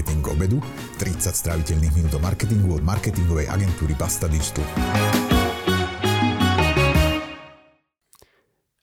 Marketing 0.00 0.32
obedu, 0.32 0.58
30 0.96 1.28
stráviteľných 1.28 1.92
minút 1.92 2.16
o 2.16 2.20
marketingu 2.24 2.72
od 2.72 2.80
marketingovej 2.80 3.52
agentúry 3.52 3.92
Basta 3.92 4.32
Digital. 4.32 4.64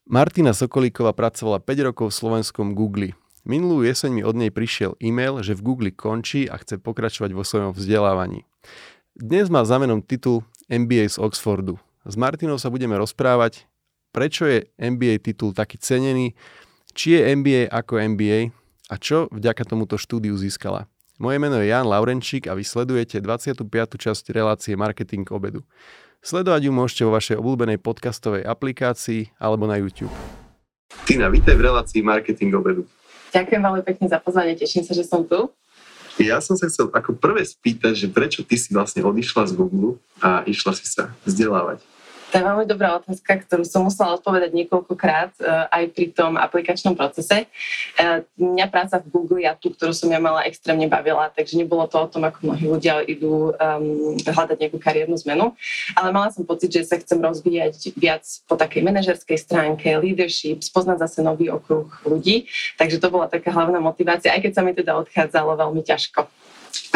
Martina 0.05 0.53
Sokolíková 0.53 1.17
pracovala 1.17 1.57
5 1.57 1.89
rokov 1.89 2.13
v 2.13 2.17
slovenskom 2.21 2.77
Google. 2.77 3.17
Minulú 3.49 3.81
jeseň 3.81 4.13
mi 4.13 4.21
od 4.21 4.37
nej 4.37 4.53
prišiel 4.53 4.93
e-mail, 5.01 5.41
že 5.41 5.57
v 5.57 5.65
Google 5.65 5.89
končí 5.89 6.45
a 6.45 6.53
chce 6.61 6.77
pokračovať 6.77 7.33
vo 7.33 7.41
svojom 7.41 7.73
vzdelávaní. 7.73 8.45
Dnes 9.17 9.49
má 9.49 9.65
zamenom 9.65 10.05
titul 10.05 10.45
MBA 10.69 11.09
z 11.09 11.17
Oxfordu. 11.17 11.81
S 12.05 12.13
Martinou 12.13 12.61
sa 12.61 12.69
budeme 12.69 12.93
rozprávať, 12.93 13.65
prečo 14.13 14.45
je 14.45 14.69
MBA 14.77 15.25
titul 15.25 15.57
taký 15.57 15.81
cenený, 15.81 16.37
či 16.93 17.17
je 17.17 17.33
MBA 17.41 17.73
ako 17.73 18.05
MBA 18.13 18.53
a 18.93 19.01
čo 19.01 19.25
vďaka 19.33 19.65
tomuto 19.65 19.97
štúdiu 19.97 20.37
získala. 20.37 20.85
Moje 21.17 21.41
meno 21.41 21.57
je 21.57 21.73
Jan 21.73 21.89
Laurenčík 21.89 22.45
a 22.45 22.53
vy 22.53 22.61
sledujete 22.61 23.17
25. 23.17 23.65
časť 23.97 24.29
relácie 24.37 24.77
Marketing 24.77 25.25
obedu. 25.33 25.65
Sledovať 26.21 26.69
ju 26.69 26.71
môžete 26.77 27.01
vo 27.09 27.17
vašej 27.17 27.41
obľúbenej 27.41 27.81
podcastovej 27.81 28.45
aplikácii 28.45 29.33
alebo 29.41 29.65
na 29.65 29.81
YouTube. 29.81 30.13
Tina, 31.09 31.25
vítaj 31.33 31.57
v 31.57 31.73
relácii 31.73 32.05
Marketing 32.05 32.53
obedu. 32.53 32.85
Ďakujem 33.33 33.61
veľmi 33.65 33.81
pekne 33.81 34.05
za 34.13 34.21
pozvanie, 34.21 34.53
teším 34.61 34.85
sa, 34.85 34.93
že 34.93 35.09
som 35.09 35.25
tu. 35.25 35.49
Ja 36.21 36.37
som 36.37 36.53
sa 36.53 36.69
chcel 36.69 36.93
ako 36.93 37.17
prvé 37.17 37.41
spýtať, 37.41 37.97
že 37.97 38.13
prečo 38.13 38.45
ty 38.45 38.53
si 38.53 38.69
vlastne 38.69 39.01
odišla 39.01 39.49
z 39.49 39.57
Google 39.57 39.97
a 40.21 40.45
išla 40.45 40.77
si 40.77 40.85
sa 40.85 41.17
vzdelávať? 41.25 41.81
To 42.27 42.35
je 42.35 42.43
veľmi 42.43 42.67
dobrá 42.67 42.99
otázka, 42.99 43.39
ktorú 43.47 43.63
som 43.63 43.87
musela 43.87 44.19
odpovedať 44.19 44.51
niekoľkokrát 44.51 45.31
e, 45.39 45.43
aj 45.71 45.83
pri 45.95 46.11
tom 46.11 46.35
aplikačnom 46.35 46.91
procese. 46.91 47.47
E, 47.95 48.27
mňa 48.35 48.67
práca 48.67 48.99
v 48.99 49.07
Google 49.07 49.47
a 49.47 49.55
tú, 49.55 49.71
ktorú 49.71 49.95
som 49.95 50.11
ja 50.11 50.19
mala, 50.19 50.43
extrémne 50.43 50.91
bavila, 50.91 51.31
takže 51.31 51.55
nebolo 51.55 51.87
to 51.87 51.95
o 52.03 52.07
tom, 52.11 52.27
ako 52.27 52.51
mnohí 52.51 52.67
ľudia 52.67 52.99
idú 53.07 53.55
um, 53.55 54.19
hľadať 54.19 54.57
nejakú 54.59 54.75
kariérnu 54.75 55.15
zmenu, 55.23 55.55
ale 55.95 56.09
mala 56.11 56.27
som 56.27 56.43
pocit, 56.43 56.75
že 56.75 56.83
sa 56.83 56.99
chcem 56.99 57.15
rozvíjať 57.15 57.95
viac 57.95 58.27
po 58.43 58.59
takej 58.59 58.83
manažerskej 58.83 59.39
stránke, 59.39 59.87
leadership, 59.95 60.67
spoznať 60.67 61.07
zase 61.07 61.23
nový 61.23 61.47
okruh 61.47 61.87
ľudí, 62.03 62.51
takže 62.75 62.99
to 62.99 63.07
bola 63.07 63.31
taká 63.31 63.55
hlavná 63.55 63.79
motivácia, 63.79 64.35
aj 64.35 64.43
keď 64.43 64.51
sa 64.51 64.61
mi 64.67 64.75
teda 64.75 64.99
odchádzalo 64.99 65.55
veľmi 65.55 65.79
ťažko. 65.79 66.27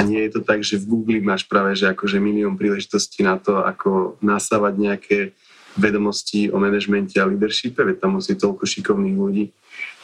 Nie 0.02 0.28
je 0.28 0.40
to 0.40 0.42
tak, 0.42 0.66
že 0.66 0.82
v 0.82 0.90
Google 0.90 1.20
máš 1.22 1.46
práve 1.46 1.78
že 1.78 1.92
akože 1.92 2.18
milión 2.18 2.58
príležitostí 2.58 3.22
na 3.22 3.38
to, 3.38 3.62
ako 3.64 4.18
nasávať 4.20 4.74
nejaké 4.78 5.20
vedomosti 5.80 6.52
o 6.52 6.60
manažmente 6.60 7.16
a 7.16 7.28
leadershipe, 7.28 7.80
veď 7.80 8.04
tam 8.04 8.20
musí 8.20 8.36
toľko 8.36 8.68
šikovných 8.68 9.18
ľudí. 9.18 9.46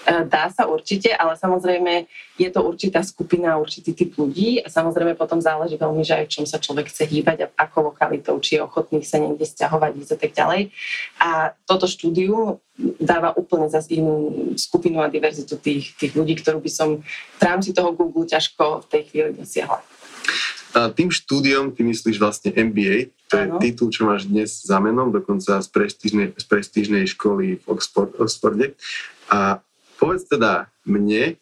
E, 0.08 0.24
dá 0.24 0.48
sa 0.48 0.64
určite, 0.72 1.12
ale 1.12 1.36
samozrejme 1.36 2.08
je 2.40 2.48
to 2.48 2.64
určitá 2.64 3.04
skupina, 3.04 3.60
určitý 3.60 3.92
typ 3.92 4.16
ľudí 4.16 4.64
a 4.64 4.72
samozrejme 4.72 5.20
potom 5.20 5.44
záleží 5.44 5.76
veľmi, 5.76 6.08
že 6.08 6.24
aj 6.24 6.24
v 6.24 6.34
čom 6.40 6.46
sa 6.48 6.64
človek 6.64 6.88
chce 6.88 7.04
hýbať 7.12 7.38
a 7.44 7.68
ako 7.68 7.92
lokalitou, 7.92 8.40
či 8.40 8.56
je 8.56 8.64
ochotný 8.64 9.04
sa 9.04 9.20
niekde 9.20 9.44
stiahovať, 9.44 9.92
ísť 10.00 10.12
a 10.16 10.18
tak 10.24 10.32
ďalej. 10.32 10.62
A 11.20 11.30
toto 11.68 11.92
štúdium 11.92 12.64
dáva 13.04 13.36
úplne 13.36 13.68
zase 13.68 14.00
inú 14.00 14.56
skupinu 14.56 15.04
a 15.04 15.12
diverzitu 15.12 15.60
tých, 15.60 15.92
tých 16.00 16.16
ľudí, 16.16 16.40
ktorú 16.40 16.64
by 16.64 16.72
som 16.72 17.04
v 17.36 17.42
rámci 17.44 17.76
toho 17.76 17.92
Google 17.92 18.24
ťažko 18.24 18.88
v 18.88 18.88
tej 18.88 19.02
chvíli 19.12 19.32
dosiahla. 19.36 19.84
A 20.72 20.94
tým 20.94 21.12
štúdiom 21.12 21.76
ty 21.76 21.84
myslíš 21.84 22.16
vlastne 22.22 22.54
MBA, 22.54 23.12
to 23.28 23.36
je 23.36 23.46
ano. 23.50 23.60
titul, 23.60 23.92
čo 23.92 24.08
máš 24.08 24.30
dnes 24.30 24.62
za 24.64 24.80
menom, 24.80 25.12
dokonca 25.12 25.60
z 25.60 25.68
prestížnej, 25.68 26.38
z 26.38 26.46
prestížnej 26.48 27.04
školy 27.12 27.60
v 27.60 27.64
Oxford, 27.68 28.14
Oxforde. 28.16 28.78
A 29.28 29.60
Povedz 29.98 30.30
teda 30.30 30.70
mne, 30.86 31.36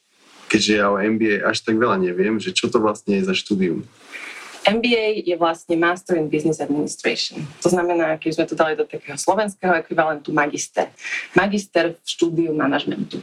keďže 0.47 0.71
ja 0.79 0.87
o 0.87 0.99
MBA 0.99 1.43
až 1.43 1.61
tak 1.61 1.75
veľa 1.75 1.99
neviem, 1.99 2.39
že 2.39 2.55
čo 2.55 2.71
to 2.71 2.79
vlastne 2.79 3.19
je 3.19 3.27
za 3.27 3.35
štúdium. 3.35 3.83
MBA 4.65 5.21
je 5.21 5.35
vlastne 5.37 5.77
Master 5.77 6.17
in 6.17 6.25
Business 6.25 6.57
Administration. 6.57 7.45
To 7.61 7.69
znamená, 7.69 8.17
keď 8.17 8.31
sme 8.33 8.45
to 8.49 8.57
dali 8.57 8.73
do 8.73 8.81
takého 8.89 9.13
slovenského 9.13 9.77
ekvivalentu 9.77 10.33
magister. 10.33 10.89
Magister 11.37 11.93
v 11.93 12.07
štúdiu 12.09 12.49
manažmentu. 12.49 13.21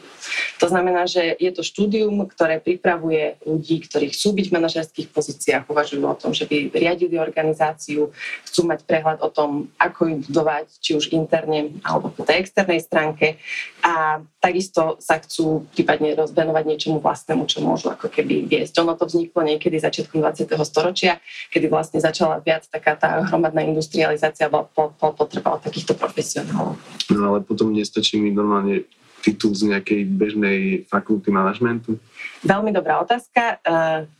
To 0.62 0.66
znamená, 0.70 1.10
že 1.10 1.34
je 1.42 1.50
to 1.50 1.66
štúdium, 1.66 2.22
ktoré 2.30 2.62
pripravuje 2.62 3.42
ľudí, 3.42 3.82
ktorí 3.90 4.14
chcú 4.14 4.38
byť 4.38 4.46
v 4.46 4.54
manažerských 4.54 5.08
pozíciách, 5.10 5.66
uvažujú 5.66 6.06
o 6.06 6.14
tom, 6.14 6.30
že 6.30 6.46
by 6.46 6.70
riadili 6.70 7.18
organizáciu, 7.18 8.14
chcú 8.46 8.60
mať 8.70 8.86
prehľad 8.86 9.18
o 9.26 9.28
tom, 9.34 9.66
ako 9.82 10.14
ju 10.14 10.16
budovať, 10.30 10.66
či 10.78 10.94
už 10.94 11.10
interne 11.10 11.74
alebo 11.82 12.14
po 12.14 12.22
tej 12.22 12.46
externej 12.46 12.78
stránke. 12.78 13.42
A 13.82 14.22
takisto 14.38 15.02
sa 15.02 15.18
chcú 15.18 15.66
prípadne 15.74 16.14
rozvenovať 16.14 16.64
niečomu 16.70 17.02
vlastnému, 17.02 17.50
čo 17.50 17.58
môžu 17.66 17.90
ako 17.90 18.06
keby 18.06 18.46
viesť. 18.46 18.78
Ono 18.78 18.94
to 18.94 19.10
vzniklo 19.10 19.42
niekedy 19.42 19.82
začiatkom 19.82 20.22
20. 20.22 20.46
storočia 20.62 21.18
kedy 21.50 21.66
vlastne 21.68 21.98
začala 21.98 22.40
viac 22.40 22.66
taká 22.68 22.96
tá 22.96 23.22
hromadná 23.26 23.62
industrializácia, 23.64 24.52
bola 24.52 24.68
po, 24.68 24.92
potreba 24.94 25.60
takýchto 25.60 25.96
profesionálov. 25.96 26.76
No 27.12 27.20
ale 27.32 27.38
potom 27.44 27.72
nestačí 27.72 28.18
mi 28.20 28.32
normálne 28.32 28.84
titul 29.22 29.54
z 29.54 29.70
nejakej 29.70 30.00
bežnej 30.10 30.58
fakulty 30.90 31.30
manažmentu? 31.30 31.96
Veľmi 32.42 32.74
dobrá 32.74 32.98
otázka. 32.98 33.62
Uh, 33.62 34.10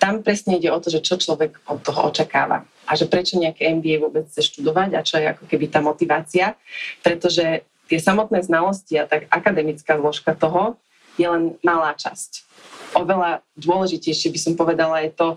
tam 0.00 0.24
presne 0.24 0.56
ide 0.56 0.72
o 0.72 0.80
to, 0.80 0.88
že 0.88 1.04
čo 1.04 1.20
človek 1.20 1.60
od 1.68 1.80
toho 1.84 2.08
očakáva 2.08 2.64
a 2.88 2.92
že 2.96 3.08
prečo 3.08 3.36
nejaké 3.36 3.68
MBA 3.68 4.00
vôbec 4.00 4.24
chce 4.28 4.48
študovať 4.48 4.96
a 4.96 5.04
čo 5.04 5.20
je 5.20 5.26
ako 5.28 5.44
keby 5.44 5.68
tá 5.68 5.84
motivácia, 5.84 6.56
pretože 7.04 7.62
tie 7.86 7.98
samotné 8.00 8.40
znalosti 8.42 8.96
a 8.96 9.04
tak 9.04 9.28
akademická 9.28 10.00
zložka 10.00 10.32
toho 10.32 10.80
je 11.20 11.28
len 11.28 11.54
malá 11.60 11.92
časť. 11.92 12.48
Oveľa 12.96 13.44
dôležitejšie 13.60 14.32
by 14.32 14.40
som 14.40 14.54
povedala 14.56 15.04
je 15.04 15.10
to, 15.12 15.28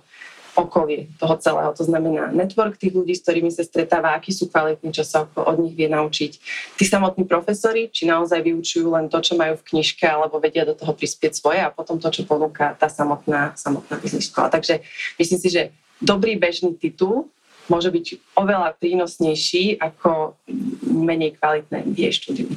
okolie 0.53 1.09
toho 1.18 1.36
celého. 1.41 1.74
To 1.74 1.84
znamená 1.84 2.30
network 2.30 2.78
tých 2.78 2.94
ľudí, 2.94 3.18
s 3.18 3.25
ktorými 3.25 3.50
sa 3.50 3.66
stretáva, 3.66 4.14
akí 4.14 4.30
sú 4.30 4.50
kvalitní, 4.50 4.94
čo 4.94 5.02
sa 5.02 5.25
od 5.25 5.58
nich 5.58 5.74
vie 5.74 5.90
naučiť. 5.90 6.31
Tí 6.78 6.84
samotní 6.86 7.25
profesori, 7.25 7.90
či 7.90 8.06
naozaj 8.06 8.46
vyučujú 8.46 8.94
len 8.94 9.09
to, 9.09 9.18
čo 9.18 9.34
majú 9.34 9.58
v 9.58 9.66
knižke, 9.74 10.06
alebo 10.06 10.38
vedia 10.38 10.62
do 10.62 10.78
toho 10.78 10.94
prispieť 10.94 11.34
svoje 11.34 11.59
a 11.66 11.74
potom 11.74 11.97
to, 11.97 12.09
čo 12.14 12.30
ponúka 12.30 12.78
tá 12.78 12.86
samotná, 12.86 13.58
samotná 13.58 13.97
biznis 13.97 14.30
škola. 14.30 14.53
Takže 14.53 14.86
myslím 15.18 15.40
si, 15.41 15.50
že 15.50 15.62
dobrý 15.97 16.38
bežný 16.38 16.78
titul 16.78 17.34
môže 17.72 17.90
byť 17.90 18.38
oveľa 18.38 18.75
prínosnejší 18.78 19.81
ako 19.81 20.38
menej 20.84 21.40
kvalitné 21.40 21.88
MBA 21.90 22.12
štúdium. 22.14 22.53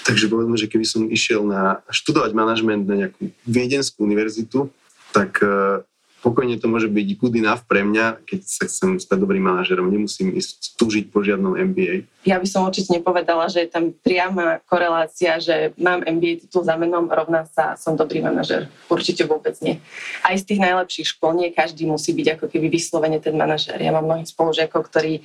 Takže 0.00 0.26
povedzme, 0.26 0.56
že 0.56 0.66
keby 0.66 0.86
som 0.88 1.06
išiel 1.06 1.44
na 1.46 1.84
študovať 1.92 2.32
manažment 2.34 2.82
na 2.88 3.06
nejakú 3.06 3.30
viedenskú 3.44 4.02
univerzitu, 4.02 4.72
tak 5.12 5.38
eh, 5.44 5.84
pokojne 6.20 6.60
to 6.60 6.68
môže 6.68 6.88
byť 6.92 7.08
good 7.16 7.34
enough 7.40 7.64
pre 7.64 7.80
mňa, 7.80 8.24
keď 8.28 8.40
sa 8.44 8.64
chcem 8.68 9.00
stať 9.00 9.18
dobrým 9.24 9.40
manažerom. 9.40 9.88
Nemusím 9.88 10.36
ísť 10.36 10.76
túžiť 10.76 11.08
po 11.08 11.24
žiadnom 11.24 11.56
MBA. 11.56 12.04
Ja 12.28 12.36
by 12.36 12.44
som 12.44 12.68
určite 12.68 12.92
nepovedala, 12.92 13.48
že 13.48 13.64
je 13.64 13.72
tam 13.72 13.96
priama 13.96 14.60
korelácia, 14.68 15.40
že 15.40 15.72
mám 15.80 16.04
MBA 16.04 16.44
titul 16.44 16.60
za 16.60 16.76
menom, 16.76 17.08
rovná 17.08 17.48
sa 17.48 17.80
som 17.80 17.96
dobrý 17.96 18.20
manažer. 18.20 18.68
Určite 18.92 19.24
vôbec 19.24 19.56
nie. 19.64 19.80
Aj 20.20 20.36
z 20.36 20.44
tých 20.44 20.60
najlepších 20.60 21.16
škôl 21.16 21.32
nie 21.40 21.48
každý 21.48 21.88
musí 21.88 22.12
byť 22.12 22.36
ako 22.36 22.46
keby 22.52 22.68
vyslovene 22.68 23.16
ten 23.24 23.32
manažer. 23.40 23.80
Ja 23.80 23.96
mám 23.96 24.04
mnohých 24.04 24.28
spolužiakov, 24.28 24.92
ktorí 24.92 25.12
e, 25.16 25.22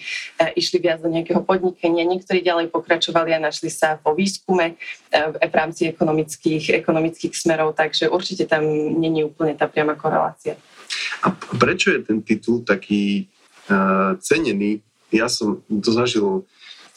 išli 0.56 0.80
viac 0.80 1.04
do 1.04 1.12
nejakého 1.12 1.44
podnikania, 1.44 2.08
niektorí 2.08 2.40
ďalej 2.40 2.72
pokračovali 2.72 3.36
a 3.36 3.44
našli 3.44 3.68
sa 3.68 4.00
vo 4.00 4.16
výskume 4.16 4.72
e, 4.72 4.76
v 5.36 5.54
rámci 5.54 5.92
ekonomických, 5.92 6.80
ekonomických 6.80 7.36
smerov, 7.36 7.76
takže 7.76 8.08
určite 8.08 8.48
tam 8.48 8.64
není 8.96 9.28
úplne 9.28 9.52
tá 9.52 9.68
priama 9.68 10.00
korelácia. 10.00 10.56
A 11.24 11.32
prečo 11.58 11.92
je 11.92 12.00
ten 12.04 12.22
titul 12.22 12.62
taký 12.62 13.30
uh, 13.72 14.18
cenený? 14.20 14.82
Ja 15.10 15.30
som 15.32 15.62
to 15.68 15.90
zažil 15.94 16.44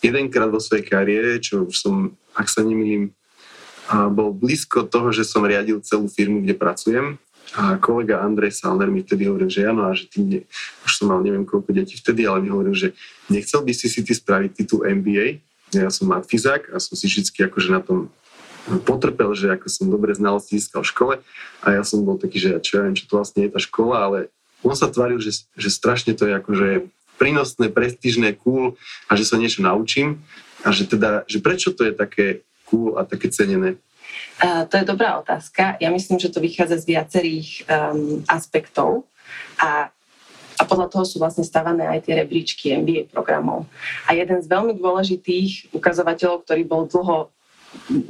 jedenkrát 0.03 0.51
vo 0.51 0.63
svojej 0.63 0.87
kariére, 0.87 1.39
čo 1.43 1.69
už 1.69 1.77
som, 1.77 1.95
ak 2.35 2.49
sa 2.51 2.65
nemýlim, 2.65 3.11
uh, 3.93 4.09
bol 4.11 4.35
blízko 4.35 4.87
toho, 4.87 5.11
že 5.15 5.27
som 5.27 5.47
riadil 5.47 5.81
celú 5.83 6.09
firmu, 6.11 6.43
kde 6.43 6.55
pracujem. 6.57 7.19
A 7.57 7.81
kolega 7.81 8.21
Andrej 8.21 8.61
Salner 8.61 8.93
mi 8.93 9.01
vtedy 9.01 9.25
hovoril, 9.25 9.49
že 9.49 9.65
áno, 9.65 9.89
a 9.89 9.97
že 9.97 10.05
ty 10.05 10.21
ne, 10.21 10.41
už 10.85 10.93
som 10.93 11.09
mal 11.09 11.25
neviem 11.25 11.49
koľko 11.49 11.73
detí 11.73 11.97
vtedy, 11.97 12.29
ale 12.29 12.45
mi 12.45 12.53
hovoril, 12.53 12.77
že 12.77 12.93
nechcel 13.33 13.65
by 13.65 13.73
si 13.73 13.89
si 13.89 14.05
ty 14.05 14.13
spraviť 14.13 14.51
titul 14.53 14.85
MBA. 14.85 15.41
Ja 15.73 15.89
som 15.89 16.13
matfizák 16.13 16.73
a 16.73 16.77
som 16.77 16.93
si 16.93 17.09
vždy 17.09 17.49
akože 17.49 17.73
na 17.73 17.81
tom 17.81 18.13
potrpel, 18.85 19.33
že 19.33 19.49
ako 19.49 19.67
som 19.73 19.87
dobre 19.89 20.13
znalosti 20.13 20.61
získal 20.61 20.85
v 20.85 20.91
škole 20.93 21.15
a 21.65 21.67
ja 21.73 21.83
som 21.83 22.05
bol 22.05 22.21
taký, 22.21 22.37
že 22.37 22.51
čo 22.61 22.81
ja 22.81 22.83
viem, 22.85 22.97
čo 22.97 23.09
to 23.09 23.17
vlastne 23.17 23.49
je 23.49 23.55
tá 23.55 23.61
škola, 23.61 23.97
ale 24.05 24.19
on 24.61 24.77
sa 24.77 24.93
tváril, 24.93 25.23
že, 25.23 25.49
že 25.57 25.71
strašne 25.73 26.13
to 26.13 26.29
je 26.29 26.35
akože 26.37 26.69
prínosné, 27.17 27.73
prestížne, 27.73 28.37
cool 28.39 28.77
a 29.09 29.17
že 29.17 29.25
sa 29.25 29.41
niečo 29.41 29.65
naučím 29.65 30.21
a 30.63 30.71
že 30.71 30.87
teda, 30.87 31.25
že 31.25 31.41
prečo 31.41 31.73
to 31.73 31.89
je 31.89 31.93
také 31.97 32.27
cool 32.69 33.01
a 33.01 33.09
také 33.09 33.33
cenené? 33.33 33.81
Uh, 34.39 34.67
to 34.71 34.79
je 34.79 34.85
dobrá 34.87 35.19
otázka. 35.19 35.77
Ja 35.83 35.91
myslím, 35.91 36.19
že 36.23 36.31
to 36.31 36.39
vychádza 36.39 36.79
z 36.79 36.95
viacerých 36.95 37.49
um, 37.67 38.23
aspektov 38.29 39.09
a 39.59 39.91
a 40.59 40.67
podľa 40.67 40.91
toho 40.91 41.05
sú 41.07 41.17
vlastne 41.23 41.47
stavané 41.47 41.87
aj 41.87 42.11
tie 42.11 42.19
rebríčky 42.19 42.75
MBA 42.75 43.15
programov. 43.15 43.71
A 44.11 44.19
jeden 44.19 44.43
z 44.43 44.51
veľmi 44.51 44.75
dôležitých 44.75 45.71
ukazovateľov, 45.71 46.43
ktorý 46.43 46.63
bol 46.67 46.91
dlho 46.91 47.31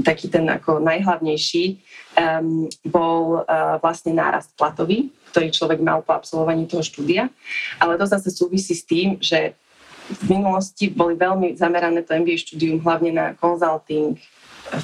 taký 0.02 0.30
ten 0.30 0.46
ako 0.46 0.78
najhlavnejší 0.82 1.78
um, 2.18 2.66
bol 2.86 3.42
uh, 3.42 3.78
vlastne 3.82 4.14
nárast 4.14 4.54
platový, 4.54 5.10
ktorý 5.30 5.48
človek 5.50 5.78
mal 5.82 6.02
po 6.02 6.14
absolvovaní 6.14 6.66
toho 6.66 6.82
štúdia. 6.82 7.30
Ale 7.78 7.98
to 7.98 8.06
zase 8.06 8.30
súvisí 8.34 8.74
s 8.74 8.86
tým, 8.86 9.18
že 9.18 9.54
v 10.08 10.40
minulosti 10.40 10.88
boli 10.88 11.14
veľmi 11.14 11.52
zamerané 11.54 12.00
to 12.00 12.16
MBA 12.16 12.40
štúdium 12.40 12.80
hlavne 12.80 13.12
na 13.12 13.26
consulting, 13.36 14.16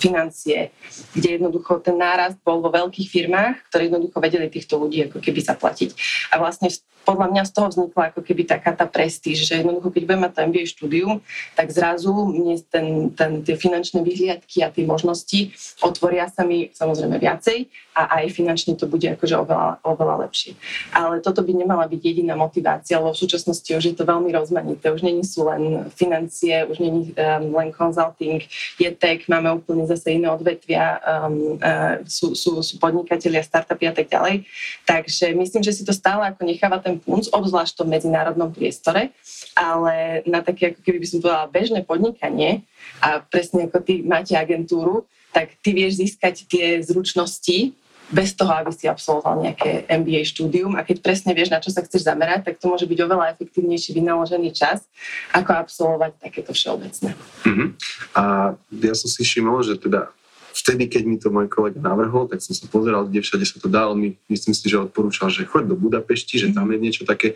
financie, 0.00 0.72
kde 1.12 1.40
jednoducho 1.40 1.80
ten 1.80 1.96
nárast 1.98 2.38
bol 2.40 2.60
vo 2.64 2.70
veľkých 2.72 3.08
firmách, 3.08 3.68
ktoré 3.70 3.88
jednoducho 3.88 4.18
vedeli 4.20 4.46
týchto 4.48 4.80
ľudí 4.80 5.08
ako 5.08 5.18
keby 5.20 5.40
zaplatiť. 5.42 5.90
A 6.32 6.40
vlastne 6.40 6.72
podľa 7.04 7.26
mňa 7.30 7.42
z 7.44 7.52
toho 7.52 7.68
vznikla 7.68 8.04
ako 8.10 8.20
keby 8.24 8.42
taká 8.48 8.72
tá 8.72 8.88
prestíž, 8.88 9.44
že 9.44 9.60
jednoducho, 9.60 9.92
keď 9.92 10.02
budem 10.08 10.22
mať 10.24 10.32
to 10.32 10.40
MBA 10.48 10.64
štúdium, 10.64 11.14
tak 11.52 11.68
zrazu 11.68 12.10
mne 12.10 12.56
ten, 12.72 13.12
ten, 13.12 13.44
tie 13.44 13.54
finančné 13.60 14.00
vyhliadky 14.00 14.64
a 14.64 14.72
tie 14.72 14.88
možnosti 14.88 15.52
otvoria 15.84 16.26
sa 16.32 16.48
mi 16.48 16.72
samozrejme 16.72 17.20
viacej 17.20 17.68
a 17.94 18.24
aj 18.24 18.34
finančne 18.34 18.74
to 18.74 18.88
bude 18.88 19.04
akože 19.04 19.36
oveľa, 19.36 19.84
oveľa 19.84 20.14
lepšie. 20.26 20.56
Ale 20.96 21.20
toto 21.20 21.44
by 21.44 21.52
nemala 21.52 21.84
byť 21.86 22.00
jediná 22.00 22.34
motivácia, 22.34 22.98
lebo 22.98 23.12
v 23.14 23.22
súčasnosti 23.22 23.68
už 23.68 23.84
je 23.84 23.94
to 23.94 24.08
veľmi 24.08 24.32
rozmanité. 24.34 24.90
Už 24.90 25.04
není 25.04 25.22
sú 25.22 25.46
len 25.46 25.86
financie, 25.94 26.64
už 26.66 26.80
není 26.80 27.12
um, 27.14 27.54
len 27.54 27.70
consulting, 27.70 28.42
je 28.80 28.90
tech, 28.94 29.26
máme 29.28 29.52
úplne 29.52 29.73
zase 29.82 30.14
iné 30.14 30.30
odvetvia, 30.30 31.02
um, 31.02 31.58
uh, 31.58 31.98
sú, 32.06 32.38
sú, 32.38 32.62
sú 32.62 32.78
podnikatelia, 32.78 33.42
startupy 33.42 33.90
a 33.90 33.94
tak 33.94 34.06
ďalej. 34.06 34.46
Takže 34.86 35.34
myslím, 35.34 35.62
že 35.66 35.74
si 35.74 35.82
to 35.82 35.90
stále 35.90 36.22
ako 36.30 36.46
necháva 36.46 36.78
ten 36.78 37.02
punc, 37.02 37.26
obzvlášť 37.34 37.74
v 37.74 37.78
tom 37.82 37.88
medzinárodnom 37.90 38.54
priestore, 38.54 39.10
ale 39.58 40.22
na 40.30 40.38
také, 40.38 40.70
ako 40.70 40.80
keby 40.86 40.98
by 41.02 41.08
som 41.10 41.18
povedala, 41.18 41.50
bežné 41.50 41.80
podnikanie 41.82 42.62
a 43.02 43.18
presne 43.18 43.66
ako 43.66 43.82
ty 43.82 44.06
máte 44.06 44.38
agentúru, 44.38 45.02
tak 45.34 45.58
ty 45.58 45.74
vieš 45.74 45.98
získať 45.98 46.46
tie 46.46 46.78
zručnosti 46.78 47.74
bez 48.12 48.36
toho, 48.36 48.52
aby 48.52 48.72
si 48.72 48.84
absolvoval 48.84 49.40
nejaké 49.40 49.88
MBA 49.88 50.28
štúdium 50.28 50.76
a 50.76 50.84
keď 50.84 51.00
presne 51.00 51.32
vieš, 51.32 51.48
na 51.48 51.60
čo 51.60 51.72
sa 51.72 51.80
chceš 51.80 52.04
zamerať, 52.04 52.52
tak 52.52 52.60
to 52.60 52.68
môže 52.68 52.84
byť 52.84 52.98
oveľa 53.00 53.32
efektívnejší 53.36 53.96
vynaložený 53.96 54.52
čas, 54.52 54.84
ako 55.32 55.50
absolvovať 55.56 56.12
takéto 56.20 56.52
všeobecné. 56.52 57.16
Uh-huh. 57.48 57.68
A 58.12 58.22
ja 58.70 58.94
som 58.94 59.08
si 59.08 59.24
všimol, 59.24 59.64
že 59.64 59.80
teda 59.80 60.12
vtedy, 60.54 60.86
keď 60.86 61.02
mi 61.02 61.16
to 61.18 61.34
môj 61.34 61.50
kolega 61.50 61.82
navrhol, 61.82 62.30
tak 62.30 62.44
som 62.44 62.54
sa 62.54 62.70
pozeral, 62.70 63.10
kde 63.10 63.24
všade 63.24 63.44
sa 63.44 63.58
to 63.58 63.66
dalo. 63.66 63.98
My, 63.98 64.14
myslím 64.30 64.54
si, 64.54 64.70
že 64.70 64.78
odporúčal, 64.78 65.32
že 65.32 65.48
choď 65.48 65.74
do 65.74 65.76
Budapešti, 65.76 66.38
že 66.38 66.54
tam 66.54 66.70
je 66.70 66.78
niečo 66.78 67.02
také. 67.02 67.34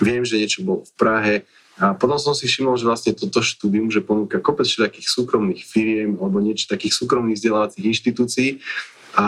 Viem, 0.00 0.24
že 0.24 0.40
niečo 0.40 0.64
bolo 0.64 0.88
v 0.88 0.92
Prahe. 0.96 1.34
A 1.76 1.92
potom 1.92 2.16
som 2.16 2.32
si 2.32 2.48
všimol, 2.48 2.80
že 2.80 2.88
vlastne 2.88 3.12
toto 3.12 3.44
štúdium, 3.44 3.92
že 3.92 4.00
ponúka 4.00 4.40
kopec 4.40 4.64
takých 4.64 5.12
súkromných 5.12 5.60
firiem 5.60 6.16
alebo 6.16 6.40
niečo 6.40 6.72
takých 6.72 6.96
súkromných 6.96 7.36
vzdelávacích 7.36 7.84
inštitúcií. 7.84 8.48
A 9.16 9.26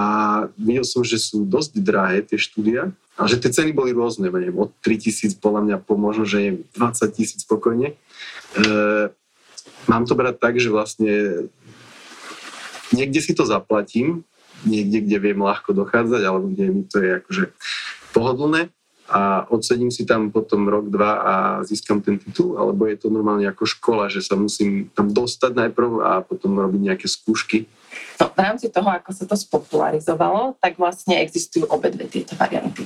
videl 0.56 0.84
som, 0.84 1.04
že 1.04 1.20
sú 1.20 1.44
dosť 1.44 1.80
drahé 1.80 2.24
tie 2.24 2.40
štúdia 2.40 2.92
a 3.20 3.22
že 3.28 3.40
tie 3.40 3.52
ceny 3.52 3.76
boli 3.76 3.92
rôzne, 3.92 4.28
neviem, 4.28 4.52
od 4.56 4.72
3 4.80 4.96
tisíc 4.96 5.32
podľa 5.36 5.60
mňa 5.64 5.76
po 5.84 5.96
možno, 6.00 6.24
že 6.24 6.38
je 6.40 6.52
20 6.76 7.16
tisíc 7.16 7.40
spokojne. 7.44 7.92
E, 7.92 7.94
mám 9.88 10.04
to 10.08 10.16
brať 10.16 10.36
tak, 10.40 10.60
že 10.60 10.72
vlastne 10.72 11.12
niekde 12.92 13.20
si 13.20 13.32
to 13.36 13.44
zaplatím, 13.44 14.24
niekde, 14.64 15.04
kde 15.04 15.16
viem 15.20 15.40
ľahko 15.40 15.76
dochádzať, 15.76 16.22
alebo 16.24 16.52
kde 16.52 16.64
mi 16.68 16.82
to 16.84 16.96
je 17.00 17.10
akože 17.20 17.44
pohodlné 18.12 18.72
a 19.08 19.48
odsedím 19.48 19.88
si 19.88 20.04
tam 20.04 20.28
potom 20.28 20.68
rok, 20.68 20.92
dva 20.92 21.12
a 21.18 21.34
získam 21.64 22.04
ten 22.04 22.20
titul, 22.20 22.60
alebo 22.60 22.84
je 22.84 23.00
to 23.00 23.08
normálne 23.08 23.48
ako 23.48 23.64
škola, 23.64 24.12
že 24.12 24.20
sa 24.20 24.36
musím 24.36 24.92
tam 24.92 25.08
dostať 25.08 25.56
najprv 25.56 25.90
a 26.04 26.10
potom 26.20 26.60
robiť 26.60 26.80
nejaké 26.92 27.06
skúšky? 27.08 27.64
No, 28.20 28.28
v 28.28 28.38
rámci 28.38 28.68
toho, 28.68 28.88
ako 28.92 29.10
sa 29.16 29.24
to 29.24 29.32
spopularizovalo, 29.32 30.60
tak 30.60 30.76
vlastne 30.76 31.24
existujú 31.24 31.64
obe 31.72 31.88
dve 31.88 32.04
tieto 32.04 32.36
varianty. 32.36 32.84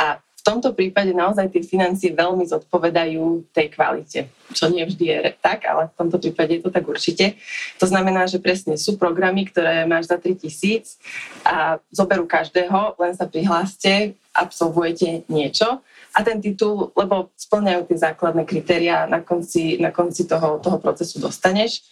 A 0.00 0.16
v 0.40 0.42
tomto 0.48 0.72
prípade 0.72 1.12
naozaj 1.12 1.52
tie 1.52 1.60
financie 1.60 2.16
veľmi 2.16 2.48
zodpovedajú 2.48 3.52
tej 3.52 3.68
kvalite, 3.76 4.32
čo 4.56 4.72
nie 4.72 4.88
vždy 4.88 5.04
je 5.04 5.18
tak, 5.36 5.68
ale 5.68 5.92
v 5.92 5.94
tomto 6.00 6.16
prípade 6.16 6.56
je 6.56 6.62
to 6.64 6.72
tak 6.72 6.88
určite. 6.88 7.36
To 7.76 7.84
znamená, 7.84 8.24
že 8.24 8.40
presne 8.40 8.80
sú 8.80 8.96
programy, 8.96 9.44
ktoré 9.52 9.84
máš 9.84 10.08
za 10.08 10.16
3000 10.16 10.96
a 11.44 11.76
zoberú 11.92 12.24
každého, 12.24 12.96
len 12.96 13.12
sa 13.12 13.28
prihláste, 13.28 14.16
absolvujete 14.32 15.28
niečo 15.28 15.84
a 16.16 16.18
ten 16.24 16.40
titul, 16.40 16.88
lebo 16.96 17.28
splňajú 17.36 17.92
tie 17.92 17.98
základné 18.00 18.42
kritéria, 18.48 19.04
na 19.04 19.20
konci, 19.20 19.76
na 19.76 19.92
konci 19.92 20.24
toho, 20.24 20.58
toho 20.58 20.80
procesu 20.80 21.20
dostaneš. 21.20 21.84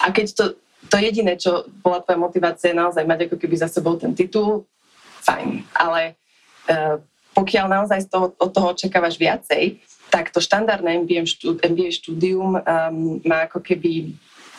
A 0.00 0.14
keď 0.14 0.26
to, 0.32 0.44
to 0.88 0.96
jediné, 0.96 1.36
čo 1.36 1.66
bola 1.82 2.00
tvoja 2.00 2.22
motivácia, 2.22 2.72
je 2.72 2.80
naozaj 2.80 3.04
mať 3.04 3.28
ako 3.28 3.36
keby 3.36 3.56
za 3.58 3.68
sebou 3.68 3.98
ten 3.98 4.16
titul, 4.16 4.64
fajn. 5.26 5.68
Ale 5.76 6.16
uh, 6.72 6.96
pokiaľ 7.34 7.66
naozaj 7.70 8.06
z 8.06 8.08
toho, 8.10 8.26
od 8.36 8.50
toho 8.50 8.74
očakávaš 8.74 9.16
viacej, 9.16 9.78
tak 10.10 10.34
to 10.34 10.42
štandardné 10.42 11.06
MBA, 11.06 11.22
štúd, 11.22 11.62
MBA 11.62 11.94
štúdium 11.94 12.58
um, 12.58 13.22
má 13.22 13.46
ako 13.46 13.62
keby 13.62 14.10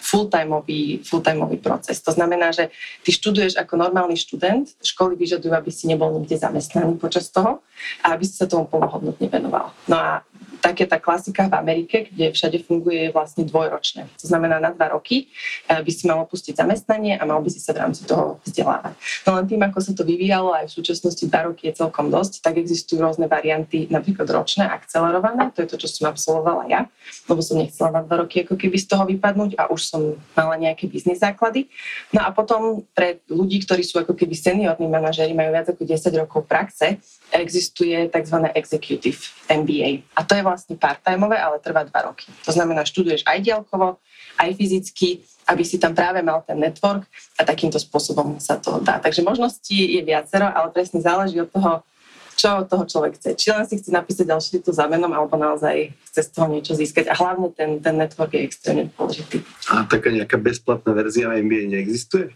full-timeový, 0.01 1.06
full-timeový 1.06 1.57
proces. 1.62 2.01
To 2.01 2.12
znamená, 2.12 2.50
že 2.51 2.74
ty 3.06 3.13
študuješ 3.13 3.56
ako 3.62 3.77
normálny 3.77 4.18
študent, 4.18 4.74
školy 4.81 5.13
vyžadujú, 5.15 5.53
aby 5.53 5.69
si 5.69 5.86
nebol 5.86 6.09
nikde 6.18 6.42
zamestnaný 6.42 6.98
počas 6.98 7.30
toho 7.30 7.62
a 8.01 8.18
aby 8.18 8.25
si 8.25 8.33
sa 8.36 8.50
tomu 8.50 8.65
plnohodnotne 8.65 9.30
venoval. 9.30 9.71
No 9.86 9.95
a 9.95 10.25
tak 10.62 10.77
je 10.77 10.88
tá 10.88 11.01
klasika 11.01 11.50
v 11.50 11.57
Amerike, 11.57 12.06
kde 12.13 12.30
všade 12.31 12.62
funguje 12.62 13.09
vlastne 13.09 13.44
dvojročné. 13.50 14.06
To 14.21 14.25
znamená, 14.30 14.62
na 14.62 14.69
dva 14.69 14.94
roky 14.94 15.27
eh, 15.65 15.81
by 15.81 15.92
si 15.92 16.06
mal 16.06 16.21
opustiť 16.24 16.53
zamestnanie 16.53 17.18
a 17.18 17.25
mal 17.25 17.42
by 17.42 17.50
si 17.50 17.57
sa 17.57 17.74
v 17.74 17.81
rámci 17.81 18.06
toho 18.06 18.38
vzdelávať. 18.45 18.94
No 19.25 19.42
len 19.42 19.45
tým, 19.50 19.62
ako 19.65 19.80
sa 19.81 19.92
to 19.98 20.06
vyvíjalo, 20.06 20.53
aj 20.53 20.69
v 20.69 20.75
súčasnosti 20.77 21.25
dva 21.25 21.50
roky 21.50 21.74
je 21.74 21.81
celkom 21.81 22.13
dosť, 22.13 22.45
tak 22.45 22.62
existujú 22.62 23.01
rôzne 23.01 23.25
varianty, 23.25 23.89
napríklad 23.89 24.30
ročné, 24.30 24.69
akcelerované, 24.69 25.50
to 25.57 25.65
je 25.65 25.68
to, 25.74 25.77
čo 25.81 25.89
som 25.89 26.13
absolvovala 26.13 26.69
ja, 26.69 26.86
lebo 27.25 27.42
som 27.42 27.57
nechcela 27.57 27.89
na 27.89 28.01
dva 28.06 28.21
roky 28.21 28.45
ako 28.45 28.53
keby 28.56 28.77
z 28.77 28.86
toho 28.94 29.03
vypadnúť 29.09 29.57
a 29.57 29.74
už 29.74 29.81
som 29.91 30.15
mala 30.31 30.55
nejaké 30.55 30.88
biznis 30.88 31.19
základy. 31.19 31.67
No 32.15 32.23
a 32.23 32.31
potom 32.31 32.88
pre 32.95 33.19
ľudí, 33.27 33.59
ktorí 33.67 33.83
sú 33.83 33.99
ako 33.99 34.15
keby 34.15 34.31
seniorní 34.31 34.88
manažeri, 34.88 35.35
majú 35.35 35.51
viac 35.51 35.67
ako 35.67 35.83
10 35.83 36.21
rokov 36.23 36.47
praxe, 36.47 36.95
existuje 37.35 38.07
tzv. 38.07 38.38
executive 38.55 39.19
MBA. 39.51 40.07
A 40.15 40.23
to 40.23 40.39
je 40.39 40.47
vlastne 40.47 40.79
part-timeové, 40.79 41.35
ale 41.35 41.59
trvá 41.59 41.83
dva 41.83 42.07
roky. 42.07 42.31
To 42.47 42.55
znamená, 42.55 42.88
študuješ 42.88 43.27
aj 43.27 43.43
diaľkovo, 43.43 43.99
aj 44.39 44.49
fyzicky, 44.55 45.27
aby 45.51 45.63
si 45.67 45.75
tam 45.75 45.91
práve 45.91 46.23
mal 46.23 46.39
ten 46.47 46.55
network 46.55 47.03
a 47.35 47.43
takýmto 47.43 47.75
spôsobom 47.75 48.39
sa 48.39 48.55
to 48.55 48.79
dá. 48.79 49.03
Takže 49.03 49.25
možností 49.25 49.99
je 49.99 50.01
viacero, 50.05 50.47
ale 50.47 50.71
presne 50.71 51.03
záleží 51.03 51.41
od 51.43 51.51
toho, 51.51 51.83
čo 52.41 52.65
od 52.65 52.65
toho 52.65 52.89
človek 52.89 53.21
chce. 53.21 53.38
Či 53.38 53.48
len 53.53 53.69
si 53.69 53.77
chce 53.77 53.93
napísať 53.93 54.25
ďalší 54.25 54.50
titul 54.57 54.74
za 54.74 54.89
menom, 54.89 55.13
alebo 55.13 55.38
naozaj 55.38 55.93
chce 56.10 56.21
z 56.25 56.29
toho 56.33 56.50
niečo 56.50 56.74
získať. 56.74 57.13
A 57.13 57.13
hlavne 57.13 57.53
ten, 57.53 57.77
ten 57.77 57.93
network 57.93 58.33
je 58.33 58.41
extrémne 58.41 58.89
dôležitý. 58.98 59.45
A 59.69 59.86
taká 59.86 60.10
nejaká 60.10 60.41
bezplatná 60.41 60.89
verzia 60.98 61.29
MBA 61.29 61.69
neexistuje? 61.69 62.33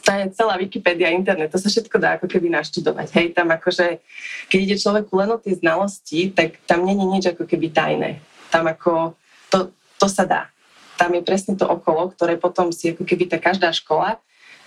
to 0.00 0.10
je 0.16 0.32
celá 0.32 0.56
Wikipedia, 0.56 1.12
internet, 1.12 1.52
to 1.52 1.60
sa 1.60 1.68
všetko 1.68 2.00
dá 2.00 2.16
ako 2.16 2.26
keby 2.26 2.48
naštudovať. 2.48 3.12
Hej, 3.14 3.26
tam 3.36 3.52
akože, 3.52 4.00
keď 4.48 4.58
ide 4.58 4.76
človeku 4.80 5.12
len 5.12 5.30
o 5.30 5.38
tie 5.38 5.52
znalosti, 5.54 6.32
tak 6.32 6.56
tam 6.64 6.88
není 6.88 7.04
nič 7.04 7.30
ako 7.36 7.44
keby 7.44 7.68
tajné. 7.68 8.18
Tam 8.48 8.64
ako, 8.64 9.14
to, 9.52 9.68
to 10.00 10.06
sa 10.08 10.24
dá. 10.24 10.42
Tam 10.96 11.12
je 11.12 11.20
presne 11.20 11.52
to 11.56 11.68
okolo, 11.68 12.10
ktoré 12.16 12.40
potom 12.40 12.72
si 12.72 12.96
ako 12.96 13.04
keby 13.04 13.28
tá 13.28 13.36
každá 13.36 13.70
škola 13.76 14.16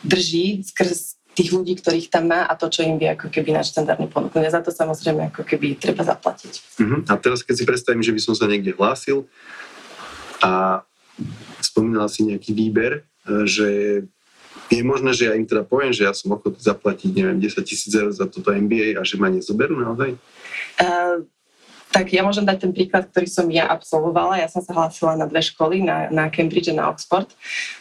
drží 0.06 0.62
skrz 0.64 1.18
tých 1.34 1.50
ľudí, 1.50 1.82
ktorých 1.82 2.14
tam 2.14 2.30
má 2.30 2.46
a 2.46 2.54
to, 2.54 2.70
čo 2.70 2.86
im 2.86 3.02
vie 3.02 3.10
ako 3.10 3.34
keby 3.34 3.58
náš 3.58 3.74
štandardný 3.74 4.06
ponúknuť. 4.10 4.44
A 4.46 4.54
za 4.54 4.62
to 4.62 4.70
samozrejme 4.70 5.34
ako 5.34 5.42
keby 5.42 5.82
treba 5.82 6.06
zaplatiť. 6.06 6.54
Uh-huh. 6.78 7.02
A 7.10 7.14
teraz 7.18 7.42
keď 7.42 7.56
si 7.58 7.66
predstavím, 7.66 8.06
že 8.06 8.14
by 8.14 8.22
som 8.22 8.34
sa 8.38 8.46
niekde 8.46 8.78
hlásil 8.78 9.26
a 10.46 10.86
spomínala 11.62 12.06
si 12.06 12.26
nejaký 12.30 12.54
výber, 12.54 13.02
e, 13.26 13.50
že 13.50 13.70
je 14.70 14.82
možné, 14.86 15.14
že 15.14 15.30
ja 15.30 15.34
im 15.34 15.46
teda 15.46 15.66
poviem, 15.66 15.94
že 15.94 16.06
ja 16.06 16.14
som 16.14 16.34
ochotný 16.34 16.62
zaplatiť, 16.62 17.10
neviem, 17.14 17.42
10 17.42 17.66
tisíc 17.66 17.94
eur 17.94 18.10
za 18.14 18.30
toto 18.30 18.54
MBA 18.54 18.98
a 18.98 19.02
že 19.06 19.18
ma 19.18 19.30
nezoberú 19.30 19.78
naozaj? 19.78 20.18
Uh, 20.82 21.26
tak 21.94 22.10
ja 22.10 22.26
môžem 22.26 22.42
dať 22.42 22.58
ten 22.66 22.72
príklad, 22.74 23.06
ktorý 23.14 23.30
som 23.30 23.46
ja 23.54 23.70
absolvovala. 23.70 24.42
Ja 24.42 24.50
som 24.50 24.66
sa 24.66 24.74
hlásila 24.74 25.14
na 25.14 25.30
dve 25.30 25.46
školy, 25.46 25.86
na, 25.86 26.10
na 26.10 26.26
Cambridge 26.34 26.74
a 26.74 26.78
na 26.78 26.90
Oxford. 26.90 27.30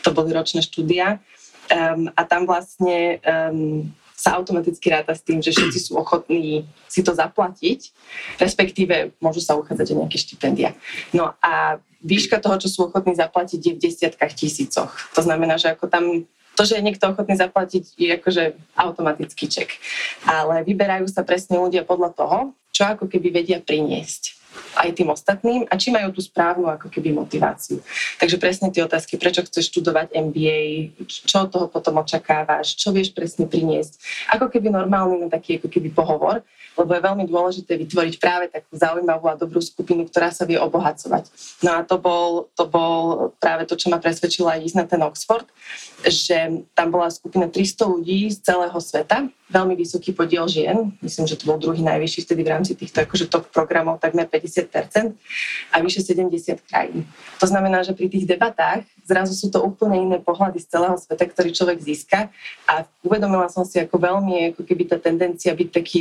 To 0.04 0.12
boli 0.12 0.36
ročné 0.36 0.60
štúdia. 0.60 1.24
Um, 1.70 2.10
a 2.18 2.22
tam 2.26 2.48
vlastne 2.48 3.22
um, 3.22 3.86
sa 4.22 4.38
automaticky 4.38 4.86
ráta 4.86 5.14
s 5.14 5.22
tým, 5.26 5.42
že 5.42 5.50
všetci 5.50 5.78
sú 5.90 5.98
ochotní 5.98 6.66
si 6.86 7.02
to 7.02 7.10
zaplatiť, 7.10 7.90
respektíve 8.38 9.18
môžu 9.18 9.42
sa 9.42 9.58
uchádzať 9.58 9.86
o 9.94 9.98
nejaké 10.04 10.18
štipendia. 10.20 10.78
No 11.10 11.34
a 11.42 11.82
výška 12.02 12.38
toho, 12.38 12.58
čo 12.62 12.68
sú 12.70 12.78
ochotní 12.86 13.18
zaplatiť, 13.18 13.58
je 13.58 13.72
v 13.74 13.82
desiatkách 13.82 14.34
tisícoch. 14.38 14.94
To 15.18 15.20
znamená, 15.22 15.58
že 15.58 15.74
ako 15.74 15.90
tam 15.90 16.04
to, 16.52 16.68
že 16.68 16.76
je 16.76 16.84
niekto 16.84 17.08
ochotný 17.08 17.32
zaplatiť, 17.32 17.96
je 17.96 18.12
akože 18.12 18.44
automatický 18.76 19.48
ček. 19.48 19.72
Ale 20.28 20.60
vyberajú 20.68 21.08
sa 21.08 21.24
presne 21.24 21.56
ľudia 21.56 21.80
podľa 21.80 22.12
toho, 22.12 22.38
čo 22.76 22.84
ako 22.84 23.08
keby 23.08 23.32
vedia 23.32 23.58
priniesť. 23.58 24.41
Aj 24.78 24.90
tým 24.96 25.08
ostatným 25.12 25.68
a 25.68 25.74
či 25.76 25.92
majú 25.92 26.12
tú 26.12 26.20
správnu 26.24 26.68
ako 26.68 26.88
keby 26.88 27.12
motiváciu. 27.12 27.80
Takže 28.18 28.36
presne 28.40 28.68
tie 28.72 28.84
otázky, 28.84 29.20
prečo 29.20 29.44
chceš 29.44 29.68
študovať 29.72 30.12
MBA, 30.12 30.60
čo 31.06 31.48
toho 31.48 31.68
potom 31.68 32.00
očakávaš, 32.00 32.76
čo 32.76 32.92
vieš 32.92 33.12
presne 33.12 33.44
priniesť. 33.48 33.98
Ako 34.32 34.48
keby 34.48 34.72
normálny 34.72 35.24
no, 35.24 35.32
taký 35.32 35.60
ako 35.60 35.68
keby 35.68 35.92
pohovor, 35.92 36.40
lebo 36.78 36.90
je 36.92 37.02
veľmi 37.04 37.24
dôležité 37.28 37.76
vytvoriť 37.76 38.14
práve 38.16 38.48
takú 38.48 38.72
zaujímavú 38.72 39.28
a 39.28 39.38
dobrú 39.38 39.60
skupinu, 39.60 40.08
ktorá 40.08 40.32
sa 40.32 40.48
vie 40.48 40.56
obohacovať. 40.56 41.28
No 41.60 41.76
a 41.76 41.80
to 41.84 41.96
bol, 42.00 42.48
to 42.56 42.64
bol 42.64 42.94
práve 43.36 43.68
to, 43.68 43.76
čo 43.76 43.92
ma 43.92 44.00
presvedčilo 44.00 44.48
aj 44.48 44.64
ísť 44.72 44.76
na 44.76 44.86
ten 44.88 45.00
Oxford, 45.04 45.46
že 46.06 46.64
tam 46.72 46.88
bola 46.90 47.12
skupina 47.12 47.46
300 47.46 47.92
ľudí 47.92 48.32
z 48.32 48.38
celého 48.42 48.78
sveta, 48.80 49.28
veľmi 49.52 49.76
vysoký 49.76 50.16
podiel 50.16 50.48
žien, 50.48 50.96
myslím, 51.04 51.28
že 51.28 51.36
to 51.36 51.44
bol 51.44 51.60
druhý 51.60 51.84
najvyšší 51.84 52.24
vtedy 52.24 52.40
v 52.40 52.52
rámci 52.56 52.72
týchto 52.72 53.04
akože 53.04 53.28
top 53.28 53.52
programov, 53.52 54.00
takmer 54.00 54.24
50% 54.24 55.12
a 55.70 55.76
vyše 55.84 56.00
70 56.00 56.56
krajín. 56.64 57.04
To 57.36 57.46
znamená, 57.46 57.84
že 57.84 57.92
pri 57.92 58.08
tých 58.08 58.24
debatách 58.24 58.88
zrazu 59.04 59.36
sú 59.36 59.52
to 59.52 59.60
úplne 59.60 60.08
iné 60.08 60.18
pohľady 60.18 60.56
z 60.64 60.72
celého 60.72 60.96
sveta, 60.96 61.28
ktorý 61.28 61.52
človek 61.52 61.78
získa 61.84 62.32
a 62.64 62.88
uvedomila 63.04 63.52
som 63.52 63.68
si, 63.68 63.76
ako 63.76 64.00
veľmi 64.00 64.56
ako 64.56 64.64
keby 64.64 64.88
tá 64.88 64.96
tendencia 64.96 65.52
byť 65.52 65.68
taký 65.68 65.98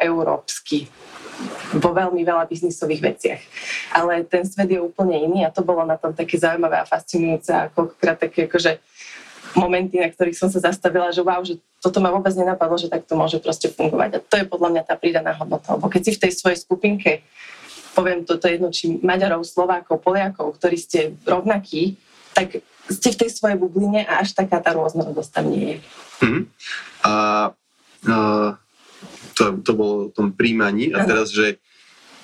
americko-európsky 0.00 0.88
vo 1.80 1.90
veľmi 1.96 2.20
veľa 2.20 2.44
biznisových 2.48 3.00
veciach. 3.00 3.40
Ale 3.96 4.24
ten 4.28 4.44
svet 4.44 4.68
je 4.68 4.80
úplne 4.80 5.16
iný 5.16 5.48
a 5.48 5.54
to 5.54 5.64
bolo 5.64 5.84
na 5.88 5.96
tom 5.96 6.12
také 6.12 6.36
zaujímavé 6.36 6.80
a 6.80 6.88
fascinujúce 6.88 7.48
a 7.52 7.72
koľkokrát 7.72 8.20
také 8.20 8.44
akože 8.44 8.76
momenty, 9.56 9.98
na 9.98 10.12
ktorých 10.12 10.36
som 10.36 10.52
sa 10.52 10.60
zastavila, 10.60 11.08
že 11.10 11.24
wow, 11.24 11.40
že 11.40 11.56
toto 11.80 11.98
ma 12.04 12.12
vôbec 12.12 12.30
nenapadlo, 12.36 12.76
že 12.76 12.92
takto 12.92 13.16
môže 13.16 13.40
proste 13.40 13.72
fungovať. 13.72 14.10
A 14.20 14.22
to 14.22 14.34
je 14.36 14.44
podľa 14.44 14.68
mňa 14.76 14.82
tá 14.84 14.94
pridaná 15.00 15.32
hodnota. 15.32 15.74
Lebo 15.74 15.88
keď 15.88 16.02
si 16.06 16.12
v 16.12 16.22
tej 16.28 16.32
svojej 16.36 16.58
skupinke, 16.60 17.24
poviem 17.96 18.28
toto 18.28 18.46
jedno, 18.46 18.68
či 18.68 19.00
Maďarov, 19.00 19.48
Slovákov, 19.48 20.04
Poliakov, 20.04 20.60
ktorí 20.60 20.76
ste 20.76 21.16
rovnakí, 21.24 21.96
tak 22.36 22.62
ste 22.86 23.08
v 23.16 23.20
tej 23.26 23.30
svojej 23.32 23.56
bubline 23.56 24.04
a 24.04 24.22
až 24.22 24.36
taká 24.36 24.60
tá 24.60 24.76
rôznorodosť 24.76 25.30
tam 25.32 25.46
nie 25.50 25.66
je. 25.66 25.78
Mm-hmm. 26.20 26.42
A, 27.00 27.12
a 28.06 28.16
to, 29.34 29.60
to 29.62 29.72
bolo 29.74 29.94
o 30.08 30.12
tom 30.12 30.32
príjmaní 30.34 30.92
a 30.94 31.04
teraz, 31.04 31.30
že 31.32 31.60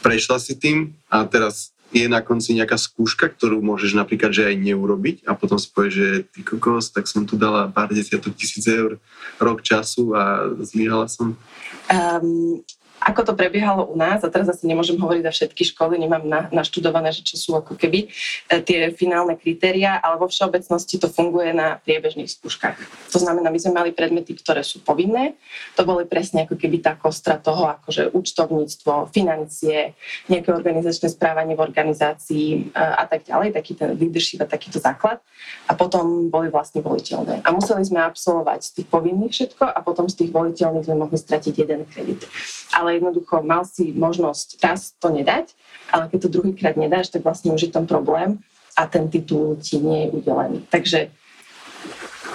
prešla 0.05 0.39
si 0.39 0.55
tým 0.55 0.95
a 1.11 1.27
teraz 1.27 1.77
je 1.95 2.07
na 2.11 2.19
konci 2.19 2.59
nejaká 2.59 2.75
skúška, 2.75 3.31
ktorú 3.31 3.63
môžeš 3.63 3.95
napríklad 3.95 4.35
že 4.35 4.51
aj 4.51 4.57
neurobiť 4.59 5.17
a 5.25 5.39
potom 5.39 5.57
si 5.57 5.71
povieš, 5.71 5.95
že 5.95 6.09
ty 6.35 6.41
kokos, 6.43 6.91
tak 6.91 7.07
som 7.07 7.23
tu 7.23 7.39
dala 7.39 7.71
pár 7.71 7.95
desiatok 7.95 8.35
tisíc 8.35 8.67
eur 8.67 8.99
rok 9.39 9.63
času 9.63 10.13
a 10.13 10.51
zlyhala 10.67 11.07
som? 11.07 11.39
Um, 11.87 12.61
ako 13.07 13.23
to 13.23 13.33
prebiehalo 13.39 13.87
u 13.87 13.95
nás, 13.95 14.27
a 14.27 14.29
teraz 14.35 14.51
asi 14.51 14.67
nemôžem 14.67 14.99
hovoriť 14.99 15.23
za 15.31 15.33
všetky 15.33 15.63
školy, 15.71 15.95
nemám 15.95 16.27
na, 16.27 16.51
naštudované, 16.51 17.15
že 17.15 17.23
čo 17.23 17.39
sú 17.39 17.51
ako 17.55 17.79
keby 17.79 18.11
e, 18.51 18.59
tie 18.67 18.91
finálne 18.91 19.39
kritéria, 19.39 20.03
ale 20.03 20.19
vo 20.19 20.27
všeobecnosti 20.27 20.99
to 20.99 21.07
funguje 21.07 21.55
na 21.55 21.79
priebežných 21.87 22.27
skúškach. 22.27 22.75
To 23.15 23.19
znamená, 23.23 23.55
my 23.55 23.59
sme 23.63 23.79
mali 23.79 23.91
predmety, 23.95 24.35
ktoré 24.35 24.67
sú 24.67 24.83
povinné, 24.83 25.39
to 25.79 25.87
boli 25.87 26.03
presne 26.03 26.51
ako 26.51 26.59
keby 26.59 26.83
tá 26.83 26.99
kostra 26.99 27.39
toho, 27.39 27.71
akože 27.79 28.11
účtovníctvo, 28.11 29.15
financie, 29.15 29.95
nejaké 30.27 30.51
organizačné 30.51 31.07
správanie 31.15 31.55
v 31.55 31.63
organizácii 31.63 32.75
e, 32.75 32.75
a 32.75 33.07
tak 33.07 33.23
ďalej, 33.31 33.55
taký 33.55 33.79
ten 33.79 33.95
leadership 33.95 34.43
a 34.43 34.51
takýto 34.51 34.83
základ. 34.83 35.23
A 35.71 35.79
potom 35.79 36.27
boli 36.27 36.51
vlastne 36.51 36.83
voliteľné. 36.83 37.47
A 37.47 37.55
museli 37.55 37.87
sme 37.87 38.03
absolvovať 38.03 38.61
z 38.67 38.71
tých 38.83 38.89
povinných 38.91 39.31
všetko 39.31 39.63
a 39.63 39.79
potom 39.79 40.11
z 40.11 40.27
tých 40.27 40.31
voliteľných 40.35 40.87
sme 40.91 41.07
mohli 41.07 41.15
stratiť 41.15 41.55
jeden 41.55 41.87
kredit. 41.87 42.27
Ale 42.75 42.96
jednoducho 42.99 43.45
mal 43.45 43.63
si 43.69 43.93
možnosť 43.93 44.61
raz 44.65 44.97
to 44.97 45.13
nedať, 45.13 45.53
ale 45.93 46.09
keď 46.09 46.19
to 46.27 46.35
druhýkrát 46.41 46.75
nedáš, 46.75 47.13
tak 47.13 47.23
vlastne 47.23 47.53
už 47.53 47.69
je 47.69 47.73
tam 47.73 47.87
problém 47.87 48.41
a 48.77 48.85
ten 48.89 49.09
titul 49.09 49.57
ti 49.61 49.81
nie 49.81 50.07
je 50.07 50.13
udelený. 50.17 50.59
Takže 50.69 51.09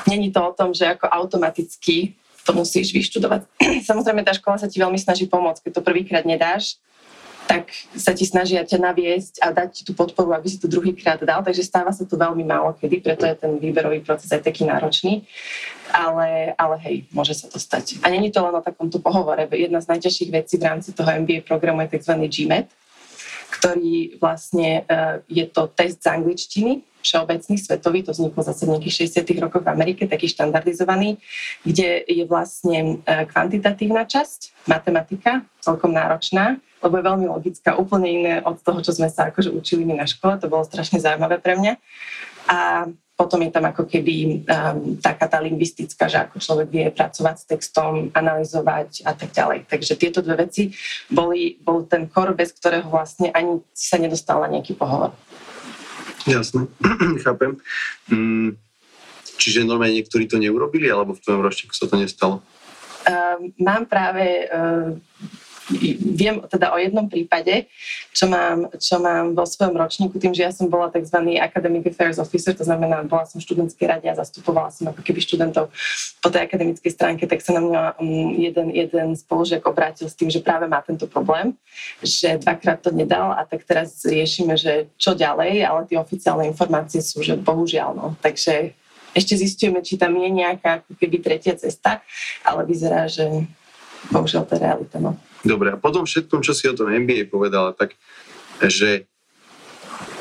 není 0.10 0.32
to 0.32 0.42
o 0.42 0.56
tom, 0.56 0.74
že 0.74 0.88
ako 0.88 1.10
automaticky 1.10 2.16
to 2.42 2.52
musíš 2.58 2.94
vyštudovať. 2.94 3.46
Samozrejme, 3.90 4.26
tá 4.26 4.34
škola 4.34 4.58
sa 4.58 4.68
ti 4.68 4.82
veľmi 4.82 4.98
snaží 4.98 5.30
pomôcť. 5.30 5.70
Keď 5.70 5.72
to 5.78 5.86
prvýkrát 5.86 6.26
nedáš, 6.26 6.82
tak 7.52 7.68
sa 8.00 8.16
ti 8.16 8.24
snažia 8.24 8.64
ťa 8.64 8.80
naviesť 8.80 9.44
a 9.44 9.52
dať 9.52 9.70
ti 9.76 9.82
tú 9.84 9.92
podporu, 9.92 10.32
aby 10.32 10.48
si 10.48 10.56
to 10.56 10.72
druhýkrát 10.72 11.20
dal. 11.20 11.44
Takže 11.44 11.68
stáva 11.68 11.92
sa 11.92 12.08
to 12.08 12.16
veľmi 12.16 12.48
málo 12.48 12.72
kedy, 12.80 13.04
preto 13.04 13.28
je 13.28 13.36
ten 13.36 13.60
výberový 13.60 14.00
proces 14.00 14.32
aj 14.32 14.48
taký 14.48 14.64
náročný. 14.64 15.28
Ale, 15.92 16.56
ale 16.56 16.76
hej, 16.88 16.96
môže 17.12 17.36
sa 17.36 17.52
to 17.52 17.60
stať. 17.60 18.00
A 18.00 18.08
není 18.08 18.32
to 18.32 18.40
len 18.40 18.56
o 18.56 18.64
takomto 18.64 19.04
pohovore. 19.04 19.52
Jedna 19.52 19.84
z 19.84 19.92
najťažších 19.92 20.32
vecí 20.32 20.56
v 20.56 20.64
rámci 20.72 20.96
toho 20.96 21.12
MBA 21.12 21.44
programu 21.44 21.84
je 21.84 22.00
tzv. 22.00 22.16
GMAT, 22.16 22.72
ktorý 23.52 24.18
vlastne 24.18 24.88
uh, 24.88 25.20
je 25.28 25.44
to 25.52 25.68
test 25.76 26.02
z 26.02 26.08
angličtiny, 26.08 26.82
všeobecný, 27.02 27.58
svetový, 27.58 28.06
to 28.06 28.14
vzniklo 28.14 28.42
zase 28.46 28.64
v 28.64 28.78
nejakých 28.78 29.10
60. 29.10 29.44
rokoch 29.44 29.66
v 29.66 29.74
Amerike, 29.74 30.06
taký 30.06 30.30
štandardizovaný, 30.30 31.18
kde 31.66 32.06
je 32.06 32.24
vlastne 32.24 33.02
uh, 33.04 33.26
kvantitatívna 33.28 34.08
časť, 34.08 34.70
matematika, 34.70 35.44
celkom 35.60 35.92
náročná, 35.92 36.62
lebo 36.82 36.98
je 36.98 37.08
veľmi 37.08 37.28
logická, 37.30 37.78
úplne 37.78 38.10
iné 38.10 38.34
od 38.42 38.58
toho, 38.58 38.82
čo 38.82 38.96
sme 38.96 39.10
sa 39.10 39.30
akože 39.30 39.54
učili 39.54 39.86
my 39.86 40.02
na 40.02 40.08
škole, 40.10 40.38
to 40.42 40.50
bolo 40.50 40.66
strašne 40.66 40.98
zaujímavé 40.98 41.38
pre 41.38 41.54
mňa. 41.58 41.74
A 42.50 42.90
potom 43.22 43.46
je 43.46 43.54
tam 43.54 43.70
ako 43.70 43.86
keby 43.86 44.42
um, 44.50 44.98
taká 44.98 45.30
tá 45.30 45.38
lingvistická, 45.38 46.10
že 46.10 46.26
ako 46.26 46.42
človek 46.42 46.68
vie 46.74 46.90
pracovať 46.90 47.36
s 47.38 47.46
textom, 47.46 48.10
analyzovať 48.18 49.06
a 49.06 49.14
tak 49.14 49.30
ďalej. 49.30 49.70
Takže 49.70 49.94
tieto 49.94 50.26
dve 50.26 50.50
veci 50.50 50.74
boli, 51.06 51.62
bol 51.62 51.86
ten 51.86 52.10
kor, 52.10 52.34
bez 52.34 52.50
ktorého 52.58 52.90
vlastne 52.90 53.30
ani 53.30 53.62
sa 53.78 54.02
nedostal 54.02 54.42
na 54.42 54.58
nejaký 54.58 54.74
pohovor. 54.74 55.14
Jasne, 56.26 56.66
chápem. 57.26 57.62
Mm, 58.10 58.58
čiže 59.38 59.70
normálne 59.70 60.02
niektorí 60.02 60.26
to 60.26 60.42
neurobili, 60.42 60.90
alebo 60.90 61.14
v 61.14 61.22
tvojom 61.22 61.46
ročníku 61.46 61.78
sa 61.78 61.86
to 61.86 62.02
nestalo? 62.02 62.42
Um, 63.06 63.54
mám 63.62 63.86
práve 63.86 64.50
uh, 64.50 64.98
viem 66.02 66.42
teda 66.50 66.74
o 66.74 66.78
jednom 66.78 67.06
prípade, 67.06 67.70
čo 68.12 68.26
mám, 68.28 68.68
čo 68.82 68.98
mám 68.98 69.38
vo 69.38 69.46
svojom 69.46 69.78
ročníku, 69.78 70.18
tým, 70.18 70.34
že 70.34 70.44
ja 70.44 70.52
som 70.52 70.68
bola 70.68 70.90
tzv. 70.90 71.38
Academic 71.38 71.86
Affairs 71.88 72.18
Officer, 72.18 72.58
to 72.58 72.66
znamená, 72.66 73.06
bola 73.06 73.24
som 73.30 73.38
v 73.38 73.46
študentskej 73.46 73.88
rade 73.88 74.08
a 74.10 74.18
zastupovala 74.18 74.74
som 74.74 74.90
ako 74.90 75.06
keby 75.06 75.22
študentov 75.22 75.70
po 76.20 76.30
tej 76.30 76.50
akademickej 76.50 76.92
stránke, 76.92 77.24
tak 77.30 77.40
sa 77.46 77.56
na 77.56 77.62
mňa 77.62 77.82
mm, 78.02 78.30
jeden, 78.42 78.68
jeden 78.74 79.08
spolužiak 79.16 79.64
obrátil 79.70 80.10
s 80.10 80.18
tým, 80.18 80.28
že 80.28 80.44
práve 80.44 80.66
má 80.66 80.82
tento 80.82 81.06
problém, 81.06 81.54
že 82.02 82.42
dvakrát 82.42 82.82
to 82.82 82.90
nedal 82.92 83.32
a 83.32 83.46
tak 83.46 83.64
teraz 83.64 84.04
riešime, 84.04 84.58
že 84.58 84.90
čo 84.98 85.14
ďalej, 85.14 85.64
ale 85.64 85.88
tie 85.88 85.98
oficiálne 85.98 86.50
informácie 86.50 87.00
sú, 87.00 87.22
že 87.22 87.38
bohužiaľ, 87.38 87.96
no. 87.96 88.08
Takže 88.20 88.74
ešte 89.12 89.36
zistujeme, 89.36 89.84
či 89.84 90.00
tam 90.00 90.16
je 90.16 90.30
nejaká 90.32 90.88
keby 90.96 91.20
tretia 91.20 91.56
cesta, 91.60 92.00
ale 92.48 92.64
vyzerá, 92.64 93.12
že 93.12 93.28
bohužiaľ 94.08 94.48
to 94.48 94.56
je 94.56 94.64
realita. 94.64 94.98
No. 95.04 95.20
Dobre, 95.42 95.74
a 95.74 95.78
potom 95.78 96.06
všetkom, 96.06 96.46
čo 96.46 96.54
si 96.54 96.70
o 96.70 96.78
tom 96.78 96.90
MBA 96.92 97.30
povedala, 97.34 97.74
tak 97.74 97.98
že 98.62 99.10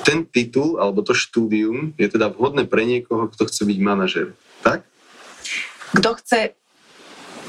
ten 0.00 0.24
titul 0.24 0.80
alebo 0.80 1.04
to 1.04 1.12
štúdium 1.12 1.92
je 2.00 2.08
teda 2.08 2.32
vhodné 2.32 2.64
pre 2.64 2.88
niekoho, 2.88 3.28
kto 3.28 3.44
chce 3.44 3.68
byť 3.68 3.78
manažer, 3.84 4.32
tak? 4.64 4.80
Kto 5.92 6.16
chce 6.16 6.56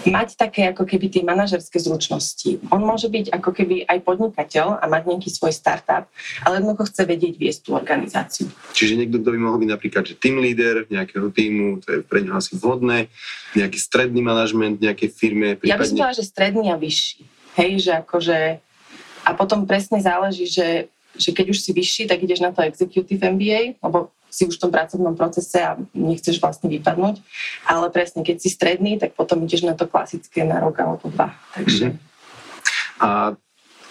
mať 0.01 0.33
také 0.33 0.65
ako 0.73 0.83
keby 0.89 1.13
tie 1.13 1.21
manažerské 1.21 1.77
zručnosti. 1.77 2.57
On 2.73 2.81
môže 2.81 3.05
byť 3.05 3.29
ako 3.37 3.49
keby 3.53 3.85
aj 3.85 4.01
podnikateľ 4.01 4.81
a 4.81 4.85
mať 4.89 5.03
nejaký 5.05 5.29
svoj 5.29 5.53
startup, 5.53 6.09
ale 6.41 6.57
jednoducho 6.57 6.89
chce 6.89 7.01
vedieť 7.05 7.33
viesť 7.37 7.59
tú 7.69 7.77
organizáciu. 7.77 8.49
Čiže 8.73 8.97
niekto, 8.97 9.21
kto 9.21 9.29
by 9.29 9.39
mohol 9.39 9.61
byť 9.61 9.69
napríklad 9.69 10.03
že 10.09 10.17
team 10.17 10.41
leader 10.41 10.89
nejakého 10.89 11.29
týmu, 11.29 11.85
to 11.85 11.87
je 11.93 11.99
pre 12.01 12.25
neho 12.25 12.33
asi 12.33 12.57
vhodné, 12.57 13.13
nejaký 13.53 13.77
stredný 13.77 14.25
manažment 14.25 14.81
nejakej 14.81 15.09
firme. 15.13 15.53
Prípadne... 15.53 15.69
Ja 15.69 15.77
by 15.77 15.85
som 15.85 15.97
povedala, 16.01 16.17
že 16.17 16.25
stredný 16.25 16.65
a 16.73 16.77
vyšší. 16.81 17.40
Hej, 17.59 17.89
že 17.89 17.91
akože... 17.99 18.37
A 19.21 19.29
potom 19.37 19.69
presne 19.69 20.01
záleží, 20.01 20.49
že, 20.49 20.89
že 21.13 21.29
keď 21.29 21.53
už 21.53 21.59
si 21.61 21.71
vyšší, 21.71 22.03
tak 22.09 22.23
ideš 22.23 22.41
na 22.41 22.49
to 22.49 22.65
executive 22.65 23.21
MBA, 23.21 23.77
lebo 23.81 24.09
si 24.31 24.47
už 24.47 24.57
v 24.57 24.63
tom 24.63 24.71
pracovnom 24.71 25.13
procese 25.13 25.59
a 25.59 25.75
nechceš 25.91 26.39
vlastne 26.39 26.71
vypadnúť. 26.71 27.19
Ale 27.67 27.91
presne, 27.91 28.23
keď 28.23 28.39
si 28.39 28.49
stredný, 28.49 28.95
tak 28.95 29.13
potom 29.13 29.43
ideš 29.43 29.67
na 29.67 29.75
to 29.75 29.85
klasické 29.85 30.47
na 30.47 30.63
rok 30.63 30.79
alebo 30.79 31.11
dva. 31.11 31.35
Takže... 31.53 31.93
Mm-hmm. 31.93 32.09
A 33.01 33.35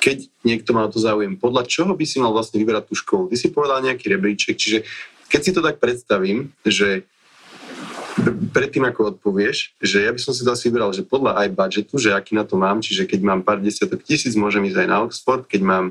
keď 0.01 0.33
niekto 0.49 0.73
má 0.73 0.89
to 0.89 0.97
záujem, 0.97 1.37
podľa 1.37 1.69
čoho 1.69 1.93
by 1.93 2.05
si 2.09 2.17
mal 2.17 2.33
vlastne 2.33 2.57
vyberať 2.57 2.89
tú 2.89 2.95
školu? 2.97 3.29
Ty 3.29 3.37
si 3.37 3.53
povedal 3.53 3.85
nejaký 3.85 4.09
rebríček, 4.09 4.57
čiže 4.57 4.89
keď 5.29 5.41
si 5.45 5.51
to 5.53 5.61
tak 5.61 5.77
predstavím, 5.77 6.57
že 6.65 7.05
predtým 8.53 8.85
ako 8.89 9.17
odpovieš, 9.17 9.77
že 9.81 10.05
ja 10.05 10.11
by 10.13 10.21
som 10.21 10.33
si 10.37 10.45
to 10.45 10.53
asi 10.53 10.69
vyberal, 10.69 10.93
že 10.93 11.07
podľa 11.07 11.41
aj 11.45 11.49
budžetu, 11.57 11.95
že 11.97 12.15
aký 12.15 12.37
na 12.37 12.45
to 12.45 12.61
mám, 12.61 12.85
čiže 12.85 13.09
keď 13.09 13.21
mám 13.25 13.41
pár 13.41 13.61
desiatok 13.63 14.05
tisíc, 14.05 14.37
môžem 14.37 14.67
ísť 14.69 14.85
aj 14.85 14.89
na 14.89 14.99
Oxford, 15.03 15.45
keď 15.49 15.63
mám 15.65 15.85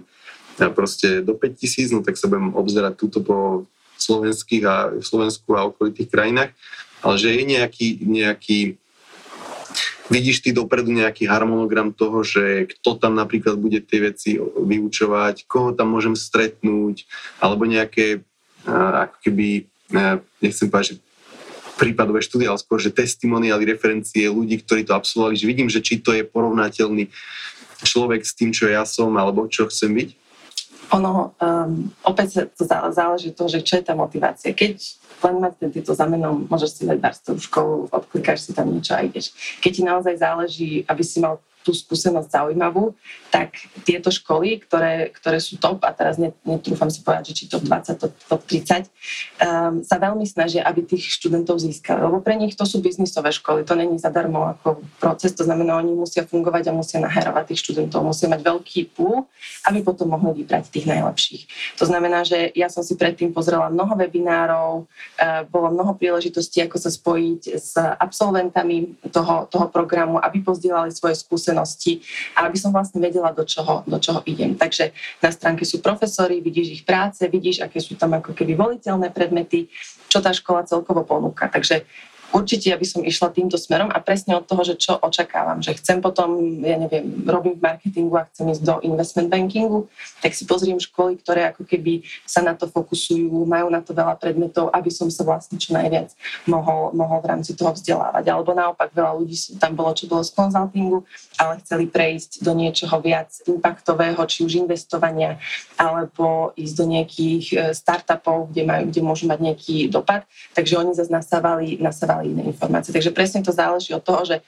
proste 0.76 1.24
do 1.24 1.34
5 1.34 1.56
tisíc, 1.56 1.88
no 1.90 2.04
tak 2.04 2.20
sa 2.20 2.28
budem 2.28 2.52
obzerať 2.52 2.94
túto 3.00 3.24
po 3.24 3.64
slovenských 3.96 4.64
a 4.68 4.76
v 4.96 5.04
Slovensku 5.04 5.56
a 5.56 5.68
okolitých 5.68 6.12
krajinách, 6.12 6.52
ale 7.00 7.16
že 7.16 7.32
je 7.32 7.44
nejaký, 7.48 7.88
nejaký 8.04 8.60
vidíš 10.10 10.42
ty 10.42 10.50
dopredu 10.52 10.92
nejaký 10.92 11.30
harmonogram 11.30 11.94
toho, 11.94 12.26
že 12.26 12.68
kto 12.76 12.98
tam 12.98 13.16
napríklad 13.16 13.56
bude 13.56 13.80
tie 13.80 14.12
veci 14.12 14.42
vyučovať, 14.42 15.46
koho 15.46 15.72
tam 15.72 15.94
môžem 15.96 16.18
stretnúť, 16.18 17.08
alebo 17.40 17.64
nejaké 17.64 18.26
ako 18.68 19.16
keby, 19.24 19.70
nechcem 20.44 20.68
povedať, 20.68 20.88
že 20.92 20.96
prípadové 21.80 22.20
štúdie, 22.20 22.52
ale 22.52 22.60
skôr, 22.60 22.84
že 22.84 22.92
testimoniály, 22.92 23.64
referencie 23.64 24.28
ľudí, 24.28 24.60
ktorí 24.60 24.84
to 24.84 24.92
absolvovali, 24.92 25.40
že 25.40 25.48
vidím, 25.48 25.72
že 25.72 25.80
či 25.80 26.04
to 26.04 26.12
je 26.12 26.28
porovnateľný 26.28 27.08
človek 27.88 28.28
s 28.28 28.36
tým, 28.36 28.52
čo 28.52 28.68
ja 28.68 28.84
som, 28.84 29.16
alebo 29.16 29.48
čo 29.48 29.72
chcem 29.72 29.96
byť? 29.96 30.10
Ono, 30.90 31.38
um, 31.38 31.94
opäť 32.02 32.50
to 32.58 32.66
záleží 32.68 33.32
to, 33.32 33.46
že 33.46 33.62
čo 33.62 33.78
je 33.80 33.84
tá 33.86 33.94
motivácia. 33.94 34.52
Keď 34.52 34.76
len 35.22 35.36
mať 35.38 35.54
ten 35.62 35.70
titul 35.70 35.94
za 35.94 36.10
menom, 36.10 36.50
môžeš 36.50 36.82
si 36.82 36.84
dať 36.90 36.98
barstovú 36.98 37.40
školu, 37.40 37.76
odklikáš 37.94 38.50
si 38.50 38.52
tam 38.58 38.74
niečo 38.74 38.98
a 38.98 39.06
ideš. 39.06 39.32
Keď 39.62 39.72
ti 39.72 39.84
naozaj 39.86 40.16
záleží, 40.18 40.72
aby 40.90 41.04
si 41.06 41.22
mal 41.22 41.38
tú 41.60 41.76
skúsenosť 41.76 42.32
zaujímavú, 42.32 42.96
tak 43.30 43.60
tieto 43.84 44.10
školy, 44.10 44.64
ktoré, 44.64 45.12
ktoré 45.12 45.44
sú 45.44 45.60
top, 45.60 45.84
a 45.84 45.92
teraz 45.92 46.16
netrúfam 46.18 46.88
si 46.88 47.04
povedať, 47.04 47.32
že 47.32 47.34
či 47.36 47.44
top 47.52 47.68
20, 47.68 48.00
top, 48.00 48.14
top 48.26 48.42
30, 48.48 48.88
um, 48.88 49.84
sa 49.84 49.96
veľmi 50.00 50.24
snažia, 50.24 50.64
aby 50.64 50.88
tých 50.88 51.20
študentov 51.20 51.60
získali. 51.60 52.00
Lebo 52.00 52.24
pre 52.24 52.40
nich 52.40 52.56
to 52.56 52.64
sú 52.64 52.80
biznisové 52.80 53.36
školy, 53.36 53.68
to 53.68 53.76
není 53.76 54.00
zadarmo 54.00 54.56
ako 54.56 54.82
proces, 55.04 55.36
to 55.36 55.44
znamená, 55.44 55.78
oni 55.78 55.92
musia 55.94 56.24
fungovať 56.24 56.72
a 56.72 56.78
musia 56.78 57.04
naherovať 57.04 57.54
tých 57.54 57.62
študentov, 57.68 58.08
musia 58.08 58.32
mať 58.32 58.40
veľký 58.40 58.96
púl, 58.96 59.28
aby 59.68 59.84
potom 59.84 60.16
mohli 60.16 60.42
vybrať 60.42 60.72
tých 60.72 60.88
najlepších. 60.88 61.44
To 61.78 61.86
znamená, 61.86 62.24
že 62.24 62.56
ja 62.56 62.72
som 62.72 62.82
si 62.82 62.96
predtým 62.96 63.36
pozrela 63.36 63.68
mnoho 63.68 64.00
webinárov, 64.00 64.88
uh, 64.88 65.44
bolo 65.52 65.76
mnoho 65.76 65.92
príležitostí, 66.00 66.64
ako 66.64 66.78
sa 66.80 66.90
spojiť 66.90 67.42
s 67.52 67.76
absolventami 67.78 68.96
toho, 69.12 69.46
toho 69.52 69.68
programu, 69.68 70.24
aby 70.24 70.40
pozdielali 70.40 70.96
svoje 70.96 71.20
skúsenosti 71.20 71.49
skúsenosti 71.50 72.06
a 72.38 72.46
aby 72.46 72.58
som 72.62 72.70
vlastne 72.70 73.02
vedela, 73.02 73.34
do 73.34 73.42
čoho, 73.42 73.82
do 73.90 73.98
čoho 73.98 74.22
idem. 74.30 74.54
Takže 74.54 74.94
na 75.18 75.34
stránke 75.34 75.66
sú 75.66 75.82
profesori, 75.82 76.46
vidíš 76.46 76.68
ich 76.82 76.84
práce, 76.86 77.26
vidíš, 77.26 77.66
aké 77.66 77.82
sú 77.82 77.98
tam 77.98 78.14
ako 78.14 78.38
keby 78.38 78.54
voliteľné 78.54 79.10
predmety, 79.10 79.66
čo 80.06 80.22
tá 80.22 80.30
škola 80.30 80.70
celkovo 80.70 81.02
ponúka. 81.02 81.50
Takže 81.50 81.90
určite 82.34 82.70
ja 82.70 82.78
by 82.78 82.86
som 82.86 83.02
išla 83.02 83.34
týmto 83.34 83.58
smerom 83.58 83.90
a 83.90 83.98
presne 84.02 84.38
od 84.38 84.46
toho, 84.46 84.62
že 84.66 84.76
čo 84.78 84.98
očakávam, 85.00 85.62
že 85.62 85.78
chcem 85.78 86.02
potom, 86.02 86.62
ja 86.62 86.78
neviem, 86.78 87.26
robím 87.26 87.58
v 87.58 87.66
marketingu 87.66 88.16
a 88.18 88.28
chcem 88.30 88.50
ísť 88.52 88.64
do 88.64 88.76
investment 88.86 89.30
bankingu, 89.32 89.90
tak 90.20 90.36
si 90.36 90.44
pozriem 90.44 90.78
školy, 90.78 91.18
ktoré 91.22 91.50
ako 91.50 91.64
keby 91.66 92.04
sa 92.28 92.44
na 92.44 92.54
to 92.54 92.68
fokusujú, 92.68 93.32
majú 93.46 93.72
na 93.72 93.80
to 93.80 93.96
veľa 93.96 94.20
predmetov, 94.20 94.70
aby 94.76 94.92
som 94.92 95.08
sa 95.08 95.24
vlastne 95.24 95.56
čo 95.56 95.74
najviac 95.74 96.14
mohol, 96.46 96.92
mohol 96.92 97.24
v 97.24 97.30
rámci 97.32 97.56
toho 97.56 97.72
vzdelávať. 97.72 98.26
Alebo 98.28 98.52
naopak 98.52 98.92
veľa 98.92 99.16
ľudí 99.16 99.38
tam 99.58 99.74
bolo, 99.78 99.96
čo 99.96 100.06
bolo 100.06 100.22
z 100.26 100.36
konzultingu, 100.36 101.08
ale 101.40 101.62
chceli 101.64 101.88
prejsť 101.88 102.44
do 102.44 102.52
niečoho 102.52 103.00
viac 103.00 103.32
impaktového, 103.48 104.20
či 104.28 104.44
už 104.44 104.60
investovania, 104.60 105.40
alebo 105.80 106.52
ísť 106.60 106.76
do 106.76 106.86
nejakých 106.86 107.46
e, 107.52 107.56
startupov, 107.72 108.52
kde, 108.52 108.68
majú, 108.68 108.84
kde 108.92 109.02
môžu 109.02 109.26
mať 109.32 109.40
nejaký 109.40 109.76
dopad. 109.88 110.28
Takže 110.52 110.76
oni 110.76 110.92
zase 110.92 111.12
nasávali, 111.12 111.80
nasávali 111.80 112.19
dostali 112.20 112.36
iné 112.36 112.44
informácie. 112.52 112.92
Takže 112.92 113.16
presne 113.16 113.40
to 113.40 113.56
záleží 113.56 113.96
od 113.96 114.04
toho, 114.04 114.28
že 114.28 114.44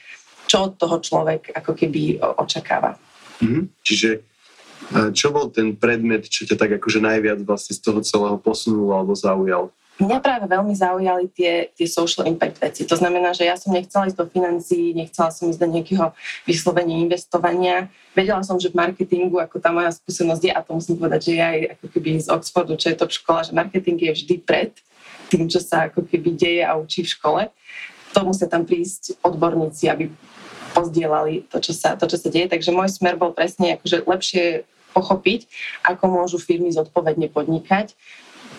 čo 0.47 0.67
od 0.67 0.75
toho 0.75 0.99
človek 0.99 1.55
ako 1.55 1.71
keby 1.71 2.19
očakáva. 2.19 2.99
Mm-hmm. 3.39 3.63
Čiže 3.87 4.09
čo 5.15 5.31
bol 5.31 5.47
ten 5.47 5.71
predmet, 5.79 6.27
čo 6.27 6.43
ťa 6.43 6.59
tak 6.59 6.75
akože 6.75 6.99
najviac 6.99 7.39
vlastne 7.47 7.79
z 7.79 7.81
toho 7.81 8.03
celého 8.03 8.35
posunul 8.35 8.91
alebo 8.91 9.15
zaujal? 9.15 9.71
Mňa 10.01 10.17
práve 10.17 10.49
veľmi 10.49 10.73
zaujali 10.73 11.29
tie, 11.29 11.69
tie 11.77 11.85
social 11.85 12.25
impact 12.25 12.57
veci. 12.57 12.89
To 12.89 12.97
znamená, 12.97 13.37
že 13.37 13.45
ja 13.45 13.53
som 13.53 13.69
nechcela 13.69 14.09
ísť 14.09 14.17
do 14.17 14.25
financií, 14.25 14.97
nechcela 14.97 15.29
som 15.29 15.45
ísť 15.45 15.61
do 15.61 15.67
nejakého 15.69 16.09
vyslovenia 16.49 16.97
investovania. 17.05 17.85
Vedela 18.17 18.41
som, 18.41 18.57
že 18.57 18.73
v 18.73 18.81
marketingu, 18.81 19.37
ako 19.37 19.61
tá 19.61 19.69
moja 19.69 19.93
skúsenosť 19.93 20.41
je, 20.41 20.51
a 20.51 20.65
to 20.65 20.73
musím 20.73 20.97
povedať, 20.97 21.29
že 21.29 21.31
ja 21.37 21.53
aj 21.53 21.77
ako 21.77 21.85
keby 21.93 22.09
z 22.17 22.27
Oxfordu, 22.33 22.73
čo 22.81 22.89
je 22.89 22.97
top 22.97 23.13
škola, 23.13 23.45
že 23.45 23.53
marketing 23.53 24.01
je 24.01 24.11
vždy 24.17 24.35
pred 24.41 24.73
tým, 25.31 25.47
čo 25.47 25.63
sa 25.63 25.87
ako 25.87 26.03
keby 26.03 26.35
deje 26.35 26.61
a 26.67 26.75
učí 26.75 27.07
v 27.07 27.13
škole. 27.15 27.41
To 28.11 28.27
musia 28.27 28.51
tam 28.51 28.67
prísť 28.67 29.15
odborníci, 29.23 29.87
aby 29.87 30.11
pozdielali 30.75 31.47
to, 31.47 31.63
čo 31.63 31.71
sa, 31.71 31.95
to, 31.95 32.03
čo 32.11 32.19
sa 32.19 32.27
deje. 32.27 32.51
Takže 32.51 32.75
môj 32.75 32.91
smer 32.91 33.15
bol 33.15 33.31
presne 33.31 33.79
akože 33.79 34.03
lepšie 34.03 34.67
pochopiť, 34.91 35.47
ako 35.87 36.03
môžu 36.11 36.35
firmy 36.35 36.67
zodpovedne 36.75 37.31
podnikať, 37.31 37.95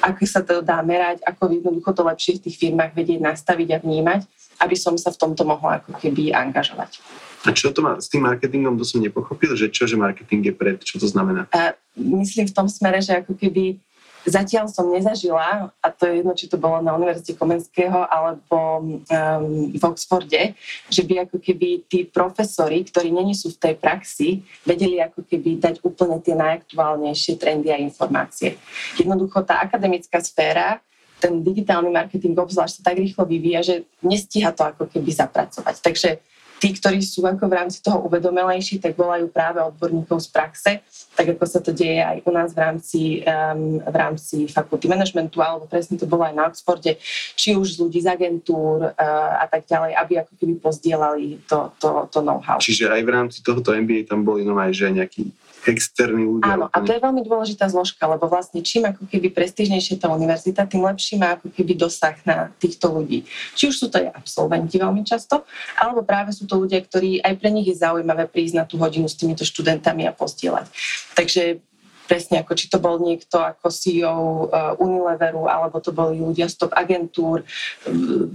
ako 0.01 0.25
sa 0.25 0.41
to 0.41 0.65
dá 0.65 0.81
merať, 0.81 1.21
ako 1.29 1.53
jednoducho 1.53 1.93
to 1.93 2.03
lepšie 2.09 2.41
v 2.41 2.45
tých 2.49 2.57
firmách 2.57 2.97
vedieť 2.97 3.21
nastaviť 3.21 3.69
a 3.77 3.79
vnímať, 3.85 4.25
aby 4.65 4.73
som 4.73 4.97
sa 4.97 5.13
v 5.13 5.21
tomto 5.21 5.45
mohla 5.45 5.85
ako 5.85 5.93
keby 6.01 6.33
angažovať. 6.33 7.05
A 7.45 7.53
čo 7.53 7.75
to 7.75 7.85
má 7.85 7.99
s 8.01 8.09
tým 8.09 8.25
marketingom, 8.25 8.79
to 8.79 8.87
som 8.87 9.03
nepochopil, 9.03 9.53
že 9.59 9.69
čo, 9.69 9.85
že 9.85 9.99
marketing 9.99 10.47
je 10.49 10.55
pred, 10.55 10.79
čo 10.81 10.97
to 10.97 11.05
znamená? 11.11 11.51
A 11.53 11.77
myslím 11.99 12.49
v 12.49 12.55
tom 12.55 12.71
smere, 12.71 13.03
že 13.03 13.19
ako 13.19 13.37
keby 13.37 13.77
Zatiaľ 14.23 14.71
som 14.71 14.87
nezažila, 14.87 15.75
a 15.83 15.89
to 15.91 16.07
je 16.07 16.23
jedno, 16.23 16.33
či 16.39 16.47
to 16.47 16.55
bolo 16.55 16.79
na 16.79 16.95
Univerzite 16.95 17.35
Komenského 17.35 18.07
alebo 18.07 18.59
um, 18.79 19.03
v 19.75 19.83
Oxforde, 19.83 20.55
že 20.87 21.03
by 21.03 21.27
ako 21.27 21.43
keby 21.43 21.87
tí 21.91 22.07
profesori, 22.07 22.87
ktorí 22.87 23.11
není 23.11 23.35
sú 23.35 23.51
v 23.51 23.59
tej 23.59 23.75
praxi, 23.75 24.47
vedeli 24.63 25.03
ako 25.03 25.27
keby 25.27 25.59
dať 25.59 25.75
úplne 25.83 26.23
tie 26.23 26.39
najaktuálnejšie 26.39 27.35
trendy 27.39 27.75
a 27.75 27.83
informácie. 27.83 28.59
Jednoducho 28.95 29.43
tá 29.43 29.59
akademická 29.59 30.23
sféra 30.23 30.79
ten 31.23 31.39
digitálny 31.39 31.87
marketing 31.95 32.35
obzvlášť 32.35 32.83
sa 32.83 32.91
tak 32.91 32.99
rýchlo 32.99 33.23
vyvíja, 33.23 33.63
že 33.63 33.75
nestíha 34.03 34.51
to 34.51 34.67
ako 34.67 34.91
keby 34.91 35.15
zapracovať. 35.15 35.79
Takže 35.79 36.19
tí, 36.63 36.79
ktorí 36.79 37.03
sú 37.03 37.27
ako 37.27 37.51
v 37.51 37.59
rámci 37.59 37.83
toho 37.83 38.07
uvedomelejší, 38.07 38.79
tak 38.79 38.95
volajú 38.95 39.27
práve 39.27 39.59
odborníkov 39.59 40.23
z 40.23 40.29
praxe, 40.31 40.71
tak 41.19 41.35
ako 41.35 41.43
sa 41.43 41.59
to 41.59 41.75
deje 41.75 41.99
aj 41.99 42.23
u 42.23 42.31
nás 42.31 42.55
v 42.55 42.59
rámci, 42.63 43.01
um, 43.27 43.83
v 43.83 43.97
rámci 43.99 44.47
fakulty 44.47 44.87
managementu, 44.87 45.43
alebo 45.43 45.67
presne 45.67 45.99
to 45.99 46.07
bolo 46.07 46.23
aj 46.23 46.35
na 46.39 46.47
Oxforde, 46.47 47.03
či 47.35 47.59
už 47.59 47.75
z 47.75 47.77
ľudí 47.83 47.99
z 47.99 48.15
agentúr 48.15 48.95
uh, 48.95 49.43
a 49.43 49.51
tak 49.51 49.67
ďalej, 49.67 49.99
aby 49.99 50.13
ako 50.23 50.33
keby 50.39 50.55
pozdielali 50.63 51.43
to, 51.51 51.75
to, 51.83 52.07
to 52.15 52.23
know-how. 52.23 52.63
Čiže 52.63 52.95
aj 52.95 53.03
v 53.03 53.11
rámci 53.11 53.39
tohoto 53.43 53.75
MBA 53.75 54.07
tam 54.07 54.23
boli 54.23 54.47
no 54.47 54.55
aj 54.55 54.71
že 54.71 54.87
nejakí 54.95 55.35
externí 55.67 56.27
ľudia. 56.27 56.59
Áno, 56.59 56.67
a 56.67 56.77
to 56.83 56.91
je 56.91 57.01
veľmi 57.01 57.23
dôležitá 57.23 57.71
zložka, 57.71 58.03
lebo 58.11 58.27
vlastne 58.27 58.59
čím 58.67 58.91
ako 58.91 59.07
keby 59.07 59.31
prestížnejšia 59.31 60.03
tá 60.03 60.11
univerzita, 60.11 60.67
tým 60.67 60.83
lepší 60.83 61.15
má 61.19 61.39
ako 61.39 61.55
keby 61.55 61.79
dosah 61.79 62.19
na 62.27 62.51
týchto 62.59 62.91
ľudí. 62.91 63.23
Či 63.55 63.71
už 63.71 63.75
sú 63.79 63.87
to 63.87 64.03
aj 64.03 64.11
absolventi 64.11 64.77
veľmi 64.79 65.07
často, 65.07 65.47
alebo 65.79 66.03
práve 66.03 66.35
sú 66.35 66.51
to 66.51 66.59
ľudia, 66.59 66.83
ktorí 66.83 67.23
aj 67.23 67.35
pre 67.39 67.51
nich 67.55 67.71
je 67.71 67.79
zaujímavé 67.79 68.27
prísť 68.27 68.55
na 68.59 68.65
tú 68.67 68.79
hodinu 68.83 69.07
s 69.07 69.15
týmito 69.15 69.47
študentami 69.47 70.07
a 70.09 70.13
postielať. 70.13 70.67
Takže 71.15 71.63
presne 72.13 72.43
ako 72.43 72.53
či 72.59 72.67
to 72.69 72.77
bol 72.83 73.01
niekto 73.01 73.41
ako 73.41 73.73
CEO 73.73 74.51
uh, 74.51 74.77
Unileveru, 74.77 75.49
alebo 75.49 75.81
to 75.81 75.95
boli 75.95 76.21
ľudia 76.21 76.51
z 76.51 76.61
top 76.61 76.77
agentúr, 76.77 77.47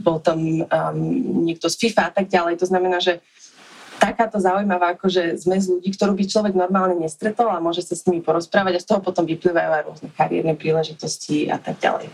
bol 0.01 0.17
tam 0.23 0.39
um, 0.41 0.65
niekto 1.45 1.69
z 1.69 1.75
FIFA 1.85 2.09
a 2.09 2.11
tak 2.15 2.25
ďalej. 2.31 2.57
To 2.63 2.65
znamená, 2.65 2.97
že 2.97 3.21
takáto 3.97 4.37
zaujímavá 4.37 4.95
akože 4.95 5.37
zmes 5.41 5.67
ľudí, 5.67 5.93
ktorú 5.93 6.13
by 6.13 6.23
človek 6.29 6.53
normálne 6.53 6.97
nestretol 7.01 7.49
a 7.49 7.61
môže 7.61 7.83
sa 7.83 7.97
s 7.97 8.05
nimi 8.05 8.21
porozprávať 8.21 8.77
a 8.77 8.83
z 8.83 8.87
toho 8.87 8.99
potom 9.01 9.25
vyplývajú 9.25 9.69
aj 9.73 9.83
rôzne 9.83 10.09
kariérne 10.13 10.53
príležitosti 10.53 11.49
a 11.49 11.57
tak 11.57 11.81
ďalej. 11.81 12.09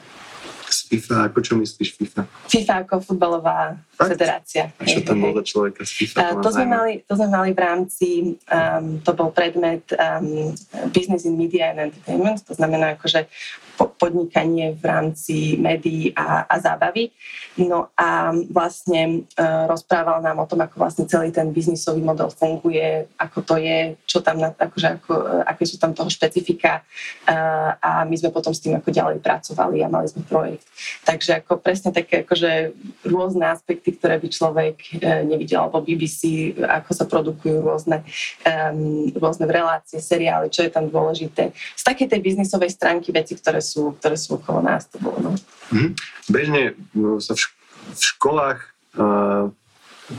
Z 0.74 0.90
FIFA, 0.90 1.30
ako 1.30 1.40
čo 1.46 1.54
myslíš 1.62 1.90
FIFA? 2.02 2.26
FIFA 2.50 2.74
ako 2.82 2.94
futbalová 3.06 3.78
Fakt? 3.94 4.18
federácia. 4.18 4.74
A 4.82 4.90
čo 4.90 5.06
tam 5.06 5.22
bol 5.22 5.38
za 5.38 5.46
človeka 5.46 5.86
z 5.86 5.92
FIFA? 6.02 6.18
To, 6.18 6.36
to, 6.42 6.50
sme 6.50 6.66
mali, 6.66 6.94
to 7.06 7.14
sme 7.14 7.30
mali 7.30 7.54
v 7.54 7.60
rámci, 7.62 8.08
um, 8.50 8.98
to 9.06 9.14
bol 9.14 9.30
predmet 9.30 9.86
um, 9.94 10.50
Business 10.90 11.30
in 11.30 11.38
Media 11.38 11.70
and 11.70 11.94
Entertainment, 11.94 12.42
to 12.42 12.58
znamená 12.58 12.98
akože 12.98 13.30
podnikanie 13.78 14.78
v 14.78 14.84
rámci 14.86 15.36
médií 15.58 16.14
a, 16.14 16.46
a 16.46 16.56
zábavy. 16.60 17.10
No 17.58 17.90
a 17.98 18.34
vlastne 18.52 19.26
e, 19.34 19.44
rozprával 19.66 20.22
nám 20.22 20.44
o 20.44 20.50
tom, 20.50 20.62
ako 20.62 20.76
vlastne 20.78 21.10
celý 21.10 21.34
ten 21.34 21.50
biznisový 21.50 22.02
model 22.02 22.30
funguje, 22.30 23.10
ako 23.18 23.40
to 23.42 23.56
je, 23.58 23.98
čo 24.06 24.22
tam, 24.22 24.44
akože 24.44 24.88
ako, 25.02 25.12
e, 25.14 25.24
aké 25.48 25.64
sú 25.66 25.82
tam 25.82 25.96
toho 25.98 26.10
špecifika 26.12 26.82
e, 27.26 27.34
a 27.80 28.06
my 28.06 28.16
sme 28.20 28.30
potom 28.30 28.54
s 28.54 28.62
tým 28.62 28.78
ako 28.78 28.94
ďalej 28.94 29.18
pracovali 29.24 29.82
a 29.82 29.88
mali 29.90 30.06
sme 30.12 30.22
projekt. 30.28 30.70
Takže 31.08 31.42
ako 31.42 31.58
presne 31.64 31.90
také 31.90 32.22
akože 32.28 32.76
rôzne 33.10 33.50
aspekty, 33.50 33.96
ktoré 33.98 34.20
by 34.20 34.28
človek 34.30 34.76
e, 35.00 35.24
nevidel, 35.26 35.66
alebo 35.66 35.82
BBC, 35.82 36.54
ako 36.60 36.92
sa 36.94 37.06
produkujú 37.08 37.64
rôzne, 37.64 38.04
um, 38.44 39.10
rôzne 39.16 39.48
relácie, 39.48 40.04
seriály, 40.04 40.52
čo 40.52 40.68
je 40.68 40.72
tam 40.72 40.92
dôležité. 40.92 41.56
Z 41.56 41.84
takej 41.88 42.12
tej 42.12 42.20
biznisovej 42.20 42.76
stránky 42.76 43.16
veci, 43.16 43.40
ktoré 43.40 43.63
sú, 43.64 43.96
ktoré 43.98 44.20
sú 44.20 44.36
okolo 44.36 44.60
nás. 44.60 44.86
To 44.92 45.00
bolo, 45.00 45.18
no. 45.24 45.32
mm-hmm. 45.72 45.92
Bežne 46.28 46.76
no, 46.92 47.24
sa 47.24 47.34
v, 47.34 47.48
šk- 47.48 47.58
v 47.96 48.04
školách 48.04 48.60
uh, 49.00 49.48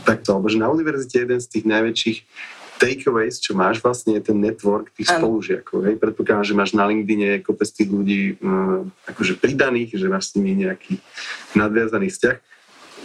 takto, 0.09 0.35
alebo 0.35 0.49
že 0.49 0.57
na 0.57 0.73
univerzite 0.73 1.29
jeden 1.29 1.39
z 1.39 1.47
tých 1.47 1.65
najväčších 1.69 2.19
takeaways, 2.75 3.39
čo 3.39 3.55
máš 3.55 3.79
vlastne 3.79 4.19
je 4.19 4.33
ten 4.33 4.39
network 4.41 4.91
tých 4.97 5.13
ano. 5.15 5.31
spolužiakov. 5.31 5.87
Hej? 5.87 5.95
Predpokladám, 6.01 6.49
že 6.49 6.59
máš 6.59 6.75
na 6.75 6.89
LinkedIne 6.89 7.45
kopec 7.45 7.71
tých 7.71 7.91
ľudí 7.93 8.35
uh, 8.41 8.83
akože 9.07 9.39
pridaných, 9.39 9.95
že 9.95 10.11
máš 10.11 10.33
s 10.33 10.41
nimi 10.41 10.67
nejaký 10.67 10.99
nadviazaný 11.55 12.11
vzťah. 12.11 12.37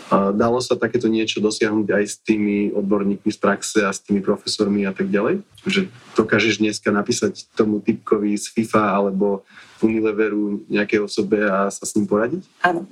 Dalo 0.10 0.58
sa 0.58 0.74
takéto 0.74 1.06
niečo 1.06 1.38
dosiahnuť 1.38 1.88
aj 1.93 2.04
s 2.04 2.15
tými 2.26 2.74
odborníkmi 2.74 3.30
z 3.30 3.38
praxe 3.38 3.86
a 3.86 3.93
s 3.93 4.02
tými 4.02 4.26
profesormi 4.26 4.82
a 4.89 4.93
tak 4.93 5.13
ďalej? 5.13 5.45
Že 5.69 5.86
dokážeš 6.17 6.58
dneska 6.58 6.89
napísať 6.89 7.45
tomu 7.54 7.78
typkovi 7.78 8.34
z 8.34 8.50
FIFA 8.50 8.98
alebo 8.98 9.45
Unileveru 9.80 10.67
nejakej 10.67 11.08
osobe 11.08 11.39
a 11.39 11.72
sa 11.72 11.86
s 11.88 11.95
ním 11.95 12.04
poradiť? 12.04 12.43
Áno. 12.65 12.84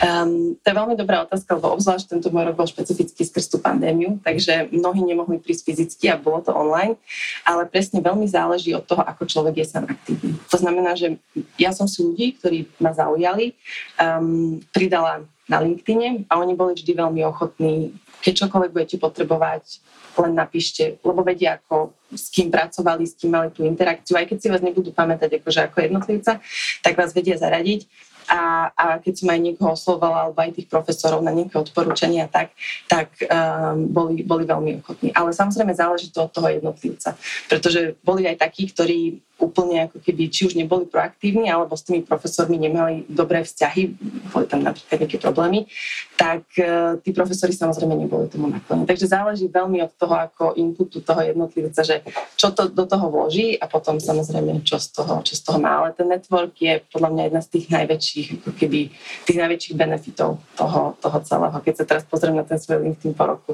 Um, 0.00 0.56
to 0.56 0.66
je 0.72 0.78
veľmi 0.78 0.96
dobrá 0.96 1.28
otázka, 1.28 1.60
lebo 1.60 1.76
obzvlášť 1.76 2.16
tento 2.16 2.32
môj 2.32 2.48
rok 2.48 2.56
bol 2.56 2.68
špecifický 2.68 3.26
skrz 3.26 3.52
tú 3.52 3.58
pandémiu, 3.60 4.16
takže 4.24 4.72
mnohí 4.72 5.04
nemohli 5.04 5.36
prísť 5.42 5.62
fyzicky 5.68 6.08
a 6.08 6.16
bolo 6.16 6.40
to 6.40 6.56
online, 6.56 6.96
ale 7.44 7.68
presne 7.68 8.00
veľmi 8.00 8.24
záleží 8.24 8.72
od 8.72 8.86
toho, 8.88 9.04
ako 9.04 9.28
človek 9.28 9.60
je 9.60 9.66
sám 9.68 9.84
aktívny. 9.90 10.32
To 10.48 10.56
znamená, 10.56 10.96
že 10.96 11.20
ja 11.60 11.74
som 11.76 11.84
si 11.84 12.00
ľudí, 12.00 12.40
ktorí 12.40 12.64
ma 12.80 12.96
zaujali, 12.96 13.52
um, 14.00 14.56
pridala 14.72 15.28
na 15.52 15.60
LinkedIne 15.60 16.24
a 16.32 16.40
oni 16.40 16.56
boli 16.56 16.72
vždy 16.72 16.92
veľmi 16.96 17.20
ochotní, 17.28 17.92
keď 18.24 18.48
čokoľvek 18.48 18.72
budete 18.72 18.96
potrebovať, 18.96 19.84
len 20.16 20.32
napíšte, 20.36 21.00
lebo 21.04 21.20
vedia, 21.20 21.60
ako, 21.60 21.92
s 22.12 22.32
kým 22.32 22.48
pracovali, 22.48 23.04
s 23.04 23.16
kým 23.16 23.32
mali 23.32 23.48
tú 23.52 23.64
interakciu. 23.64 24.16
Aj 24.16 24.28
keď 24.28 24.38
si 24.40 24.48
vás 24.52 24.60
nebudú 24.64 24.92
pamätať 24.92 25.40
akože 25.40 25.60
ako 25.68 25.76
jednotlivca, 25.84 26.40
tak 26.80 26.92
vás 26.96 27.12
vedia 27.16 27.36
zaradiť 27.36 27.88
a, 28.28 28.70
a 28.72 28.84
keď 29.02 29.14
som 29.18 29.28
aj 29.32 29.40
niekoho 29.40 29.74
oslovovala, 29.74 30.28
alebo 30.28 30.38
aj 30.40 30.54
tých 30.54 30.68
profesorov 30.70 31.24
na 31.24 31.34
nejaké 31.34 31.58
odporúčania, 31.58 32.30
tak, 32.30 32.54
tak 32.86 33.12
um, 33.26 33.88
boli, 33.90 34.22
boli 34.22 34.44
veľmi 34.46 34.84
ochotní. 34.84 35.10
Ale 35.12 35.34
samozrejme 35.34 35.74
záleží 35.74 36.12
to 36.14 36.24
od 36.24 36.32
toho 36.32 36.48
jednotlivca, 36.48 37.18
pretože 37.50 37.98
boli 38.06 38.28
aj 38.28 38.40
takí, 38.40 38.70
ktorí 38.70 39.20
úplne 39.42 39.90
ako 39.90 39.98
keby, 39.98 40.30
či 40.30 40.46
už 40.46 40.54
neboli 40.54 40.86
proaktívni, 40.86 41.50
alebo 41.50 41.74
s 41.74 41.82
tými 41.82 42.06
profesormi 42.06 42.54
nemali 42.62 43.02
dobré 43.10 43.42
vzťahy, 43.42 43.82
boli 44.30 44.46
tam 44.46 44.62
napríklad 44.62 45.02
nejaké 45.02 45.18
problémy, 45.18 45.66
tak 46.14 46.46
uh, 46.62 46.94
tí 47.02 47.10
profesori 47.10 47.50
samozrejme 47.50 47.98
neboli 47.98 48.30
tomu 48.30 48.46
naklonení. 48.46 48.86
Takže 48.86 49.10
záleží 49.10 49.50
veľmi 49.50 49.82
od 49.82 49.92
toho, 49.98 50.14
ako 50.14 50.44
inputu 50.54 51.02
toho 51.02 51.18
jednotlivca, 51.26 51.82
že 51.82 52.06
čo 52.38 52.54
to 52.54 52.70
do 52.70 52.86
toho 52.86 53.10
vloží 53.10 53.58
a 53.58 53.66
potom 53.66 53.98
samozrejme, 53.98 54.62
čo 54.62 54.78
z 54.78 54.94
toho, 54.94 55.26
čo 55.26 55.34
z 55.34 55.42
toho 55.42 55.58
má. 55.58 55.82
Ale 55.82 55.90
ten 55.98 56.06
network 56.06 56.54
je 56.62 56.78
podľa 56.94 57.10
mňa 57.10 57.22
jedna 57.26 57.42
z 57.42 57.48
tých 57.50 57.66
najväčších, 57.74 58.28
ako 58.38 58.50
keby, 58.54 58.80
tých 59.26 59.38
najväčších 59.42 59.74
benefitov 59.74 60.38
toho, 60.54 60.94
toho 61.02 61.18
celého, 61.26 61.56
keď 61.58 61.74
sa 61.82 61.84
teraz 61.84 62.02
pozriem 62.06 62.38
na 62.38 62.46
ten 62.46 62.62
svoj 62.62 62.86
LinkedIn 62.86 63.18
po 63.18 63.24
roku. 63.26 63.52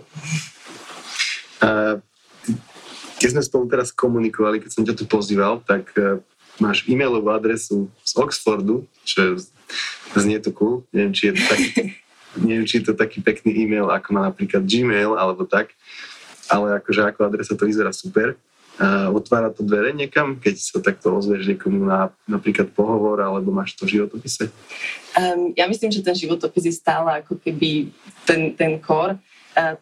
Uh, 1.58 1.98
keď 3.18 3.28
sme 3.34 3.42
spolu 3.42 3.64
teraz 3.66 3.90
komunikovali, 3.90 4.62
keď 4.62 4.70
som 4.70 4.82
ťa 4.86 4.94
tu 4.94 5.04
pozýval, 5.04 5.60
tak 5.66 5.90
uh, 5.98 6.22
máš 6.62 6.86
e-mailovú 6.86 7.30
adresu 7.34 7.90
z 8.06 8.12
Oxfordu, 8.14 8.86
čo 9.02 9.38
znie 10.14 10.38
to 10.38 10.54
cool. 10.54 10.86
Neviem, 10.94 11.12
či 11.14 11.30
je 11.30 11.34
to 11.34 11.44
taký, 11.50 11.70
neviem, 12.46 12.66
či 12.66 12.74
je 12.78 12.84
to 12.90 12.94
taký 12.94 13.18
pekný 13.22 13.66
e-mail, 13.66 13.90
ako 13.90 14.08
má 14.14 14.30
napríklad 14.30 14.62
Gmail, 14.62 15.18
alebo 15.18 15.42
tak. 15.46 15.74
Ale 16.48 16.80
akože 16.80 17.04
ako 17.04 17.28
adresa 17.28 17.58
to 17.58 17.68
vyzerá 17.68 17.92
super. 17.92 18.38
Uh, 18.78 19.10
otvára 19.10 19.50
to 19.50 19.66
dvere 19.66 19.90
niekam, 19.90 20.38
keď 20.38 20.54
sa 20.54 20.78
takto 20.78 21.10
ozvieš 21.10 21.50
niekomu 21.50 21.82
na 21.82 22.14
napríklad 22.30 22.70
pohovor, 22.70 23.18
alebo 23.18 23.50
máš 23.50 23.74
to 23.74 23.82
v 23.82 23.98
životopise? 23.98 24.54
Um, 25.18 25.50
ja 25.58 25.66
myslím, 25.66 25.90
že 25.90 25.98
ten 25.98 26.14
životopis 26.14 26.62
je 26.62 26.74
stále 26.78 27.18
ako 27.18 27.42
keby 27.42 27.90
ten, 28.22 28.54
ten 28.54 28.78
core 28.78 29.18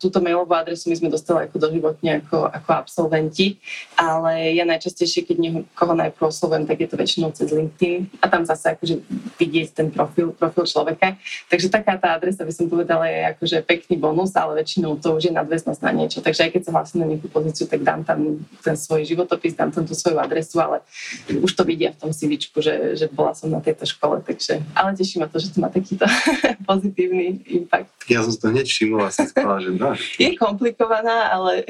túto 0.01 0.19
mailovú 0.25 0.53
adresu 0.57 0.89
my 0.89 0.97
sme 0.97 1.09
dostali 1.13 1.47
ako 1.47 1.57
doživotne 1.61 2.25
ako, 2.25 2.49
ako 2.49 2.71
absolventi, 2.73 3.61
ale 3.99 4.57
ja 4.57 4.65
najčastejšie, 4.65 5.29
keď 5.29 5.37
niekoho 5.37 5.93
najprv 5.93 6.29
oslovujem, 6.29 6.65
tak 6.65 6.81
je 6.81 6.89
to 6.89 6.97
väčšinou 6.97 7.31
cez 7.37 7.53
LinkedIn 7.53 8.09
a 8.21 8.27
tam 8.31 8.49
zase 8.49 8.73
akože 8.77 9.03
vidieť 9.37 9.69
ten 9.77 9.89
profil, 9.93 10.33
profil 10.33 10.65
človeka. 10.65 11.21
Takže 11.53 11.69
taká 11.69 12.01
tá 12.01 12.17
adresa 12.17 12.45
by 12.45 12.53
som 12.53 12.67
povedala 12.73 13.07
je 13.09 13.21
akože 13.37 13.57
pekný 13.65 14.01
bonus, 14.01 14.33
ale 14.33 14.61
väčšinou 14.65 14.97
to 15.01 15.17
už 15.17 15.31
je 15.31 15.33
nadväznosť 15.33 15.81
na 15.85 15.93
niečo. 15.93 16.19
Takže 16.25 16.49
aj 16.49 16.51
keď 16.57 16.63
sa 16.69 16.75
hlasím 16.77 17.05
na 17.05 17.07
nejakú 17.13 17.29
pozíciu, 17.29 17.69
tak 17.69 17.85
dám 17.85 18.03
tam 18.03 18.41
ten 18.65 18.77
svoj 18.77 19.05
životopis, 19.05 19.55
dám 19.57 19.73
tam 19.73 19.85
tú 19.85 19.93
svoju 19.93 20.17
adresu, 20.17 20.57
ale 20.61 20.81
už 21.29 21.53
to 21.53 21.63
vidia 21.65 21.93
v 21.93 22.01
tom 22.01 22.11
CVčku, 22.11 22.65
že, 22.65 22.97
že 22.97 23.07
bola 23.13 23.37
som 23.37 23.53
na 23.53 23.61
tejto 23.61 23.85
škole. 23.85 24.25
Takže, 24.25 24.63
ale 24.73 24.97
teší 24.97 25.21
ma 25.21 25.29
to, 25.29 25.39
že 25.39 25.53
to 25.53 25.59
má 25.61 25.69
takýto 25.69 26.09
pozitívny 26.69 27.45
impact. 27.51 27.93
Ja 28.07 28.23
som 28.23 28.35
to 28.39 28.55
hneď 28.55 28.67
všimol 28.71 29.03
a 29.03 29.11
som 29.11 29.27
že 29.67 29.71
dá. 29.75 29.91
Je 30.19 30.39
komplikovaná, 30.39 31.35
ale 31.35 31.67